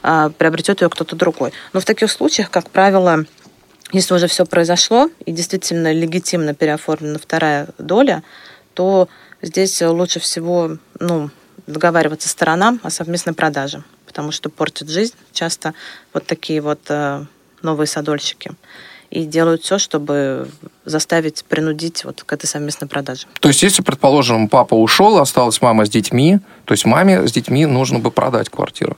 а, 0.02 0.30
приобретет 0.30 0.80
ее 0.80 0.88
кто-то 0.88 1.14
другой. 1.16 1.52
Но 1.74 1.80
в 1.80 1.84
таких 1.84 2.10
случаях, 2.10 2.50
как 2.50 2.70
правило, 2.70 3.26
если 3.92 4.14
уже 4.14 4.26
все 4.26 4.46
произошло 4.46 5.10
и 5.26 5.32
действительно 5.32 5.92
легитимно 5.92 6.54
переоформлена 6.54 7.18
вторая 7.18 7.68
доля, 7.76 8.22
то 8.72 9.10
здесь 9.42 9.82
лучше 9.82 10.18
всего, 10.18 10.78
ну, 10.98 11.28
договариваться 11.66 12.28
сторонам 12.28 12.80
о 12.82 12.90
совместной 12.90 13.32
продаже, 13.32 13.82
потому 14.06 14.32
что 14.32 14.50
портят 14.50 14.88
жизнь 14.88 15.14
часто 15.32 15.74
вот 16.12 16.26
такие 16.26 16.60
вот 16.60 16.80
э, 16.88 17.24
новые 17.62 17.86
садольщики 17.86 18.52
и 19.10 19.24
делают 19.24 19.62
все, 19.62 19.78
чтобы 19.78 20.48
заставить, 20.84 21.44
принудить 21.44 22.04
вот 22.04 22.24
к 22.24 22.32
этой 22.32 22.46
совместной 22.46 22.88
продаже. 22.88 23.26
То 23.40 23.48
есть, 23.48 23.62
если, 23.62 23.82
предположим, 23.82 24.48
папа 24.48 24.74
ушел, 24.74 25.18
осталась 25.18 25.62
мама 25.62 25.86
с 25.86 25.88
детьми, 25.88 26.38
то 26.64 26.72
есть 26.72 26.84
маме 26.84 27.26
с 27.26 27.32
детьми 27.32 27.64
нужно 27.64 28.00
бы 28.00 28.10
продать 28.10 28.48
квартиру? 28.48 28.96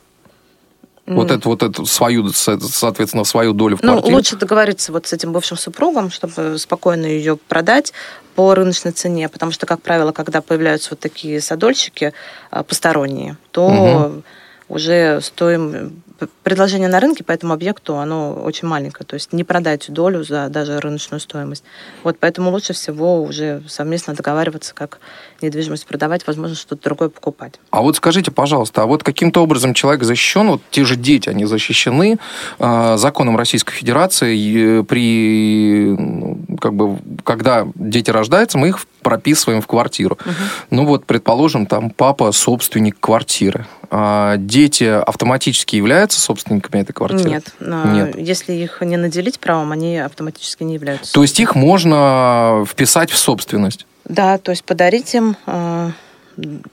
Вот 1.06 1.30
эту 1.30 1.50
вот 1.50 1.62
эту 1.62 1.86
свою, 1.86 2.30
соответственно, 2.30 3.22
свою 3.22 3.52
долю 3.52 3.76
в 3.76 3.82
ну, 3.82 3.92
квартире. 3.92 4.10
Ну, 4.10 4.16
лучше 4.16 4.36
договориться 4.36 4.90
вот 4.90 5.06
с 5.06 5.12
этим 5.12 5.32
бывшим 5.32 5.56
супругом, 5.56 6.10
чтобы 6.10 6.58
спокойно 6.58 7.06
ее 7.06 7.36
продать 7.36 7.92
по 8.36 8.54
рыночной 8.54 8.92
цене, 8.92 9.28
потому 9.30 9.50
что, 9.50 9.64
как 9.66 9.80
правило, 9.80 10.12
когда 10.12 10.42
появляются 10.42 10.90
вот 10.90 11.00
такие 11.00 11.40
садольщики 11.40 12.12
а, 12.50 12.62
посторонние, 12.62 13.38
то 13.50 13.66
угу. 13.66 14.22
уже 14.68 15.20
стоим 15.22 16.02
предложение 16.42 16.88
на 16.88 17.00
рынке 17.00 17.24
по 17.24 17.32
этому 17.32 17.52
объекту, 17.52 17.96
оно 17.96 18.32
очень 18.32 18.68
маленькое, 18.68 19.06
то 19.06 19.14
есть 19.14 19.32
не 19.32 19.44
продать 19.44 19.86
долю 19.88 20.24
за 20.24 20.48
даже 20.48 20.78
рыночную 20.80 21.20
стоимость. 21.20 21.64
Вот 22.02 22.18
поэтому 22.18 22.50
лучше 22.50 22.72
всего 22.72 23.22
уже 23.22 23.62
совместно 23.68 24.14
договариваться, 24.14 24.74
как 24.74 25.00
недвижимость 25.42 25.86
продавать, 25.86 26.26
возможно, 26.26 26.56
что-то 26.56 26.82
другое 26.82 27.08
покупать. 27.08 27.60
А 27.70 27.82
вот 27.82 27.96
скажите, 27.96 28.30
пожалуйста, 28.30 28.82
а 28.82 28.86
вот 28.86 29.02
каким-то 29.02 29.42
образом 29.42 29.74
человек 29.74 30.02
защищен, 30.04 30.48
вот 30.48 30.62
те 30.70 30.84
же 30.84 30.96
дети, 30.96 31.28
они 31.28 31.44
защищены 31.44 32.18
э, 32.58 32.96
законом 32.96 33.36
Российской 33.36 33.72
Федерации 33.72 34.82
при, 34.82 35.94
ну, 35.98 36.38
как 36.60 36.74
бы, 36.74 36.98
когда 37.24 37.66
дети 37.74 38.10
рождаются, 38.10 38.58
мы 38.58 38.68
их 38.68 38.80
прописываем 39.02 39.60
в 39.60 39.66
квартиру. 39.66 40.18
Угу. 40.20 40.34
Ну 40.70 40.86
вот, 40.86 41.04
предположим, 41.04 41.66
там 41.66 41.90
папа 41.90 42.32
собственник 42.32 42.98
квартиры. 42.98 43.66
А 43.90 44.36
дети 44.36 44.84
автоматически 44.84 45.76
являются 45.76 46.20
собственниками 46.20 46.80
этой 46.82 46.92
квартиры? 46.92 47.30
Нет. 47.30 47.54
Нет. 47.60 48.18
Если 48.18 48.52
их 48.52 48.80
не 48.80 48.96
наделить 48.96 49.38
правом, 49.38 49.72
они 49.72 49.98
автоматически 49.98 50.62
не 50.62 50.74
являются. 50.74 51.12
То 51.12 51.22
есть 51.22 51.38
их 51.40 51.54
можно 51.54 52.64
вписать 52.68 53.10
в 53.10 53.18
собственность? 53.18 53.86
Да, 54.04 54.38
то 54.38 54.50
есть 54.50 54.64
подарить 54.64 55.14
им 55.14 55.36
э, 55.46 55.90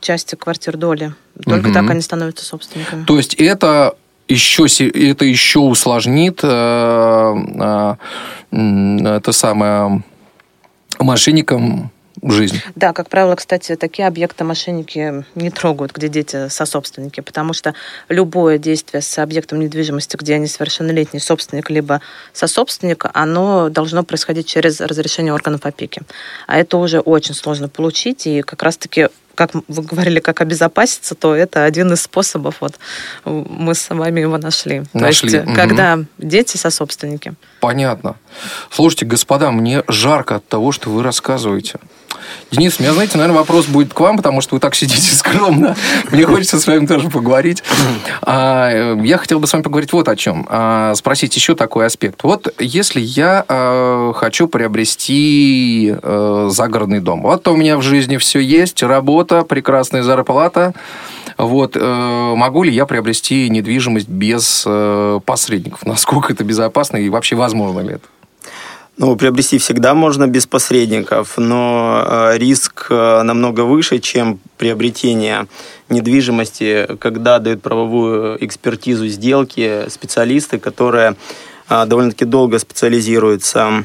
части 0.02 0.36
квартир 0.36 0.78
доли. 0.78 1.14
Только 1.46 1.68
угу. 1.68 1.74
так 1.74 1.90
они 1.90 2.02
становятся 2.02 2.46
собственниками. 2.46 3.06
То 3.06 3.18
есть 3.18 3.34
это 3.36 3.96
еще, 4.28 4.66
это 4.66 5.26
еще 5.26 5.60
усложнит 5.60 6.40
э, 6.44 7.36
э, 7.60 7.96
это 8.52 9.32
самое 9.32 10.04
мошенникам 11.00 11.92
жизнь. 12.32 12.62
Да, 12.76 12.94
как 12.94 13.10
правило, 13.10 13.36
кстати, 13.36 13.76
такие 13.76 14.08
объекты 14.08 14.44
мошенники 14.44 15.26
не 15.36 15.50
трогают, 15.52 15.92
где 15.92 16.08
дети 16.08 16.48
сособственники, 16.50 17.22
потому 17.22 17.54
что 17.54 17.74
любое 18.10 18.58
действие 18.58 19.02
с 19.02 19.18
объектом 19.20 19.60
недвижимости, 19.60 20.18
где 20.18 20.36
они 20.36 20.48
совершеннолетний 20.48 21.20
собственник 21.20 21.70
либо 21.70 22.02
сособственник, 22.34 23.06
оно 23.14 23.70
должно 23.70 24.04
происходить 24.04 24.48
через 24.48 24.80
разрешение 24.80 25.34
органов 25.34 25.66
опеки. 25.66 26.02
А 26.48 26.58
это 26.58 26.78
уже 26.78 27.00
очень 27.00 27.34
сложно 27.34 27.70
получить, 27.70 28.28
и 28.28 28.42
как 28.42 28.64
раз-таки 28.64 29.10
как 29.36 29.52
вы 29.68 29.84
говорили, 29.84 30.20
как 30.20 30.42
обезопаситься, 30.42 31.16
то 31.16 31.36
это 31.36 31.64
один 31.64 31.92
из 31.94 32.04
способов. 32.04 32.58
Вот 32.60 32.76
мы 33.26 33.74
с 33.74 33.90
вами 33.90 34.22
его 34.22 34.38
нашли. 34.38 34.84
нашли. 34.94 35.30
То 35.30 35.36
есть, 35.38 35.48
угу. 35.48 35.56
когда 35.56 36.00
дети 36.18 36.58
сособственники. 36.58 37.34
Понятно. 37.60 38.16
Слушайте, 38.70 39.06
господа, 39.06 39.52
мне 39.52 39.84
жарко 39.88 40.36
от 40.36 40.48
того, 40.48 40.72
что 40.72 40.90
вы 40.90 41.04
рассказываете. 41.04 41.80
Денис, 42.52 42.80
у 42.80 42.84
меня, 42.84 42.94
знаете, 42.94 43.18
наверное, 43.18 43.40
вопрос 43.40 43.66
будет 43.66 43.94
к 43.94 44.00
вам, 44.00 44.18
потому 44.18 44.42
что 44.42 44.56
вы 44.56 44.60
так 44.60 44.76
сидите 44.76 45.12
скромно. 45.16 45.76
Мне 46.12 46.26
хочется 46.26 46.60
с 46.60 46.68
вами 46.68 46.86
тоже 46.86 47.10
поговорить. 47.10 47.64
А, 48.22 48.96
я 48.96 49.18
хотел 49.18 49.40
бы 49.40 49.48
с 49.48 49.54
вами 49.54 49.64
поговорить 49.64 49.92
вот 49.94 50.08
о 50.08 50.16
чем. 50.16 50.46
А, 50.50 50.94
спросить 50.96 51.36
еще 51.36 51.56
такой 51.56 51.86
аспект. 51.86 52.24
Вот 52.24 52.54
если 52.60 53.00
я 53.00 53.44
а, 53.48 54.14
хочу 54.14 54.48
приобрести 54.48 55.96
загородный 56.04 57.00
дом. 57.00 57.22
Вот 57.24 57.48
у 57.48 57.56
меня 57.56 57.78
в 57.78 57.82
жизни 57.82 58.18
все 58.18 58.40
есть, 58.40 58.84
работа, 58.84 59.44
прекрасная 59.44 60.04
зарплата. 60.04 60.74
Вот, 61.38 61.76
могу 61.76 62.64
ли 62.64 62.72
я 62.72 62.86
приобрести 62.86 63.50
недвижимость 63.50 64.08
без 64.08 64.68
посредников? 65.26 65.86
Насколько 65.86 66.34
это 66.34 66.44
безопасно 66.44 66.98
и 66.98 67.10
вообще 67.10 67.36
возможно 67.36 67.80
ли 67.80 67.94
это? 67.96 68.08
Ну, 68.96 69.16
приобрести 69.16 69.58
всегда 69.58 69.96
можно 69.96 70.28
без 70.28 70.46
посредников, 70.46 71.38
но 71.38 72.06
э, 72.06 72.38
риск 72.38 72.88
э, 72.92 73.24
намного 73.24 73.62
выше, 73.62 73.98
чем 73.98 74.40
приобретение 74.58 75.48
недвижимости, 75.90 76.88
когда 77.00 77.40
дают 77.40 77.64
правовую 77.64 78.38
экспертизу 78.46 79.08
сделки 79.08 79.90
специалисты, 79.90 80.60
которые 80.60 81.16
э, 81.70 81.86
довольно-таки 81.88 82.26
долго 82.26 82.60
специализируются 82.60 83.84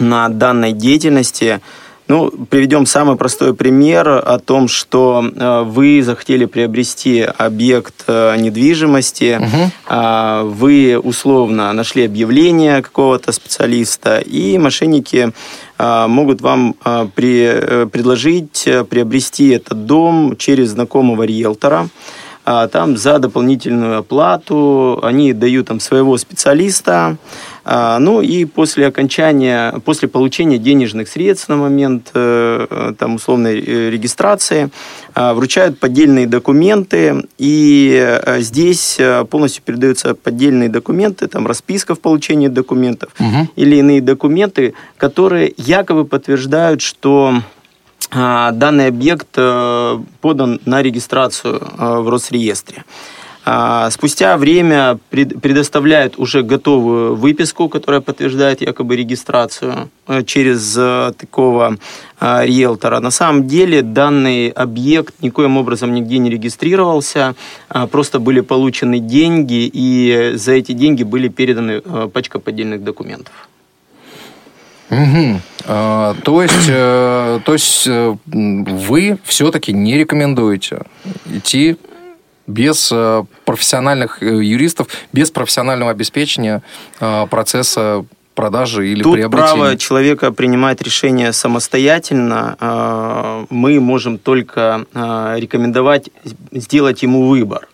на 0.00 0.28
данной 0.28 0.72
деятельности, 0.72 1.60
ну, 2.08 2.30
приведем 2.50 2.86
самый 2.86 3.16
простой 3.16 3.54
пример 3.54 4.08
о 4.08 4.38
том, 4.38 4.68
что 4.68 5.24
э, 5.24 5.62
вы 5.62 6.02
захотели 6.02 6.44
приобрести 6.44 7.22
объект 7.22 8.04
э, 8.06 8.36
недвижимости, 8.36 9.38
угу. 9.40 10.50
вы 10.50 10.98
условно 11.02 11.72
нашли 11.72 12.04
объявление 12.04 12.82
какого-то 12.82 13.32
специалиста, 13.32 14.18
и 14.18 14.58
мошенники 14.58 15.32
э, 15.78 16.06
могут 16.06 16.40
вам 16.40 16.74
э, 16.84 17.06
при, 17.14 17.44
э, 17.44 17.86
предложить 17.86 18.68
приобрести 18.90 19.50
этот 19.50 19.86
дом 19.86 20.36
через 20.36 20.70
знакомого 20.70 21.22
риэлтора. 21.22 21.88
А 22.44 22.66
там 22.66 22.96
за 22.96 23.18
дополнительную 23.18 23.98
оплату 23.98 24.98
они 25.02 25.32
дают 25.32 25.68
там 25.68 25.78
своего 25.78 26.18
специалиста, 26.18 27.16
а, 27.16 27.16
ну 27.64 28.20
и 28.20 28.44
после 28.44 28.86
окончания, 28.86 29.72
после 29.84 30.08
получения 30.08 30.58
денежных 30.58 31.08
средств 31.08 31.48
на 31.48 31.56
момент 31.56 32.10
э, 32.14 32.92
там, 32.98 33.14
условной 33.16 33.60
э, 33.60 33.90
регистрации 33.90 34.70
а, 35.14 35.34
вручают 35.34 35.78
поддельные 35.78 36.26
документы, 36.26 37.24
и 37.38 37.96
э, 38.00 38.40
здесь 38.40 38.98
полностью 39.30 39.62
передаются 39.62 40.14
поддельные 40.14 40.68
документы, 40.68 41.28
там 41.28 41.46
расписка 41.46 41.94
в 41.94 42.00
получении 42.00 42.48
документов 42.48 43.10
угу. 43.18 43.48
или 43.56 43.76
иные 43.76 44.00
документы, 44.00 44.74
которые 44.96 45.54
якобы 45.56 46.04
подтверждают, 46.04 46.80
что 46.80 47.34
а, 48.10 48.50
данный 48.52 48.88
объект 48.88 49.38
подан 50.20 50.60
на 50.64 50.82
регистрацию 50.82 51.60
в 51.78 52.08
Росреестре. 52.08 52.84
А, 53.44 53.90
спустя 53.90 54.36
время 54.36 54.98
предоставляют 55.10 56.16
уже 56.16 56.42
готовую 56.42 57.16
выписку, 57.16 57.68
которая 57.68 58.00
подтверждает 58.00 58.60
якобы 58.60 58.94
регистрацию 58.94 59.90
э, 60.06 60.22
через 60.22 60.76
э, 60.78 61.12
такого 61.18 61.76
а, 62.20 62.44
риэлтора. 62.46 63.00
На 63.00 63.10
самом 63.10 63.48
деле 63.48 63.82
данный 63.82 64.48
объект 64.48 65.14
никоим 65.22 65.56
образом 65.56 65.92
нигде 65.92 66.18
не 66.18 66.30
регистрировался, 66.30 67.34
а, 67.68 67.88
просто 67.88 68.20
были 68.20 68.40
получены 68.40 69.00
деньги, 69.00 69.68
и 69.72 70.32
за 70.36 70.52
эти 70.52 70.70
деньги 70.70 71.02
были 71.02 71.26
переданы 71.26 71.82
э, 71.84 72.08
пачка 72.12 72.38
поддельных 72.38 72.84
документов. 72.84 73.48
Угу. 74.90 75.40
А, 75.66 76.14
то 76.22 76.42
есть, 76.42 76.66
то 76.68 77.52
есть 77.52 77.88
вы 77.88 79.18
все-таки 79.24 79.72
не 79.72 79.98
рекомендуете 79.98 80.82
идти 81.26 81.76
без 82.52 82.90
э, 82.92 83.24
профессиональных 83.44 84.22
э, 84.22 84.26
юристов, 84.26 84.88
без 85.12 85.30
профессионального 85.30 85.90
обеспечения 85.90 86.62
э, 87.00 87.26
процесса 87.28 88.04
продажи 88.34 88.88
или 88.88 89.02
Тут 89.02 89.14
приобретения. 89.14 89.54
право 89.54 89.76
человека 89.76 90.32
принимать 90.32 90.80
решение 90.80 91.34
самостоятельно. 91.34 92.56
Мы 93.50 93.78
можем 93.78 94.16
только 94.16 94.86
рекомендовать 94.94 96.08
сделать 96.50 97.02
ему 97.02 97.26
выбор 97.28 97.68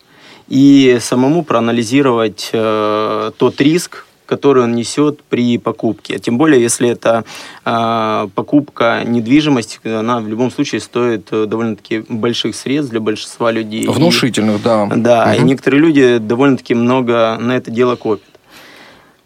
и 0.48 0.98
самому 1.00 1.44
проанализировать 1.44 2.50
тот 2.50 3.60
риск, 3.60 4.04
который 4.28 4.62
он 4.62 4.74
несет 4.74 5.22
при 5.22 5.58
покупке. 5.58 6.18
Тем 6.18 6.36
более, 6.36 6.60
если 6.60 6.90
это 6.90 7.24
э, 7.64 8.28
покупка 8.34 9.02
недвижимости, 9.04 9.80
она 9.88 10.20
в 10.20 10.28
любом 10.28 10.50
случае 10.50 10.80
стоит 10.82 11.28
э, 11.32 11.46
довольно-таки 11.46 12.04
больших 12.08 12.54
средств 12.54 12.90
для 12.90 13.00
большинства 13.00 13.50
людей. 13.50 13.86
Внушительных, 13.86 14.60
и, 14.60 14.62
да. 14.62 14.86
Да, 14.94 15.32
угу. 15.32 15.40
и 15.40 15.44
некоторые 15.44 15.80
люди 15.80 16.18
довольно-таки 16.18 16.74
много 16.74 17.38
на 17.40 17.56
это 17.56 17.70
дело 17.70 17.96
копят. 17.96 18.37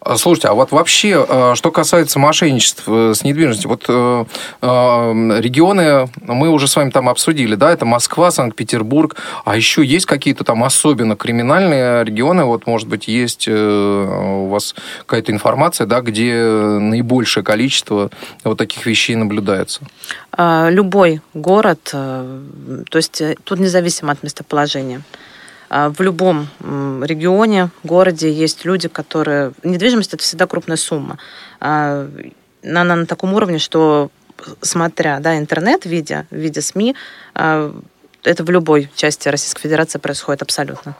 А, 0.05 0.17
слушайте, 0.17 0.49
а 0.49 0.53
вот 0.53 0.71
вообще, 0.71 1.25
э, 1.27 1.53
что 1.55 1.71
касается 1.71 2.19
мошенничеств 2.19 2.83
э, 2.87 3.13
с 3.15 3.23
недвижимостью, 3.23 3.69
вот 3.69 3.85
э, 3.87 4.25
регионы 5.39 6.09
мы 6.21 6.49
уже 6.49 6.67
с 6.67 6.75
вами 6.75 6.89
там 6.89 7.07
обсудили, 7.07 7.55
да, 7.55 7.71
это 7.71 7.85
Москва, 7.85 8.29
Санкт-Петербург, 8.31 9.15
а 9.45 9.55
еще 9.55 9.83
есть 9.85 10.05
какие-то 10.05 10.43
там 10.43 10.63
особенно 10.63 11.15
криминальные 11.15 12.03
регионы, 12.03 12.43
вот, 12.43 12.67
может 12.67 12.87
быть, 12.89 13.07
есть 13.07 13.47
у 13.47 14.47
вас 14.47 14.75
какая-то 14.99 15.31
информация, 15.31 15.87
да, 15.87 16.01
где 16.01 16.33
наибольшее 16.35 17.43
количество 17.43 18.09
вот 18.43 18.57
таких 18.57 18.85
вещей 18.85 19.15
наблюдается? 19.15 19.81
А, 20.31 20.69
любой 20.69 21.21
город, 21.33 21.79
то 21.83 22.77
есть 22.93 23.21
тут 23.43 23.59
независимо 23.59 24.11
от 24.11 24.23
местоположения. 24.23 25.01
А, 25.75 25.89
в 25.89 25.99
любом 26.01 26.47
регионе, 27.03 27.71
городе 27.83 28.31
есть 28.31 28.63
люди, 28.63 28.87
которые... 28.87 29.53
Недвижимость– 29.63 30.13
это 30.13 30.21
всегда 30.21 30.45
крупная 30.45 30.77
сумма. 30.77 31.17
А, 31.59 32.07
она 32.63 32.95
на 32.95 33.07
таком 33.07 33.33
уровне, 33.33 33.57
что 33.57 34.11
смотря 34.61 35.19
да, 35.19 35.35
интернет, 35.35 35.85
видя, 35.85 36.27
видя 36.29 36.61
СМИ, 36.61 36.95
а, 37.33 37.75
это 38.21 38.43
в 38.43 38.51
любой 38.51 38.91
части 38.93 39.27
Российской 39.29 39.61
Федерации 39.63 39.97
происходит 39.97 40.43
абсолютно. 40.43 40.95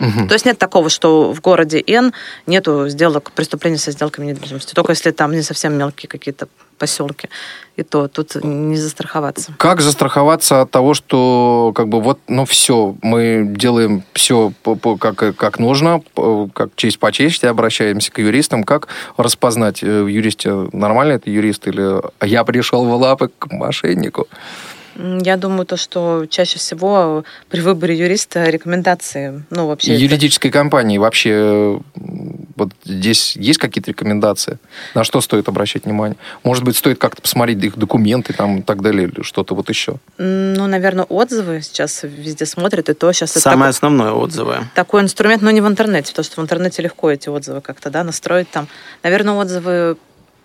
Угу. 0.00 0.26
То 0.26 0.34
есть 0.34 0.46
нет 0.46 0.58
такого, 0.58 0.88
что 0.88 1.32
в 1.32 1.40
городе 1.40 1.80
Н 1.86 2.12
нету 2.46 2.88
сделок, 2.88 3.30
преступлений 3.30 3.78
со 3.78 3.92
сделками 3.92 4.26
недвижимости. 4.26 4.74
Только 4.74 4.90
если 4.90 5.12
там 5.12 5.30
не 5.30 5.42
совсем 5.42 5.74
мелкие 5.78 6.08
какие-то 6.08 6.48
поселки. 6.78 7.28
И 7.76 7.82
то 7.82 8.08
тут 8.08 8.34
не 8.42 8.76
застраховаться. 8.76 9.52
Как 9.56 9.80
застраховаться 9.80 10.62
от 10.62 10.70
того, 10.70 10.94
что 10.94 11.72
как 11.74 11.88
бы 11.88 12.00
вот, 12.00 12.18
ну 12.26 12.44
все, 12.44 12.96
мы 13.02 13.44
делаем 13.46 14.02
все 14.14 14.52
как, 15.00 15.36
как 15.36 15.58
нужно, 15.58 16.02
как 16.54 16.70
честь 16.74 16.98
по 16.98 17.12
чести, 17.12 17.46
обращаемся 17.46 18.10
к 18.10 18.18
юристам. 18.18 18.64
Как 18.64 18.88
распознать 19.16 19.82
э, 19.82 20.02
в 20.02 20.08
юристе, 20.08 20.68
нормально 20.72 21.12
это 21.12 21.30
юрист 21.30 21.68
или 21.68 22.00
я 22.24 22.44
пришел 22.44 22.84
в 22.84 22.94
лапы 22.94 23.30
к 23.38 23.52
мошеннику? 23.52 24.26
Я 24.98 25.36
думаю, 25.36 25.64
то, 25.64 25.76
что 25.76 26.26
чаще 26.28 26.58
всего 26.58 27.24
при 27.48 27.60
выборе 27.60 27.96
юриста 27.96 28.44
рекомендации, 28.50 29.44
ну, 29.48 29.68
вообще... 29.68 29.94
Юридической 29.94 30.48
это... 30.48 30.58
компании 30.58 30.98
вообще 30.98 31.80
вот 31.94 32.72
здесь 32.84 33.36
есть 33.36 33.58
какие-то 33.58 33.92
рекомендации? 33.92 34.58
На 34.94 35.04
что 35.04 35.20
стоит 35.20 35.48
обращать 35.48 35.84
внимание? 35.84 36.16
Может 36.42 36.64
быть, 36.64 36.76
стоит 36.76 36.98
как-то 36.98 37.22
посмотреть 37.22 37.62
их 37.62 37.78
документы 37.78 38.32
там 38.32 38.58
и 38.58 38.62
так 38.62 38.82
далее, 38.82 39.08
или 39.08 39.22
что-то 39.22 39.54
вот 39.54 39.68
еще? 39.68 39.98
Ну, 40.18 40.66
наверное, 40.66 41.04
отзывы 41.04 41.62
сейчас 41.62 42.02
везде 42.02 42.44
смотрят, 42.44 42.88
и 42.88 42.94
то 42.94 43.12
сейчас... 43.12 43.32
Самое 43.32 43.70
это 43.70 43.76
основное 43.76 44.10
отзывы. 44.10 44.56
Такой 44.74 45.02
инструмент, 45.02 45.42
но 45.42 45.52
не 45.52 45.60
в 45.60 45.68
интернете, 45.68 46.10
потому 46.10 46.24
что 46.24 46.40
в 46.40 46.44
интернете 46.44 46.82
легко 46.82 47.08
эти 47.10 47.28
отзывы 47.28 47.60
как-то, 47.60 47.90
да, 47.90 48.02
настроить 48.02 48.50
там. 48.50 48.66
Наверное, 49.04 49.34
отзывы 49.34 49.96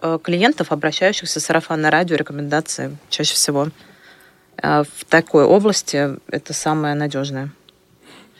э, 0.02 0.20
клиентов, 0.24 0.72
обращающихся 0.72 1.40
с 1.40 1.46
сарафанное 1.46 1.90
радио, 1.90 2.16
рекомендации 2.16 2.96
чаще 3.10 3.34
всего. 3.34 3.70
А 4.64 4.84
в 4.84 5.06
такой 5.10 5.44
области 5.44 6.18
это 6.30 6.54
самое 6.54 6.96
надежное. 6.96 7.52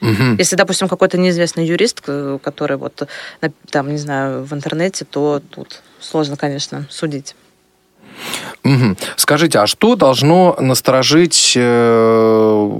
Угу. 0.00 0.36
Если, 0.38 0.56
допустим, 0.56 0.88
какой-то 0.88 1.18
неизвестный 1.18 1.66
юрист, 1.66 2.00
который 2.00 2.78
вот 2.78 3.06
там, 3.70 3.90
не 3.90 3.98
знаю, 3.98 4.42
в 4.42 4.52
интернете, 4.54 5.04
то 5.04 5.42
тут 5.50 5.82
сложно, 6.00 6.36
конечно, 6.36 6.86
судить. 6.90 7.36
Угу. 8.64 8.96
Скажите, 9.16 9.58
а 9.58 9.66
что 9.66 9.94
должно 9.94 10.56
насторожить, 10.58 11.52
э, 11.54 12.70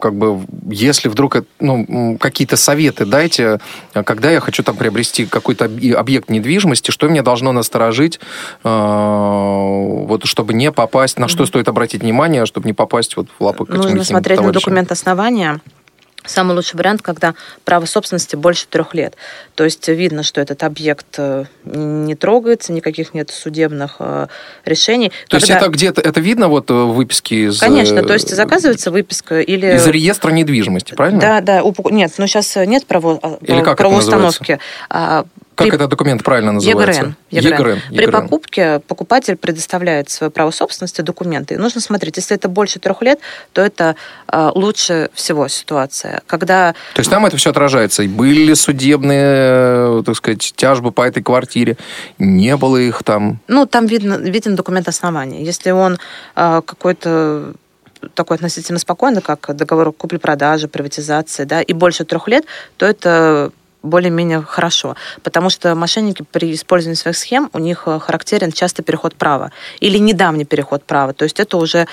как 0.00 0.14
бы, 0.14 0.40
если 0.68 1.08
вдруг 1.08 1.36
ну, 1.58 2.18
какие-то 2.18 2.56
советы 2.56 3.06
дайте, 3.06 3.58
когда 3.92 4.30
я 4.30 4.40
хочу 4.40 4.62
там 4.62 4.76
приобрести 4.76 5.24
какой-то 5.26 5.64
объект 5.64 6.28
недвижимости, 6.28 6.90
что 6.90 7.08
мне 7.08 7.22
должно 7.22 7.52
насторожить, 7.52 8.20
э, 8.62 8.68
вот, 8.68 10.26
чтобы 10.26 10.52
не 10.52 10.70
попасть, 10.70 11.18
на 11.18 11.28
что 11.28 11.46
стоит 11.46 11.68
обратить 11.68 12.02
внимание, 12.02 12.44
чтобы 12.44 12.66
не 12.66 12.74
попасть 12.74 13.16
вот 13.16 13.28
в 13.38 13.42
лапы 13.42 13.64
к 13.64 13.70
этим 13.70 13.80
Нужно 13.80 14.04
смотреть 14.04 14.38
товарищам. 14.38 14.54
на 14.54 14.60
документ 14.60 14.92
основания 14.92 15.60
Самый 16.24 16.54
лучший 16.54 16.76
вариант, 16.76 17.02
когда 17.02 17.34
право 17.64 17.84
собственности 17.84 18.36
больше 18.36 18.66
трех 18.68 18.94
лет. 18.94 19.16
То 19.54 19.64
есть 19.64 19.86
видно, 19.88 20.22
что 20.22 20.40
этот 20.40 20.62
объект 20.62 21.06
э, 21.18 21.44
не 21.64 22.14
трогается, 22.14 22.72
никаких 22.72 23.12
нет 23.14 23.30
судебных 23.30 23.96
э, 23.98 24.28
решений. 24.64 25.10
То 25.28 25.38
когда... 25.38 25.46
есть 25.46 25.50
это 25.50 25.70
где-то 25.70 26.00
это 26.00 26.20
видно 26.20 26.48
вот 26.48 26.70
в 26.70 26.92
выписке 26.92 27.46
из... 27.46 27.58
Конечно, 27.58 28.02
то 28.02 28.12
есть 28.12 28.34
заказывается 28.34 28.90
выписка 28.90 29.40
или... 29.40 29.74
Из 29.74 29.86
реестра 29.86 30.30
недвижимости, 30.30 30.94
правильно? 30.94 31.20
Да, 31.20 31.40
да. 31.40 31.62
Нет, 31.90 32.12
но 32.18 32.26
сейчас 32.26 32.54
нет 32.56 32.86
право... 32.86 33.38
Или 33.42 33.62
как 33.62 33.76
правоустановки. 33.76 34.58
Как 35.62 35.70
при... 35.70 35.76
этот 35.76 35.90
документ 35.90 36.22
правильно 36.22 36.52
называется? 36.52 37.14
ЕГРН. 37.30 37.50
ЕГРН. 37.50 37.80
ЕГРН. 37.90 37.96
При 37.96 38.06
покупке 38.06 38.80
покупатель 38.86 39.36
предоставляет 39.36 40.10
свое 40.10 40.30
право 40.30 40.50
собственности, 40.50 41.00
документы. 41.00 41.54
И 41.54 41.56
нужно 41.56 41.80
смотреть, 41.80 42.16
если 42.16 42.36
это 42.36 42.48
больше 42.48 42.78
трех 42.78 43.02
лет, 43.02 43.20
то 43.52 43.60
это 43.60 43.96
э, 44.30 44.50
лучше 44.54 45.10
всего 45.14 45.48
ситуация. 45.48 46.22
Когда... 46.26 46.72
То 46.94 47.00
есть 47.00 47.10
там 47.10 47.26
это 47.26 47.36
все 47.36 47.50
отражается. 47.50 48.02
Были 48.04 48.44
ли 48.44 48.54
судебные, 48.54 50.00
э, 50.00 50.02
так 50.04 50.16
сказать, 50.16 50.52
тяжбы 50.56 50.92
по 50.92 51.02
этой 51.02 51.22
квартире? 51.22 51.76
Не 52.18 52.56
было 52.56 52.76
их 52.76 53.02
там? 53.02 53.40
Ну, 53.48 53.66
там 53.66 53.86
видно, 53.86 54.14
виден 54.14 54.56
документ 54.56 54.88
основания. 54.88 55.42
Если 55.44 55.70
он 55.70 55.98
э, 56.36 56.62
какой-то 56.64 57.54
такой 58.14 58.36
относительно 58.36 58.78
спокойный, 58.78 59.22
как 59.22 59.54
договор 59.54 59.92
купли-продажи, 59.92 60.68
приватизации, 60.68 61.44
да, 61.44 61.62
и 61.62 61.72
больше 61.72 62.04
трех 62.04 62.28
лет, 62.28 62.44
то 62.76 62.86
это 62.86 63.52
более-менее 63.82 64.42
хорошо, 64.42 64.96
потому 65.22 65.50
что 65.50 65.74
мошенники 65.74 66.24
при 66.30 66.54
использовании 66.54 66.96
своих 66.96 67.16
схем, 67.16 67.50
у 67.52 67.58
них 67.58 67.84
э, 67.86 67.98
характерен 67.98 68.52
часто 68.52 68.82
переход 68.82 69.14
права 69.14 69.52
или 69.80 69.98
недавний 69.98 70.44
переход 70.44 70.84
права, 70.84 71.12
то 71.12 71.24
есть 71.24 71.40
это 71.40 71.56
уже 71.56 71.86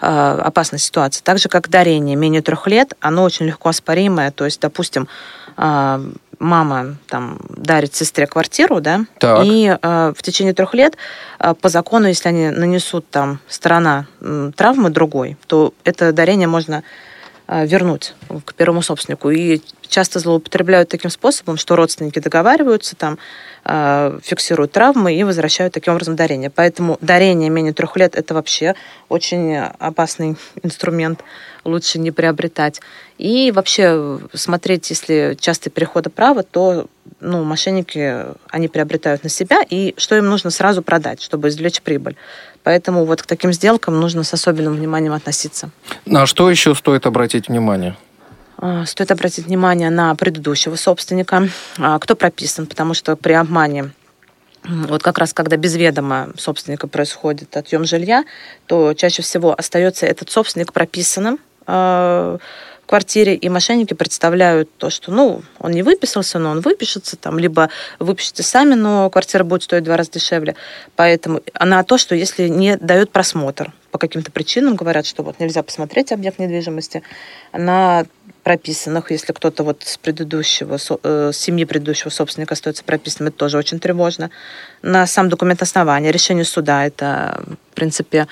э, 0.00 0.06
опасная 0.44 0.78
ситуация. 0.78 1.22
Так 1.22 1.38
же, 1.38 1.48
как 1.48 1.68
дарение 1.68 2.16
менее 2.16 2.42
трех 2.42 2.66
лет, 2.66 2.94
оно 3.00 3.22
очень 3.24 3.46
легко 3.46 3.68
оспоримое, 3.68 4.30
то 4.30 4.44
есть, 4.44 4.60
допустим, 4.60 5.08
э, 5.56 6.12
мама 6.42 6.96
там 7.08 7.38
дарит 7.48 7.94
сестре 7.94 8.26
квартиру, 8.26 8.80
да, 8.80 9.04
так. 9.18 9.44
и 9.44 9.76
э, 9.80 10.12
в 10.16 10.22
течение 10.22 10.52
трех 10.52 10.74
лет 10.74 10.96
э, 11.38 11.54
по 11.54 11.68
закону, 11.68 12.08
если 12.08 12.28
они 12.28 12.50
нанесут 12.50 13.08
там 13.10 13.38
сторона 13.48 14.06
э, 14.20 14.50
травмы 14.56 14.90
другой, 14.90 15.36
то 15.46 15.72
это 15.84 16.12
дарение 16.12 16.48
можно 16.48 16.82
э, 17.46 17.66
вернуть 17.66 18.14
к 18.44 18.54
первому 18.54 18.82
собственнику. 18.82 19.30
И 19.30 19.62
часто 19.92 20.18
злоупотребляют 20.18 20.88
таким 20.88 21.10
способом, 21.10 21.56
что 21.56 21.76
родственники 21.76 22.18
договариваются, 22.18 22.96
там, 22.96 23.18
э, 23.64 24.18
фиксируют 24.22 24.72
травмы 24.72 25.14
и 25.14 25.22
возвращают 25.22 25.74
таким 25.74 25.92
образом 25.92 26.16
дарение. 26.16 26.50
Поэтому 26.50 26.98
дарение 27.00 27.50
менее 27.50 27.74
трех 27.74 27.96
лет– 27.96 28.14
это 28.16 28.34
вообще 28.34 28.74
очень 29.08 29.56
опасный 29.56 30.36
инструмент, 30.62 31.22
лучше 31.64 31.98
не 31.98 32.10
приобретать. 32.10 32.80
И 33.18 33.52
вообще 33.52 34.18
смотреть, 34.32 34.88
если 34.90 35.36
частые 35.38 35.70
переходы 35.70 36.10
права, 36.10 36.42
то 36.42 36.86
ну, 37.20 37.44
мошенники, 37.44 38.26
они 38.50 38.68
приобретают 38.68 39.22
на 39.22 39.28
себя, 39.28 39.60
и 39.68 39.94
что 39.96 40.16
им 40.16 40.26
нужно 40.26 40.50
сразу 40.50 40.82
продать, 40.82 41.22
чтобы 41.22 41.48
извлечь 41.48 41.82
прибыль. 41.82 42.16
Поэтому 42.64 43.04
вот 43.04 43.22
к 43.22 43.26
таким 43.26 43.52
сделкам 43.52 44.00
нужно 44.00 44.24
с 44.24 44.32
особенным 44.32 44.74
вниманием 44.74 45.12
относиться. 45.12 45.70
На 46.06 46.26
что 46.26 46.50
еще 46.50 46.74
стоит 46.74 47.06
обратить 47.06 47.48
внимание? 47.48 47.96
А, 48.64 48.86
стоит 48.86 49.10
обратить 49.10 49.46
внимание 49.46 49.90
на 49.90 50.14
предыдущего 50.14 50.76
собственника, 50.76 51.48
а, 51.78 51.98
кто 51.98 52.14
прописан, 52.14 52.66
потому 52.66 52.94
что 52.94 53.16
при 53.16 53.32
обмане 53.32 53.90
вот 54.64 55.02
как 55.02 55.18
раз 55.18 55.32
когда 55.32 55.56
без 55.56 55.74
ведома 55.74 56.28
собственника 56.36 56.86
происходит 56.86 57.56
отъем 57.56 57.84
жилья, 57.84 58.24
то 58.66 58.94
чаще 58.94 59.22
всего 59.22 59.52
остается 59.52 60.06
этот 60.06 60.30
собственник 60.30 60.72
прописанным 60.72 61.40
а, 61.66 62.38
в 62.84 62.86
квартире, 62.86 63.34
и 63.34 63.48
мошенники 63.48 63.94
представляют 63.94 64.70
то, 64.76 64.90
что, 64.90 65.10
ну, 65.10 65.42
он 65.58 65.72
не 65.72 65.82
выписался, 65.82 66.38
но 66.38 66.50
он 66.50 66.60
выпишется, 66.60 67.16
там, 67.16 67.40
либо 67.40 67.68
выпишите 67.98 68.44
сами, 68.44 68.74
но 68.74 69.10
квартира 69.10 69.42
будет 69.42 69.64
стоить 69.64 69.82
в 69.82 69.86
два 69.86 69.96
раза 69.96 70.12
дешевле. 70.12 70.54
Поэтому 70.94 71.40
она 71.54 71.82
то, 71.82 71.98
что 71.98 72.14
если 72.14 72.46
не 72.46 72.76
дает 72.76 73.10
просмотр, 73.10 73.72
по 73.92 73.98
каким-то 73.98 74.32
причинам 74.32 74.74
говорят, 74.74 75.06
что 75.06 75.22
вот 75.22 75.38
нельзя 75.38 75.62
посмотреть 75.62 76.12
объект 76.12 76.38
недвижимости, 76.38 77.02
она 77.52 78.06
прописанных, 78.42 79.10
если 79.10 79.32
кто-то 79.32 79.62
вот 79.62 79.82
с 79.84 79.96
предыдущего, 79.98 80.78
э, 81.02 81.30
с 81.32 81.36
семьи 81.36 81.64
предыдущего 81.64 82.10
собственника 82.10 82.54
остается 82.54 82.84
прописанным, 82.84 83.28
это 83.28 83.38
тоже 83.38 83.58
очень 83.58 83.78
тревожно. 83.78 84.30
На 84.82 85.06
сам 85.06 85.28
документ 85.28 85.62
основания, 85.62 86.10
решение 86.10 86.44
суда, 86.44 86.84
это, 86.84 87.44
в 87.70 87.74
принципе, 87.74 88.26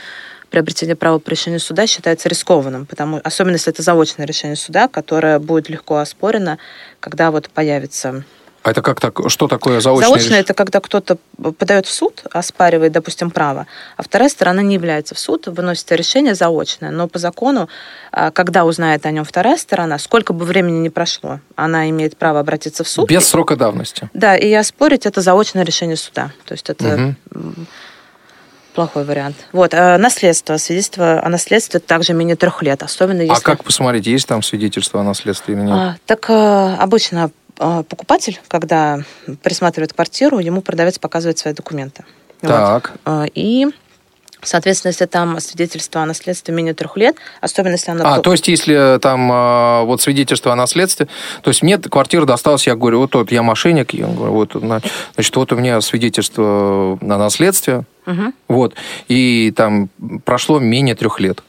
приобретение 0.50 0.96
права 0.96 1.18
по 1.18 1.30
решению 1.30 1.61
суда 1.61 1.86
считается 1.86 2.28
рискованным, 2.28 2.86
потому, 2.86 3.20
особенно 3.22 3.54
если 3.54 3.72
это 3.72 3.82
заочное 3.82 4.26
решение 4.26 4.56
суда, 4.56 4.88
которое 4.88 5.38
будет 5.38 5.68
легко 5.68 5.98
оспорено, 5.98 6.58
когда 6.98 7.30
вот 7.30 7.48
появится 7.50 8.24
а 8.62 8.72
это 8.72 8.82
как 8.82 9.00
так? 9.00 9.18
Что 9.28 9.48
такое 9.48 9.80
заочное? 9.80 10.08
Заочное– 10.08 10.40
это 10.40 10.52
когда 10.52 10.80
кто-то 10.80 11.16
подает 11.58 11.86
в 11.86 11.92
суд, 11.92 12.22
оспаривает, 12.30 12.92
допустим, 12.92 13.30
право, 13.30 13.66
а 13.96 14.02
вторая 14.02 14.28
сторона 14.28 14.61
не 14.61 14.74
является 14.74 15.14
в 15.14 15.18
суд, 15.18 15.46
выносит 15.46 15.90
решение 15.92 16.34
заочное. 16.34 16.90
Но 16.90 17.08
по 17.08 17.18
закону, 17.18 17.70
а, 18.12 18.30
когда 18.30 18.66
узнает 18.66 19.06
о 19.06 19.11
нем 19.12 19.24
вторая 19.24 19.56
сторона, 19.56 19.98
сколько 19.98 20.34
бы 20.34 20.44
времени 20.44 20.78
ни 20.78 20.90
прошло, 20.90 21.40
она 21.56 21.88
имеет 21.88 22.18
право 22.18 22.40
обратиться 22.40 22.84
в 22.84 22.88
суд. 22.88 23.08
Без 23.08 23.26
срока 23.26 23.56
давности. 23.56 24.11
Да, 24.12 24.36
и 24.36 24.52
оспорить 24.52 25.06
это 25.06 25.22
заочное 25.22 25.64
решение 25.64 25.96
суда. 25.96 26.32
То 26.44 26.52
есть 26.52 26.68
это 26.68 27.14
угу. 27.34 27.54
плохой 28.74 29.04
вариант. 29.04 29.36
Вот, 29.52 29.72
а 29.72 29.96
наследство. 29.96 30.58
Свидетельство 30.58 31.24
о 31.24 31.28
наследстве 31.30 31.80
также 31.80 32.12
менее 32.12 32.36
трех 32.36 32.62
лет, 32.62 32.82
особенно 32.82 33.20
а 33.20 33.24
если... 33.24 33.40
А 33.40 33.40
как 33.40 33.64
посмотреть, 33.64 34.06
есть 34.06 34.28
там 34.28 34.42
свидетельство 34.42 35.00
о 35.00 35.02
наследстве 35.02 35.54
или 35.54 35.62
нет? 35.62 35.72
А, 35.72 35.96
так 36.04 36.28
обычно 36.28 37.30
покупатель, 37.88 38.40
когда 38.48 39.00
присматривает 39.42 39.92
квартиру, 39.92 40.38
ему 40.38 40.62
продавец 40.62 40.98
показывает 40.98 41.38
свои 41.38 41.52
документы. 41.52 42.04
Так. 42.40 42.92
Вот. 43.04 43.30
И 43.34 43.66
Соответственно, 44.42 44.90
если 44.90 45.06
там 45.06 45.38
свидетельство 45.40 46.02
о 46.02 46.06
наследстве 46.06 46.54
менее 46.54 46.74
трех 46.74 46.96
лет, 46.96 47.16
особенно 47.40 47.72
если 47.72 47.90
оно... 47.90 48.06
А, 48.06 48.20
то 48.20 48.32
есть, 48.32 48.48
если 48.48 48.98
там 48.98 49.28
а, 49.30 49.82
вот 49.82 50.00
свидетельство 50.00 50.52
о 50.52 50.56
наследстве, 50.56 51.08
то 51.42 51.48
есть 51.48 51.62
мне 51.62 51.76
квартира 51.78 52.24
досталась, 52.24 52.66
я 52.66 52.74
говорю, 52.74 53.00
вот, 53.00 53.14
вот 53.14 53.30
я 53.30 53.42
мошенник, 53.42 53.92
я 53.92 54.06
говорю, 54.06 54.32
вот, 54.32 54.52
значит, 54.54 55.36
вот 55.36 55.52
у 55.52 55.56
меня 55.56 55.80
свидетельство 55.80 56.98
о 56.98 56.98
наследстве, 57.00 57.84
угу. 58.06 58.32
вот, 58.48 58.74
и 59.08 59.52
там 59.54 59.90
прошло 60.24 60.58
менее 60.58 60.94
трех 60.94 61.20
лет. 61.20 61.42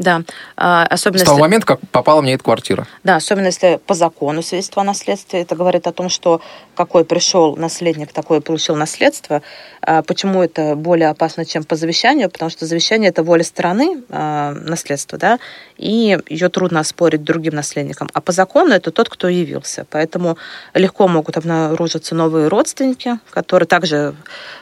Да. 0.00 0.22
А, 0.56 0.86
особенно 0.86 1.18
С 1.18 1.24
того 1.24 1.36
если... 1.36 1.42
момента, 1.42 1.66
как 1.66 1.80
попала 1.92 2.22
мне 2.22 2.32
эта 2.32 2.42
квартира. 2.42 2.86
Да, 3.04 3.16
особенно 3.16 3.46
если 3.46 3.78
по 3.86 3.94
закону 3.94 4.42
свидетельство 4.42 4.80
о 4.80 4.84
наследстве. 4.84 5.42
Это 5.42 5.54
говорит 5.54 5.86
о 5.86 5.92
том, 5.92 6.08
что 6.08 6.40
какой 6.74 7.04
пришел 7.04 7.54
наследник, 7.56 8.10
такой 8.12 8.40
получил 8.40 8.76
наследство. 8.76 9.42
А 9.82 10.02
почему 10.02 10.42
это 10.42 10.74
более 10.74 11.10
опасно, 11.10 11.44
чем 11.44 11.64
по 11.64 11.76
завещанию? 11.76 12.30
Потому 12.30 12.50
что 12.50 12.64
завещание– 12.64 13.10
это 13.10 13.22
воля 13.22 13.44
стороны 13.44 14.02
а, 14.08 14.52
наследства, 14.52 15.18
да, 15.18 15.38
и 15.80 16.18
ее 16.28 16.48
трудно 16.48 16.80
оспорить 16.80 17.24
другим 17.24 17.54
наследникам. 17.54 18.08
А 18.12 18.20
по 18.20 18.32
закону 18.32 18.72
это 18.72 18.90
тот, 18.90 19.08
кто 19.08 19.28
явился. 19.28 19.86
Поэтому 19.90 20.38
легко 20.74 21.08
могут 21.08 21.36
обнаружиться 21.36 22.14
новые 22.14 22.48
родственники, 22.48 23.18
которые 23.30 23.66
также 23.66 24.14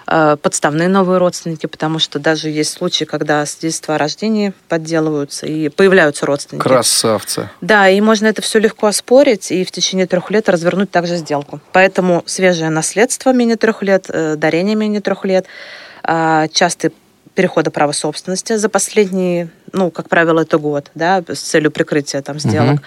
подставные 0.07 0.89
новые 0.89 1.19
родственники, 1.19 1.67
потому 1.67 1.99
что 1.99 2.19
даже 2.19 2.49
есть 2.49 2.73
случаи, 2.73 3.05
когда 3.05 3.45
свидетельства 3.45 3.97
о 3.97 3.99
рождении 3.99 4.55
подделывают 4.69 5.29
появляются, 5.29 5.47
и 5.47 5.69
появляются 5.69 6.27
родственники. 6.27 6.63
Красавцы. 6.63 7.51
Да, 7.61 7.89
и 7.89 8.01
можно 8.01 8.27
это 8.27 8.43
все 8.43 8.59
легко 8.59 8.87
оспорить 8.87 9.51
и 9.51 9.65
в 9.65 9.71
течение 9.71 10.07
трех 10.07 10.31
лет 10.31 10.49
развернуть 10.49 10.91
также 10.91 11.17
сделку. 11.17 11.61
Поэтому 11.73 12.23
свежее 12.27 12.71
наследство 12.71 13.33
менее 13.33 13.57
трех 13.57 13.83
лет, 13.83 14.07
э, 14.09 14.37
дарение 14.37 14.75
менее 14.75 15.01
трех 15.01 15.25
лет, 15.25 15.47
а, 16.03 16.49
частые 16.49 16.93
перехода 17.39 17.71
права 17.71 17.93
собственности 17.93 18.57
за 18.57 18.69
последние, 18.69 19.49
ну, 19.73 19.93
как 19.93 20.09
правило, 20.09 20.41
это 20.41 20.59
год, 20.59 20.91
да, 20.97 21.23
с 21.29 21.39
целью 21.39 21.71
прикрытия 21.71 22.21
там 22.21 22.41
сделок. 22.41 22.75
Угу 22.75 22.83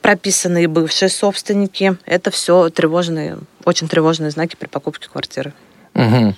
прописанные 0.00 0.68
бывшие 0.68 1.10
собственники. 1.10 1.94
Это 2.06 2.30
все 2.30 2.70
тревожные, 2.70 3.36
очень 3.66 3.88
тревожные 3.88 4.30
знаки 4.30 4.56
при 4.58 4.68
покупке 4.68 5.10
квартиры. 5.10 5.52
Угу. 5.94 6.34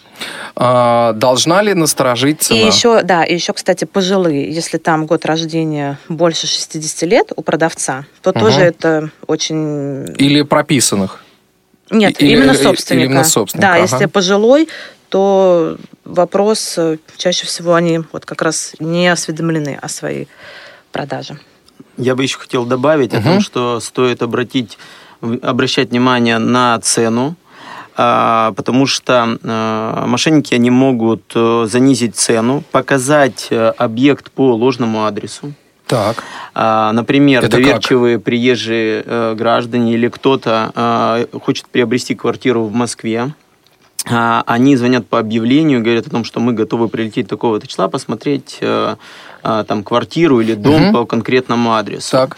А, 0.56 1.12
должна 1.12 1.62
ли 1.62 1.72
насторожить 1.74 2.42
цена? 2.42 2.58
И 2.58 2.66
еще, 2.66 3.02
да, 3.02 3.22
и 3.22 3.34
еще, 3.34 3.52
кстати, 3.52 3.84
пожилые. 3.84 4.50
Если 4.50 4.78
там 4.78 5.06
год 5.06 5.24
рождения 5.24 6.00
больше 6.08 6.48
60 6.48 7.02
лет 7.08 7.32
у 7.36 7.42
продавца, 7.42 8.06
то 8.22 8.30
угу. 8.30 8.40
тоже 8.40 8.62
это 8.62 9.10
очень... 9.28 10.16
Или 10.18 10.42
прописанных? 10.42 11.22
Нет, 11.90 12.20
или, 12.20 12.32
именно 12.32 12.54
собственника. 12.54 13.04
Или 13.04 13.04
именно 13.04 13.24
собственника. 13.24 13.68
Да, 13.68 13.74
ага. 13.74 13.82
если 13.82 14.06
пожилой, 14.06 14.68
то 15.12 15.76
вопрос, 16.06 16.78
э, 16.78 16.96
чаще 17.18 17.44
всего 17.44 17.74
они 17.74 18.00
вот 18.12 18.24
как 18.24 18.40
раз 18.40 18.74
не 18.78 19.08
осведомлены 19.08 19.78
о 19.80 19.88
своей 19.90 20.26
продаже. 20.90 21.38
Я 21.98 22.14
бы 22.14 22.22
еще 22.22 22.38
хотел 22.38 22.64
добавить 22.64 23.12
угу. 23.12 23.20
о 23.20 23.22
том, 23.22 23.40
что 23.42 23.80
стоит 23.80 24.22
обратить, 24.22 24.78
обращать 25.20 25.90
внимание 25.90 26.38
на 26.38 26.80
цену, 26.80 27.36
а, 27.94 28.52
потому 28.56 28.86
что 28.86 29.36
а, 29.44 30.06
мошенники 30.06 30.54
они 30.54 30.70
могут 30.70 31.30
э, 31.34 31.66
занизить 31.70 32.16
цену, 32.16 32.64
показать 32.72 33.48
э, 33.50 33.68
объект 33.76 34.30
по 34.30 34.54
ложному 34.54 35.04
адресу. 35.04 35.52
Так. 35.88 36.24
А, 36.54 36.90
например, 36.92 37.44
Это 37.44 37.58
доверчивые 37.58 38.16
как? 38.16 38.24
приезжие 38.24 39.02
э, 39.04 39.34
граждане 39.34 39.92
или 39.92 40.08
кто-то 40.08 41.28
хочет 41.42 41.66
приобрести 41.66 42.14
квартиру 42.14 42.64
в 42.64 42.72
Москве. 42.72 43.34
Они 44.04 44.76
звонят 44.76 45.06
по 45.06 45.18
объявлению, 45.18 45.82
говорят 45.82 46.06
о 46.06 46.10
том, 46.10 46.24
что 46.24 46.40
мы 46.40 46.52
готовы 46.52 46.88
прилететь 46.88 47.28
такого-то 47.28 47.66
числа, 47.66 47.88
посмотреть 47.88 48.58
там 49.42 49.84
квартиру 49.84 50.40
или 50.40 50.54
дом 50.54 50.88
угу. 50.88 50.92
по 50.92 51.06
конкретному 51.06 51.74
адресу. 51.74 52.10
Так. 52.10 52.36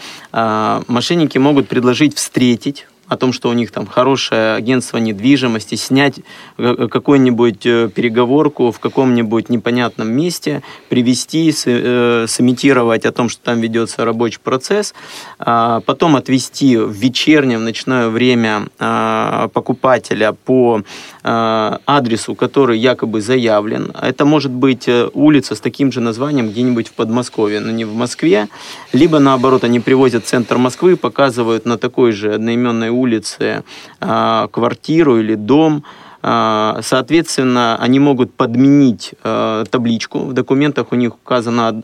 Мошенники 0.87 1.37
могут 1.37 1.67
предложить 1.67 2.15
встретить 2.15 2.87
о 3.07 3.17
том, 3.17 3.33
что 3.33 3.49
у 3.49 3.53
них 3.53 3.71
там 3.71 3.85
хорошее 3.85 4.55
агентство 4.55 4.97
недвижимости, 4.97 5.75
снять 5.75 6.19
э, 6.57 6.87
какую-нибудь 6.89 7.65
э, 7.65 7.89
переговорку 7.93 8.71
в 8.71 8.79
каком-нибудь 8.79 9.49
непонятном 9.49 10.11
месте, 10.11 10.63
привести, 10.89 11.53
э, 11.65 12.25
сымитировать 12.27 13.05
о 13.05 13.11
том, 13.11 13.29
что 13.29 13.43
там 13.43 13.61
ведется 13.61 14.05
рабочий 14.05 14.39
процесс, 14.43 14.93
а 15.39 15.81
потом 15.81 16.15
отвести 16.15 16.77
в 16.77 16.91
вечернее, 16.91 17.59
в 17.59 17.61
ночное 17.61 18.09
время 18.09 18.67
а, 18.79 19.49
покупателя 19.49 20.33
по 20.33 20.81
адресу, 21.23 22.35
который 22.35 22.77
якобы 22.77 23.19
заявлен. 23.19 23.91
Это 23.99 24.25
может 24.25 24.51
быть 24.51 24.87
улица 25.13 25.55
с 25.55 25.59
таким 25.59 25.91
же 25.91 25.99
названием 25.99 26.49
где-нибудь 26.49 26.89
в 26.89 26.93
Подмосковье, 26.93 27.59
но 27.59 27.71
не 27.71 27.83
в 27.83 27.95
Москве, 27.95 28.47
либо 28.93 29.17
наоборот, 29.17 29.63
они 29.63 29.79
привозят 29.79 30.25
в 30.25 30.27
центр 30.27 30.57
Москвы, 30.57 30.95
показывают 30.95 31.65
на 31.65 31.77
такой 31.77 32.11
же 32.11 32.35
одноименной 32.35 32.91
улице 32.95 33.63
а, 33.99 34.47
квартиру 34.47 35.19
или 35.19 35.35
дом, 35.35 35.83
а, 36.27 36.79
Соответственно, 36.81 37.77
они 37.79 37.99
могут 37.99 38.33
подменить 38.33 39.13
а, 39.23 39.63
табличку. 39.65 40.19
В 40.19 40.33
документах 40.33 40.87
у 40.91 40.95
них 40.95 41.13
указан 41.13 41.83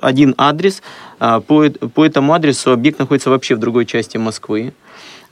один 0.00 0.34
адрес. 0.36 0.82
По, 1.18 1.70
по 1.94 2.04
этому 2.04 2.34
адресу 2.34 2.72
объект 2.72 2.98
находится 2.98 3.30
вообще 3.30 3.54
в 3.54 3.58
другой 3.58 3.86
части 3.86 4.18
Москвы. 4.18 4.74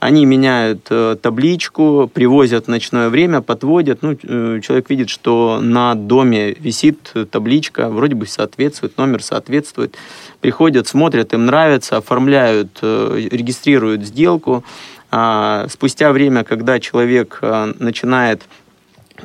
Они 0.03 0.25
меняют 0.25 0.87
э, 0.89 1.15
табличку, 1.21 2.11
привозят 2.13 2.65
в 2.65 2.67
ночное 2.67 3.07
время, 3.07 3.39
подводят. 3.39 4.01
Ну, 4.01 4.17
э, 4.21 4.59
человек 4.61 4.89
видит, 4.89 5.09
что 5.09 5.61
на 5.61 5.95
доме 5.95 6.51
висит 6.51 7.13
табличка, 7.31 7.87
вроде 7.87 8.13
бы 8.13 8.27
соответствует, 8.27 8.97
номер 8.97 9.23
соответствует. 9.23 9.95
Приходят, 10.41 10.89
смотрят, 10.89 11.33
им 11.33 11.45
нравится, 11.45 11.95
оформляют, 11.95 12.79
э, 12.81 13.29
регистрируют 13.31 14.03
сделку. 14.03 14.65
А 15.09 15.67
спустя 15.69 16.11
время, 16.11 16.43
когда 16.43 16.81
человек 16.81 17.39
начинает 17.79 18.41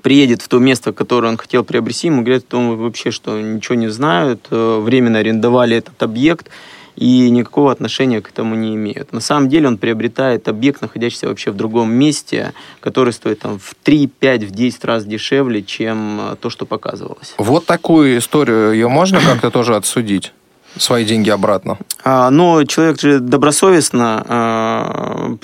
приедет 0.03 0.43
в 0.43 0.49
то 0.49 0.61
место, 0.61 0.93
которое 0.93 1.29
он 1.29 1.39
хотел 1.39 1.65
приобрести, 1.65 2.07
ему 2.07 2.23
говорят, 2.23 2.45
что 2.47 2.77
вообще 2.77 3.11
что 3.11 3.41
ничего 3.41 3.75
не 3.75 3.89
знают, 3.89 4.47
временно 4.51 5.19
арендовали 5.19 5.77
этот 5.79 6.01
объект, 6.03 6.51
и 6.99 7.31
никакого 7.31 7.71
отношения 7.71 8.21
к 8.21 8.31
этому 8.31 8.57
не 8.57 8.75
имеют. 8.75 9.13
На 9.13 9.21
самом 9.21 9.49
деле 9.49 9.69
он 9.69 9.79
приобретает 9.79 10.49
объект, 10.49 10.83
находящийся 10.83 11.29
вообще 11.29 11.53
в 11.53 11.55
другом 11.55 11.93
месте, 11.93 12.53
который 12.81 13.13
стоит 13.13 13.39
там, 13.39 13.61
в 13.61 13.77
3, 13.85 14.09
5, 14.09 14.43
в 14.43 14.51
10 14.51 14.85
раз 14.85 15.05
дешевле, 15.05 15.63
чем 15.63 16.33
э, 16.33 16.37
то, 16.41 16.51
что 16.51 16.67
показывалось. 16.67 17.35
Вот 17.39 17.67
такую 17.67 18.19
историю 18.19 18.73
ее 18.73 18.89
можно 18.89 19.21
как-то 19.21 19.51
тоже 19.51 19.77
отсудить? 19.77 20.33
Свои 20.77 21.05
деньги 21.05 21.31
обратно? 21.31 21.79
А, 22.05 22.31
но 22.31 22.65
человек 22.65 23.01
же 23.01 23.19
добросовестно 23.21 24.25
а, 24.29 25.37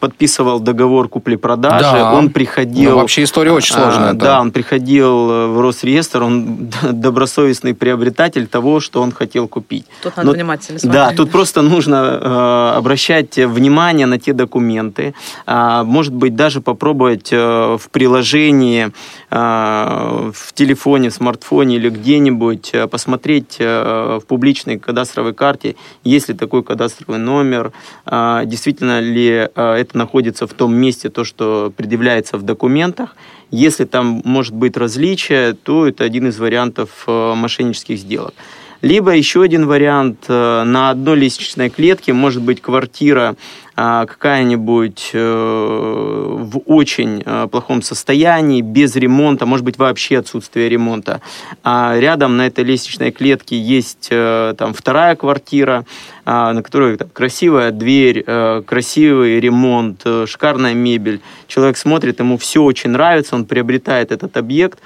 подписывал 0.00 0.60
договор 0.60 1.08
купли-продажи. 1.08 1.82
Да. 1.82 2.12
Он 2.12 2.30
приходил... 2.30 2.90
Ну, 2.90 2.96
вообще 2.96 3.24
история 3.24 3.52
очень 3.52 3.74
сложная. 3.74 4.10
А, 4.10 4.14
да, 4.14 4.40
он 4.40 4.52
приходил 4.52 5.52
в 5.52 5.60
Росреестр, 5.60 6.22
он 6.22 6.70
добросовестный 6.82 7.74
приобретатель 7.74 8.46
того, 8.46 8.80
что 8.80 9.02
он 9.02 9.12
хотел 9.12 9.48
купить. 9.48 9.86
Тут 10.02 10.16
надо 10.16 10.28
но, 10.28 10.34
внимательно 10.34 10.78
смотреть. 10.78 10.92
Да, 10.92 11.14
тут 11.16 11.30
просто 11.30 11.62
нужно 11.62 12.00
а, 12.02 12.74
обращать 12.76 13.36
внимание 13.36 14.06
на 14.06 14.18
те 14.18 14.32
документы. 14.32 15.14
А, 15.46 15.84
может 15.84 16.14
быть, 16.14 16.36
даже 16.36 16.60
попробовать 16.60 17.30
а, 17.32 17.76
в 17.78 17.90
приложении, 17.90 18.92
а, 19.30 20.30
в 20.34 20.52
телефоне, 20.52 21.10
в 21.10 21.14
смартфоне 21.14 21.76
или 21.76 21.88
где-нибудь 21.88 22.70
а, 22.74 22.86
посмотреть 22.86 23.56
а, 23.60 24.20
в 24.20 24.26
публичной 24.42 24.76
кадастровой 24.76 25.34
карте, 25.34 25.76
есть 26.02 26.28
ли 26.28 26.34
такой 26.34 26.64
кадастровый 26.64 27.20
номер, 27.20 27.72
а, 28.04 28.44
действительно 28.44 28.98
ли 28.98 29.48
а, 29.54 29.76
это 29.76 29.96
находится 29.96 30.48
в 30.48 30.52
том 30.52 30.74
месте, 30.74 31.10
то, 31.10 31.22
что 31.22 31.72
предъявляется 31.76 32.38
в 32.38 32.42
документах. 32.42 33.14
Если 33.52 33.84
там 33.84 34.20
может 34.24 34.54
быть 34.54 34.76
различие, 34.76 35.52
то 35.52 35.86
это 35.86 36.02
один 36.02 36.26
из 36.26 36.40
вариантов 36.40 37.04
а, 37.06 37.36
мошеннических 37.36 37.96
сделок. 37.98 38.34
Либо 38.82 39.12
еще 39.12 39.42
один 39.42 39.66
вариант, 39.66 40.28
на 40.28 40.90
одной 40.90 41.16
лестничной 41.16 41.70
клетке 41.70 42.12
может 42.12 42.42
быть 42.42 42.60
квартира 42.60 43.36
а, 43.74 44.04
какая-нибудь 44.04 45.10
э, 45.14 46.36
в 46.38 46.58
очень 46.66 47.22
э, 47.24 47.48
плохом 47.50 47.80
состоянии, 47.80 48.60
без 48.60 48.94
ремонта, 48.96 49.46
может 49.46 49.64
быть, 49.64 49.78
вообще 49.78 50.18
отсутствие 50.18 50.68
ремонта. 50.68 51.22
А 51.64 51.96
рядом 51.98 52.36
на 52.36 52.46
этой 52.46 52.64
лестничной 52.64 53.12
клетке 53.12 53.58
есть 53.58 54.08
э, 54.10 54.54
там 54.58 54.74
вторая 54.74 55.16
квартира, 55.16 55.86
а, 56.26 56.52
на 56.52 56.62
которой 56.62 56.98
там, 56.98 57.08
красивая 57.08 57.70
дверь, 57.70 58.24
красивый 58.66 59.40
ремонт, 59.40 60.04
шикарная 60.26 60.74
мебель. 60.74 61.22
Человек 61.48 61.78
смотрит, 61.78 62.20
ему 62.20 62.36
все 62.36 62.62
очень 62.62 62.90
нравится, 62.90 63.34
он 63.34 63.46
приобретает 63.46 64.12
этот 64.12 64.36
объект, 64.36 64.80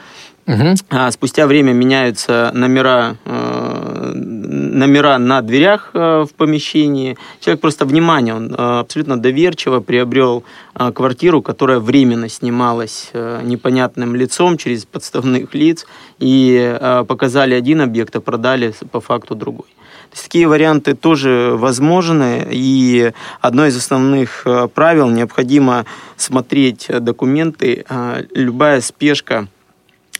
Угу. 0.46 0.74
А 0.90 1.10
спустя 1.10 1.46
время 1.48 1.72
меняются 1.72 2.52
номера, 2.54 3.16
э, 3.24 4.12
номера 4.14 5.18
на 5.18 5.42
дверях 5.42 5.90
э, 5.92 6.24
в 6.24 6.34
помещении. 6.34 7.16
Человек 7.40 7.60
просто 7.60 7.84
внимание, 7.84 8.32
он 8.32 8.54
э, 8.54 8.56
абсолютно 8.56 9.20
доверчиво 9.20 9.80
приобрел 9.80 10.44
э, 10.76 10.92
квартиру, 10.92 11.42
которая 11.42 11.80
временно 11.80 12.28
снималась 12.28 13.10
э, 13.12 13.40
непонятным 13.42 14.14
лицом 14.14 14.56
через 14.56 14.84
подставных 14.84 15.52
лиц, 15.52 15.84
и 16.20 16.78
э, 16.80 17.04
показали 17.08 17.54
один 17.54 17.80
объект, 17.80 18.14
а 18.14 18.20
продали 18.20 18.72
по 18.92 19.00
факту 19.00 19.34
другой. 19.34 19.66
То 20.10 20.12
есть 20.12 20.24
такие 20.24 20.46
варианты 20.46 20.94
тоже 20.94 21.54
возможны, 21.54 22.46
и 22.52 23.10
одно 23.40 23.66
из 23.66 23.76
основных 23.76 24.42
э, 24.46 24.68
правил 24.72 25.10
необходимо 25.10 25.86
смотреть 26.16 26.86
документы. 26.88 27.84
Э, 27.88 28.22
любая 28.32 28.80
спешка 28.80 29.48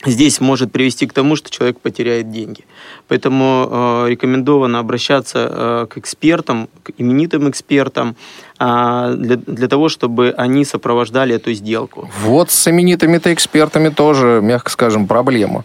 здесь 0.05 0.39
может 0.39 0.71
привести 0.71 1.07
к 1.07 1.13
тому, 1.13 1.35
что 1.35 1.49
человек 1.49 1.79
потеряет 1.79 2.31
деньги. 2.31 2.63
Поэтому 3.07 3.67
э, 3.69 4.09
рекомендовано 4.09 4.79
обращаться 4.79 5.49
э, 5.51 5.87
к 5.89 5.97
экспертам, 5.97 6.69
к 6.83 6.91
именитым 6.97 7.49
экспертам, 7.49 8.15
э, 8.59 9.15
для, 9.17 9.37
для 9.37 9.67
того, 9.67 9.89
чтобы 9.89 10.33
они 10.37 10.65
сопровождали 10.65 11.35
эту 11.35 11.53
сделку. 11.53 12.09
Вот 12.23 12.51
с 12.51 12.67
именитыми-то 12.67 13.33
экспертами 13.33 13.89
тоже, 13.89 14.41
мягко 14.43 14.71
скажем, 14.71 15.07
проблема. 15.07 15.63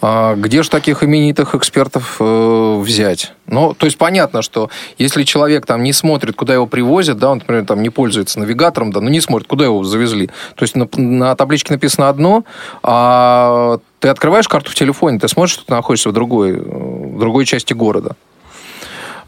А 0.00 0.34
где 0.34 0.62
же 0.62 0.70
таких 0.70 1.02
именитых 1.04 1.54
экспертов 1.54 2.16
э, 2.20 2.78
взять? 2.80 3.32
Ну, 3.46 3.74
то 3.74 3.86
есть 3.86 3.98
понятно, 3.98 4.42
что 4.42 4.70
если 4.98 5.24
человек 5.24 5.66
там 5.66 5.82
не 5.82 5.92
смотрит, 5.92 6.36
куда 6.36 6.54
его 6.54 6.66
привозят, 6.66 7.18
да, 7.18 7.30
он, 7.30 7.38
например, 7.38 7.66
там 7.66 7.82
не 7.82 7.90
пользуется 7.90 8.40
навигатором, 8.40 8.92
да, 8.92 9.00
но 9.00 9.08
не 9.08 9.20
смотрит, 9.20 9.48
куда 9.48 9.64
его 9.64 9.84
завезли. 9.84 10.28
То 10.56 10.62
есть 10.62 10.74
на, 10.74 10.88
на 10.96 11.36
табличке 11.36 11.72
написано 11.72 12.08
одно, 12.08 12.44
а 12.82 13.78
ты 14.02 14.08
открываешь 14.08 14.48
карту 14.48 14.72
в 14.72 14.74
телефоне, 14.74 15.20
ты 15.20 15.28
смотришь, 15.28 15.54
что 15.54 15.64
ты 15.64 15.72
находишься 15.72 16.10
в 16.10 16.12
другой, 16.12 16.54
в 16.56 17.20
другой 17.20 17.46
части 17.46 17.72
города. 17.72 18.16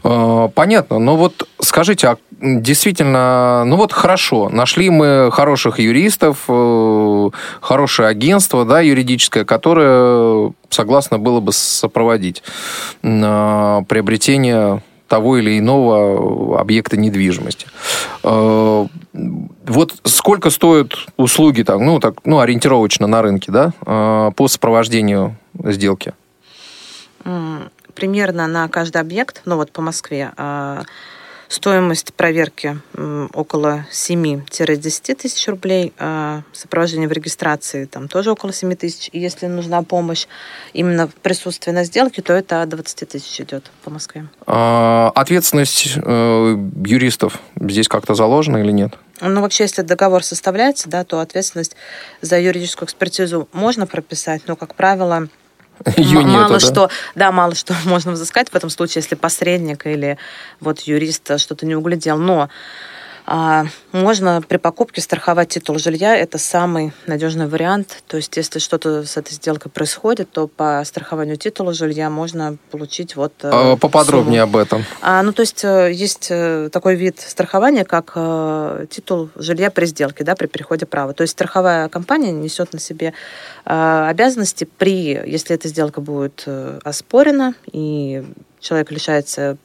А, 0.03 0.49
понятно, 0.49 0.99
но 0.99 1.15
вот 1.15 1.47
скажите, 1.61 2.09
а 2.09 2.17
действительно, 2.41 3.63
ну 3.65 3.77
вот 3.77 3.93
хорошо, 3.93 4.49
нашли 4.49 4.89
мы 4.89 5.29
хороших 5.31 5.79
юристов, 5.79 6.43
э, 6.49 7.29
хорошее 7.61 8.09
агентство, 8.09 8.65
да, 8.65 8.81
юридическое, 8.81 9.45
которое 9.45 10.51
согласно 10.69 11.19
было 11.19 11.39
бы 11.39 11.53
сопроводить 11.53 12.43
приобретение 13.01 14.83
того 15.15 15.37
или 15.37 15.57
иного 15.57 16.59
объекта 16.59 16.97
недвижимости. 16.97 17.67
Э, 18.23 18.87
вот 19.65 19.95
сколько 20.03 20.49
стоят 20.49 20.91
услуги 21.15 21.63
там, 21.63 21.85
ну, 21.85 21.99
так, 21.99 22.15
ну, 22.25 22.39
ориентировочно 22.39 23.07
на 23.07 23.21
рынке, 23.21 23.49
да, 23.49 23.71
э, 23.85 24.31
по 24.35 24.47
сопровождению 24.49 25.37
сделки? 25.63 26.13
Примерно 27.93 28.47
на 28.47 28.67
каждый 28.67 29.01
объект, 29.01 29.41
ну 29.45 29.55
вот 29.55 29.71
по 29.71 29.81
Москве, 29.81 30.31
э, 30.35 30.83
Стоимость 31.47 32.13
проверки 32.13 32.79
около 33.33 33.85
7-10 33.91 35.15
тысяч 35.15 35.47
рублей, 35.47 35.93
а 35.99 36.41
сопровождение 36.53 37.07
в 37.07 37.11
регистрации 37.11 37.85
там 37.85 38.07
тоже 38.07 38.31
около 38.31 38.51
7 38.53 38.75
тысяч. 38.75 39.09
И 39.11 39.19
если 39.19 39.47
нужна 39.47 39.83
помощь 39.83 40.27
именно 40.73 41.07
в 41.07 41.13
присутствии 41.13 41.71
на 41.71 41.83
сделке, 41.83 42.21
то 42.21 42.33
это 42.33 42.61
от 42.61 42.69
20 42.69 43.09
тысяч 43.09 43.41
идет 43.41 43.71
по 43.83 43.89
Москве. 43.89 44.27
А, 44.47 45.11
ответственность 45.15 45.93
э, 45.95 46.57
юристов 46.85 47.39
здесь 47.59 47.87
как-то 47.87 48.15
заложена 48.15 48.57
или 48.57 48.71
нет? 48.71 48.93
Ну, 49.21 49.41
вообще, 49.41 49.63
если 49.63 49.81
договор 49.81 50.23
составляется, 50.23 50.89
да, 50.89 51.03
то 51.03 51.19
ответственность 51.19 51.75
за 52.21 52.39
юридическую 52.39 52.87
экспертизу 52.87 53.47
можно 53.53 53.87
прописать, 53.87 54.41
но, 54.47 54.55
как 54.55 54.75
правило, 54.75 55.29
Ее 55.97 56.21
мало 56.21 56.53
нету, 56.53 56.59
что, 56.59 56.89
да? 57.15 57.31
мало 57.31 57.55
что 57.55 57.75
можно 57.85 58.11
взыскать 58.11 58.49
в 58.49 58.55
этом 58.55 58.69
случае, 58.69 59.01
если 59.01 59.15
посредник 59.15 59.85
или 59.85 60.17
вот 60.59 60.81
юрист 60.81 61.39
что-то 61.39 61.65
не 61.65 61.75
углядел. 61.75 62.17
Но 62.17 62.49
можно 63.27 64.41
при 64.47 64.57
покупке 64.57 65.01
страховать 65.01 65.49
титул 65.49 65.79
жилья. 65.79 66.15
Это 66.15 66.37
самый 66.37 66.93
надежный 67.07 67.47
вариант. 67.47 68.03
То 68.07 68.17
есть, 68.17 68.37
если 68.37 68.59
что-то 68.59 69.03
с 69.03 69.17
этой 69.17 69.33
сделкой 69.33 69.71
происходит, 69.71 70.31
то 70.31 70.47
по 70.47 70.83
страхованию 70.85 71.37
титула 71.37 71.73
жилья 71.73 72.09
можно 72.09 72.57
получить 72.69 73.15
вот 73.15 73.33
э, 73.41 73.49
а, 73.51 73.75
Поподробнее 73.77 74.41
сумму. 74.43 74.57
об 74.57 74.63
этом. 74.63 74.83
А, 75.01 75.23
ну, 75.23 75.33
то 75.33 75.41
есть, 75.41 75.63
э, 75.63 75.91
есть 75.91 76.27
э, 76.29 76.69
такой 76.71 76.95
вид 76.95 77.19
страхования, 77.19 77.83
как 77.83 78.13
титул 78.89 79.29
жилья 79.35 79.71
при 79.71 79.85
сделке, 79.85 80.23
да, 80.23 80.35
при 80.35 80.47
переходе 80.47 80.85
права. 80.85 81.13
То 81.13 81.23
есть, 81.23 81.33
страховая 81.33 81.89
компания 81.89 82.31
несет 82.31 82.73
на 82.73 82.79
себе 82.79 83.13
обязанности 83.63 84.67
при, 84.77 85.21
если 85.25 85.55
эта 85.55 85.67
сделка 85.67 86.01
будет 86.01 86.47
оспорена, 86.83 87.55
и 87.71 88.23
человек 88.59 88.91
лишается 88.91 89.57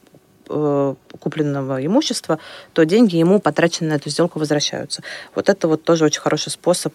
купленного 1.19 1.85
имущества, 1.85 2.39
то 2.73 2.85
деньги 2.85 3.17
ему, 3.17 3.41
потраченные 3.41 3.91
на 3.91 3.95
эту 3.95 4.11
сделку, 4.11 4.39
возвращаются. 4.39 5.03
Вот 5.35 5.49
это 5.49 5.69
вот 5.69 5.85
тоже 5.85 6.05
очень 6.05 6.21
хороший 6.21 6.51
способ 6.51 6.93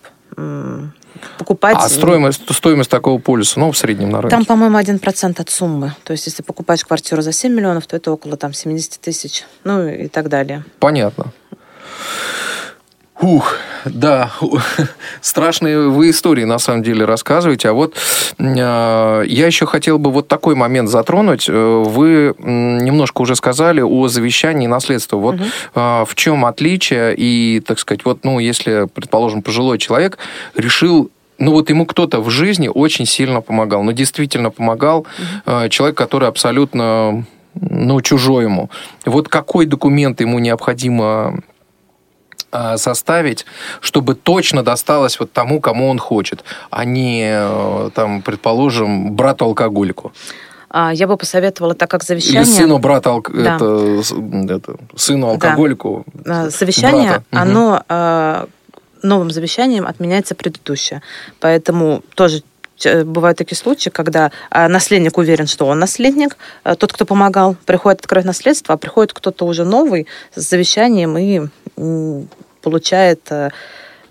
покупать. 1.38 1.78
А 1.80 1.88
стоимость, 1.88 2.42
стоимость 2.54 2.90
такого 2.90 3.20
полиса, 3.20 3.60
ну, 3.60 3.72
в 3.72 3.78
среднем 3.78 4.10
на 4.10 4.22
рынке? 4.22 4.36
Там, 4.36 4.46
по-моему, 4.46 4.78
1% 4.78 5.42
от 5.42 5.50
суммы. 5.50 5.96
То 6.04 6.12
есть, 6.12 6.28
если 6.28 6.44
покупаешь 6.44 6.84
квартиру 6.84 7.22
за 7.22 7.32
7 7.32 7.54
миллионов, 7.54 7.88
то 7.88 7.96
это 7.96 8.12
около 8.12 8.36
там 8.38 8.54
70 8.54 9.00
тысяч, 9.00 9.46
ну 9.64 9.88
и 9.88 10.08
так 10.08 10.30
далее. 10.30 10.66
Понятно. 10.80 11.32
Ух, 13.22 13.56
да, 13.86 14.32
страшные 15.22 15.88
вы 15.88 16.10
истории 16.10 16.44
на 16.44 16.60
самом 16.60 16.84
деле 16.84 17.06
рассказываете. 17.06 17.70
А 17.70 17.74
вот 17.74 17.96
э, 18.38 19.24
я 19.26 19.48
еще 19.48 19.66
хотел 19.66 20.00
бы 20.00 20.12
вот 20.12 20.28
такой 20.28 20.56
момент 20.56 20.90
затронуть. 20.90 21.48
Э, 21.48 21.84
вы 21.86 22.36
немножко 22.40 23.22
уже 23.22 23.36
сказали 23.36 23.80
о 23.80 24.10
завещании 24.10 24.68
наследства. 24.68 25.16
Вот 25.16 25.36
угу. 25.36 25.44
э, 25.76 26.06
в 26.06 26.14
чем 26.16 26.46
отличие 26.46 27.16
и, 27.16 27.62
так 27.66 27.80
сказать, 27.80 28.04
вот, 28.04 28.26
ну, 28.26 28.40
если, 28.40 28.88
предположим, 28.94 29.42
пожилой 29.42 29.78
человек 29.78 30.18
решил 30.56 31.10
ну 31.38 31.52
вот 31.52 31.70
ему 31.70 31.86
кто-то 31.86 32.22
в 32.22 32.30
жизни 32.30 32.70
очень 32.74 33.06
сильно 33.06 33.42
помогал, 33.42 33.84
ну 33.84 33.92
действительно 33.92 34.52
помогал, 34.52 35.00
угу. 35.46 35.68
человек, 35.68 35.98
который 35.98 36.30
абсолютно 36.30 37.26
ну, 37.60 38.02
чужой 38.02 38.46
ему. 38.46 38.70
Вот 39.06 39.28
какой 39.28 39.66
документ 39.66 40.22
ему 40.22 40.40
необходимо 40.40 41.42
составить, 42.78 43.46
чтобы 43.82 44.16
точно 44.16 44.64
досталось 44.64 45.20
вот 45.20 45.32
тому, 45.32 45.60
кому 45.60 45.90
он 45.90 46.00
хочет, 46.00 46.44
а 46.70 46.86
не, 46.86 47.30
э, 47.32 47.90
там, 47.94 48.22
предположим, 48.22 49.14
брату-алкоголику. 49.14 50.14
А, 50.70 50.92
я 50.94 51.08
бы 51.08 51.16
посоветовала, 51.16 51.74
так 51.74 51.90
как 51.90 52.04
завещание... 52.04 52.42
Или 52.42 52.50
сыну 52.50 52.80
брата, 52.80 53.10
алк... 53.10 53.32
да. 53.32 53.56
это, 53.56 54.02
это, 54.50 54.76
сыну 54.96 55.28
алкоголику. 55.28 56.06
Да. 56.14 56.50
Завещание, 56.50 57.10
брата. 57.10 57.26
оно 57.32 58.44
угу. 58.44 58.50
новым 59.08 59.32
завещанием 59.32 59.88
отменяется 59.88 60.36
предыдущее. 60.36 61.02
Поэтому 61.40 62.04
тоже 62.16 62.44
бывают 63.06 63.38
такие 63.38 63.58
случаи, 63.58 63.90
когда 63.90 64.32
наследник 64.52 65.18
уверен, 65.18 65.48
что 65.48 65.66
он 65.66 65.80
наследник, 65.80 66.36
тот, 66.64 66.92
кто 66.92 67.06
помогал, 67.06 67.56
приходит 67.66 68.02
открыть 68.02 68.26
наследство, 68.26 68.76
а 68.76 68.78
приходит 68.78 69.14
кто-то 69.14 69.46
уже 69.46 69.64
новый 69.64 70.08
с 70.36 70.42
завещанием 70.42 71.18
и 71.18 71.48
получает 72.66 73.22
э, 73.32 73.52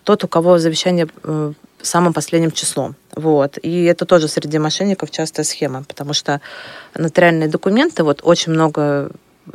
тот, 0.05 0.23
у 0.25 0.29
кого 0.29 0.59
завещание 0.59 1.09
э, 1.25 1.53
самым 1.83 2.13
последним 2.13 2.53
числом. 2.53 2.95
Вот. 3.17 3.59
И 3.63 3.85
это 3.85 4.07
тоже 4.07 4.29
среди 4.29 4.59
мошенников 4.59 5.11
частая 5.11 5.45
схема, 5.45 5.83
потому 5.83 6.13
что 6.15 6.41
нотариальные 6.95 7.49
документы, 7.49 8.05
вот 8.05 8.21
очень 8.23 8.53
много 8.53 9.11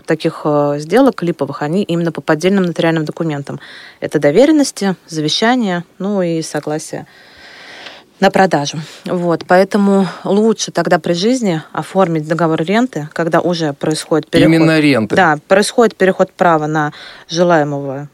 таких 0.05 0.41
э, 0.43 0.75
сделок 0.79 1.23
липовых, 1.23 1.61
они 1.61 1.83
именно 1.83 2.11
по 2.11 2.21
поддельным 2.21 2.65
нотариальным 2.65 3.05
документам. 3.05 3.59
Это 4.01 4.19
доверенности, 4.19 4.95
завещания, 5.07 5.85
ну 5.97 6.21
и 6.21 6.41
согласие 6.41 7.07
на 8.19 8.31
продажу. 8.31 8.77
Вот, 9.05 9.45
поэтому 9.47 10.07
лучше 10.23 10.71
тогда 10.71 10.99
при 10.99 11.13
жизни 11.13 11.61
оформить 11.71 12.27
договор 12.27 12.61
ренты, 12.61 13.07
когда 13.13 13.39
уже 13.39 13.73
происходит 13.73 14.29
переход. 14.29 14.53
Именно 14.53 14.79
ренты. 14.79 15.15
Да, 15.15 15.37
происходит 15.47 15.95
переход 15.95 16.31
права 16.31 16.67
на 16.67 16.91
желаемого 17.29 18.09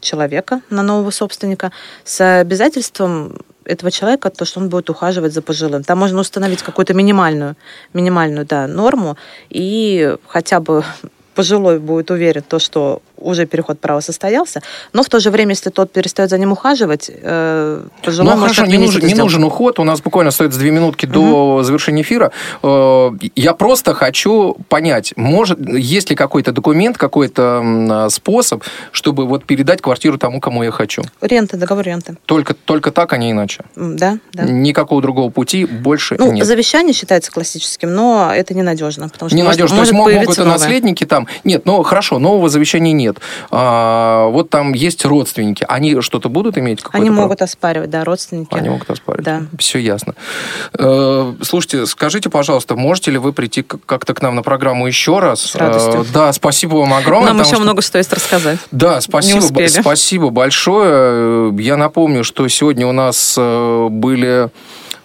человека, 0.00 0.62
на 0.70 0.82
нового 0.82 1.10
собственника, 1.10 1.72
с 2.04 2.40
обязательством 2.40 3.38
этого 3.64 3.90
человека, 3.90 4.30
то, 4.30 4.44
что 4.44 4.60
он 4.60 4.68
будет 4.68 4.88
ухаживать 4.90 5.32
за 5.32 5.42
пожилым. 5.42 5.82
Там 5.82 5.98
можно 5.98 6.20
установить 6.20 6.62
какую-то 6.62 6.94
минимальную, 6.94 7.56
минимальную 7.92 8.46
да, 8.46 8.66
норму 8.66 9.16
и 9.50 10.16
хотя 10.28 10.60
бы 10.60 10.84
пожилой 11.36 11.78
будет 11.78 12.10
уверен, 12.10 12.42
то, 12.42 12.58
что 12.58 13.02
уже 13.18 13.46
переход 13.46 13.78
права 13.78 14.00
состоялся, 14.00 14.62
но 14.92 15.02
в 15.02 15.08
то 15.08 15.20
же 15.20 15.30
время, 15.30 15.50
если 15.50 15.70
тот 15.70 15.92
перестает 15.92 16.30
за 16.30 16.38
ним 16.38 16.52
ухаживать, 16.52 17.10
э, 17.10 17.82
пожилой 18.02 18.34
ну, 18.34 18.40
может 18.40 18.56
хорошо, 18.56 18.72
не 18.72 18.78
нужен, 18.78 19.06
не 19.06 19.14
нужен 19.14 19.44
уход, 19.44 19.78
у 19.78 19.84
нас 19.84 20.00
буквально 20.00 20.28
остается 20.28 20.58
две 20.58 20.70
минутки 20.70 21.06
угу. 21.06 21.14
до 21.14 21.62
завершения 21.62 22.02
эфира. 22.02 22.32
Э, 22.62 23.10
я 23.34 23.54
просто 23.54 23.94
хочу 23.94 24.56
понять, 24.68 25.12
может, 25.16 25.58
есть 25.60 26.10
ли 26.10 26.16
какой-то 26.16 26.52
документ, 26.52 26.98
какой-то 26.98 28.08
способ, 28.10 28.64
чтобы 28.92 29.26
вот 29.26 29.44
передать 29.44 29.80
квартиру 29.80 30.18
тому, 30.18 30.40
кому 30.40 30.62
я 30.62 30.70
хочу? 30.70 31.02
Ренты, 31.20 31.56
договор 31.56 31.84
ренты. 31.84 32.16
Только, 32.26 32.54
только 32.54 32.90
так, 32.90 33.12
а 33.12 33.18
не 33.18 33.30
иначе? 33.30 33.64
Да, 33.76 34.18
да. 34.32 34.44
Никакого 34.44 35.02
другого 35.02 35.30
пути 35.30 35.64
больше 35.64 36.16
ну, 36.18 36.32
нет? 36.32 36.46
завещание 36.46 36.94
считается 36.94 37.30
классическим, 37.30 37.92
но 37.92 38.32
это 38.34 38.54
ненадежно, 38.54 39.08
потому 39.08 39.28
что 39.28 39.36
ненадежно. 39.36 39.76
Может, 39.76 39.92
то 39.92 40.10
есть 40.10 40.26
могут 40.26 40.38
наследники 40.38 41.04
там... 41.04 41.25
Нет, 41.44 41.66
ну 41.66 41.82
хорошо, 41.82 42.18
нового 42.18 42.48
завещания 42.48 42.92
нет. 42.92 43.18
А, 43.50 44.26
вот 44.28 44.50
там 44.50 44.72
есть 44.72 45.04
родственники. 45.04 45.64
Они 45.68 46.00
что-то 46.00 46.28
будут 46.28 46.58
иметь? 46.58 46.80
Они 46.92 47.10
могут 47.10 47.42
оспаривать, 47.42 47.90
да, 47.90 48.04
родственники. 48.04 48.54
Они 48.54 48.68
могут 48.68 48.90
оспаривать. 48.90 49.24
Да. 49.24 49.42
Все 49.58 49.78
ясно. 49.78 50.14
Э, 50.78 51.34
слушайте, 51.42 51.86
скажите, 51.86 52.30
пожалуйста, 52.30 52.76
можете 52.76 53.10
ли 53.10 53.18
вы 53.18 53.32
прийти 53.32 53.62
как-то 53.62 54.14
к 54.14 54.22
нам 54.22 54.34
на 54.34 54.42
программу 54.42 54.86
еще 54.86 55.18
раз? 55.18 55.40
С 55.42 55.54
радостью. 55.54 56.02
Э, 56.02 56.04
да, 56.12 56.32
спасибо 56.32 56.76
вам 56.76 56.94
огромное. 56.94 57.32
Нам 57.32 57.40
еще 57.40 57.54
что... 57.54 57.62
много 57.62 57.82
что 57.82 57.98
есть 57.98 58.12
рассказать. 58.12 58.58
Да, 58.70 59.00
спасибо, 59.00 59.40
спасибо 59.68 60.30
большое. 60.30 61.54
Я 61.58 61.76
напомню, 61.76 62.24
что 62.24 62.46
сегодня 62.48 62.86
у 62.86 62.92
нас 62.92 63.34
э, 63.38 63.88
были 63.90 64.50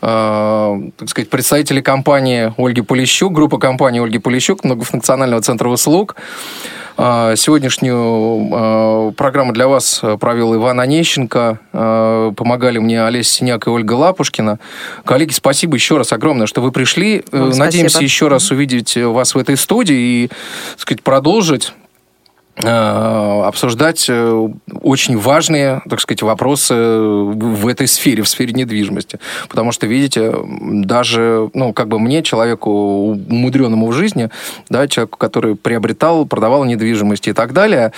так 0.01 1.09
сказать, 1.09 1.29
представители 1.29 1.79
компании 1.79 2.53
Ольги 2.57 2.81
Полищук, 2.81 3.33
группа 3.33 3.59
компании 3.59 4.01
Ольги 4.01 4.17
Полищук, 4.17 4.63
многофункционального 4.63 5.41
центра 5.41 5.69
услуг. 5.69 6.15
А, 6.97 7.35
сегодняшнюю 7.35 8.49
а, 8.51 9.11
программу 9.11 9.53
для 9.53 9.67
вас 9.67 10.01
провел 10.19 10.55
Иван 10.55 10.79
Онищенко. 10.79 11.59
Помогали 11.71 12.79
мне 12.79 13.03
Олеся 13.03 13.31
Синяк 13.31 13.67
и 13.67 13.69
Ольга 13.69 13.93
Лапушкина. 13.93 14.59
Коллеги, 15.05 15.33
спасибо 15.33 15.75
еще 15.75 15.97
раз 15.97 16.11
огромное, 16.13 16.47
что 16.47 16.61
вы 16.61 16.71
пришли. 16.71 17.23
Вам 17.31 17.49
Надеемся 17.49 17.97
спасибо. 17.97 18.03
еще 18.03 18.27
раз 18.27 18.51
увидеть 18.51 18.97
вас 18.97 19.35
в 19.35 19.37
этой 19.37 19.55
студии 19.55 19.95
и, 19.95 20.27
так 20.27 20.79
сказать, 20.79 21.03
продолжить 21.03 21.73
Э, 21.73 21.80
обсуждать 22.57 24.07
э, 24.09 24.49
очень 24.81 25.17
важные, 25.17 25.81
так 25.89 26.01
сказать, 26.01 26.21
вопросы 26.21 26.75
в 26.75 27.67
этой 27.67 27.87
сфере, 27.87 28.23
в 28.23 28.27
сфере 28.27 28.53
недвижимости. 28.53 29.19
Потому 29.47 29.71
что, 29.71 29.87
видите, 29.87 30.33
даже, 30.43 31.49
ну, 31.53 31.73
как 31.73 31.87
бы 31.87 31.99
мне, 31.99 32.23
человеку 32.23 32.69
умудренному 33.29 33.87
в 33.87 33.93
жизни, 33.93 34.29
да, 34.69 34.87
человеку, 34.87 35.17
который 35.17 35.55
приобретал, 35.55 36.25
продавал 36.25 36.65
недвижимость 36.65 37.27
и 37.27 37.33
так 37.33 37.53
далее, 37.53 37.93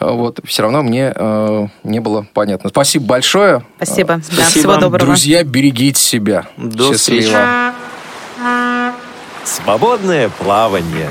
э, 0.00 0.10
вот, 0.10 0.40
все 0.44 0.62
равно 0.62 0.82
мне 0.82 1.12
э, 1.14 1.66
не 1.84 2.00
было 2.00 2.26
понятно. 2.32 2.70
Спасибо 2.70 3.06
большое. 3.06 3.62
Спасибо. 3.76 4.20
Спасибо. 4.22 4.42
Да, 4.42 4.48
всего 4.48 4.76
доброго. 4.76 4.98
Друзья, 4.98 5.44
берегите 5.44 6.00
себя. 6.00 6.46
До 6.56 6.92
Счастливо. 6.92 7.20
Встречи. 7.20 7.78
Свободное 9.44 10.28
плавание. 10.28 11.08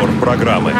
Повтор 0.00 0.10
программы. 0.20 0.72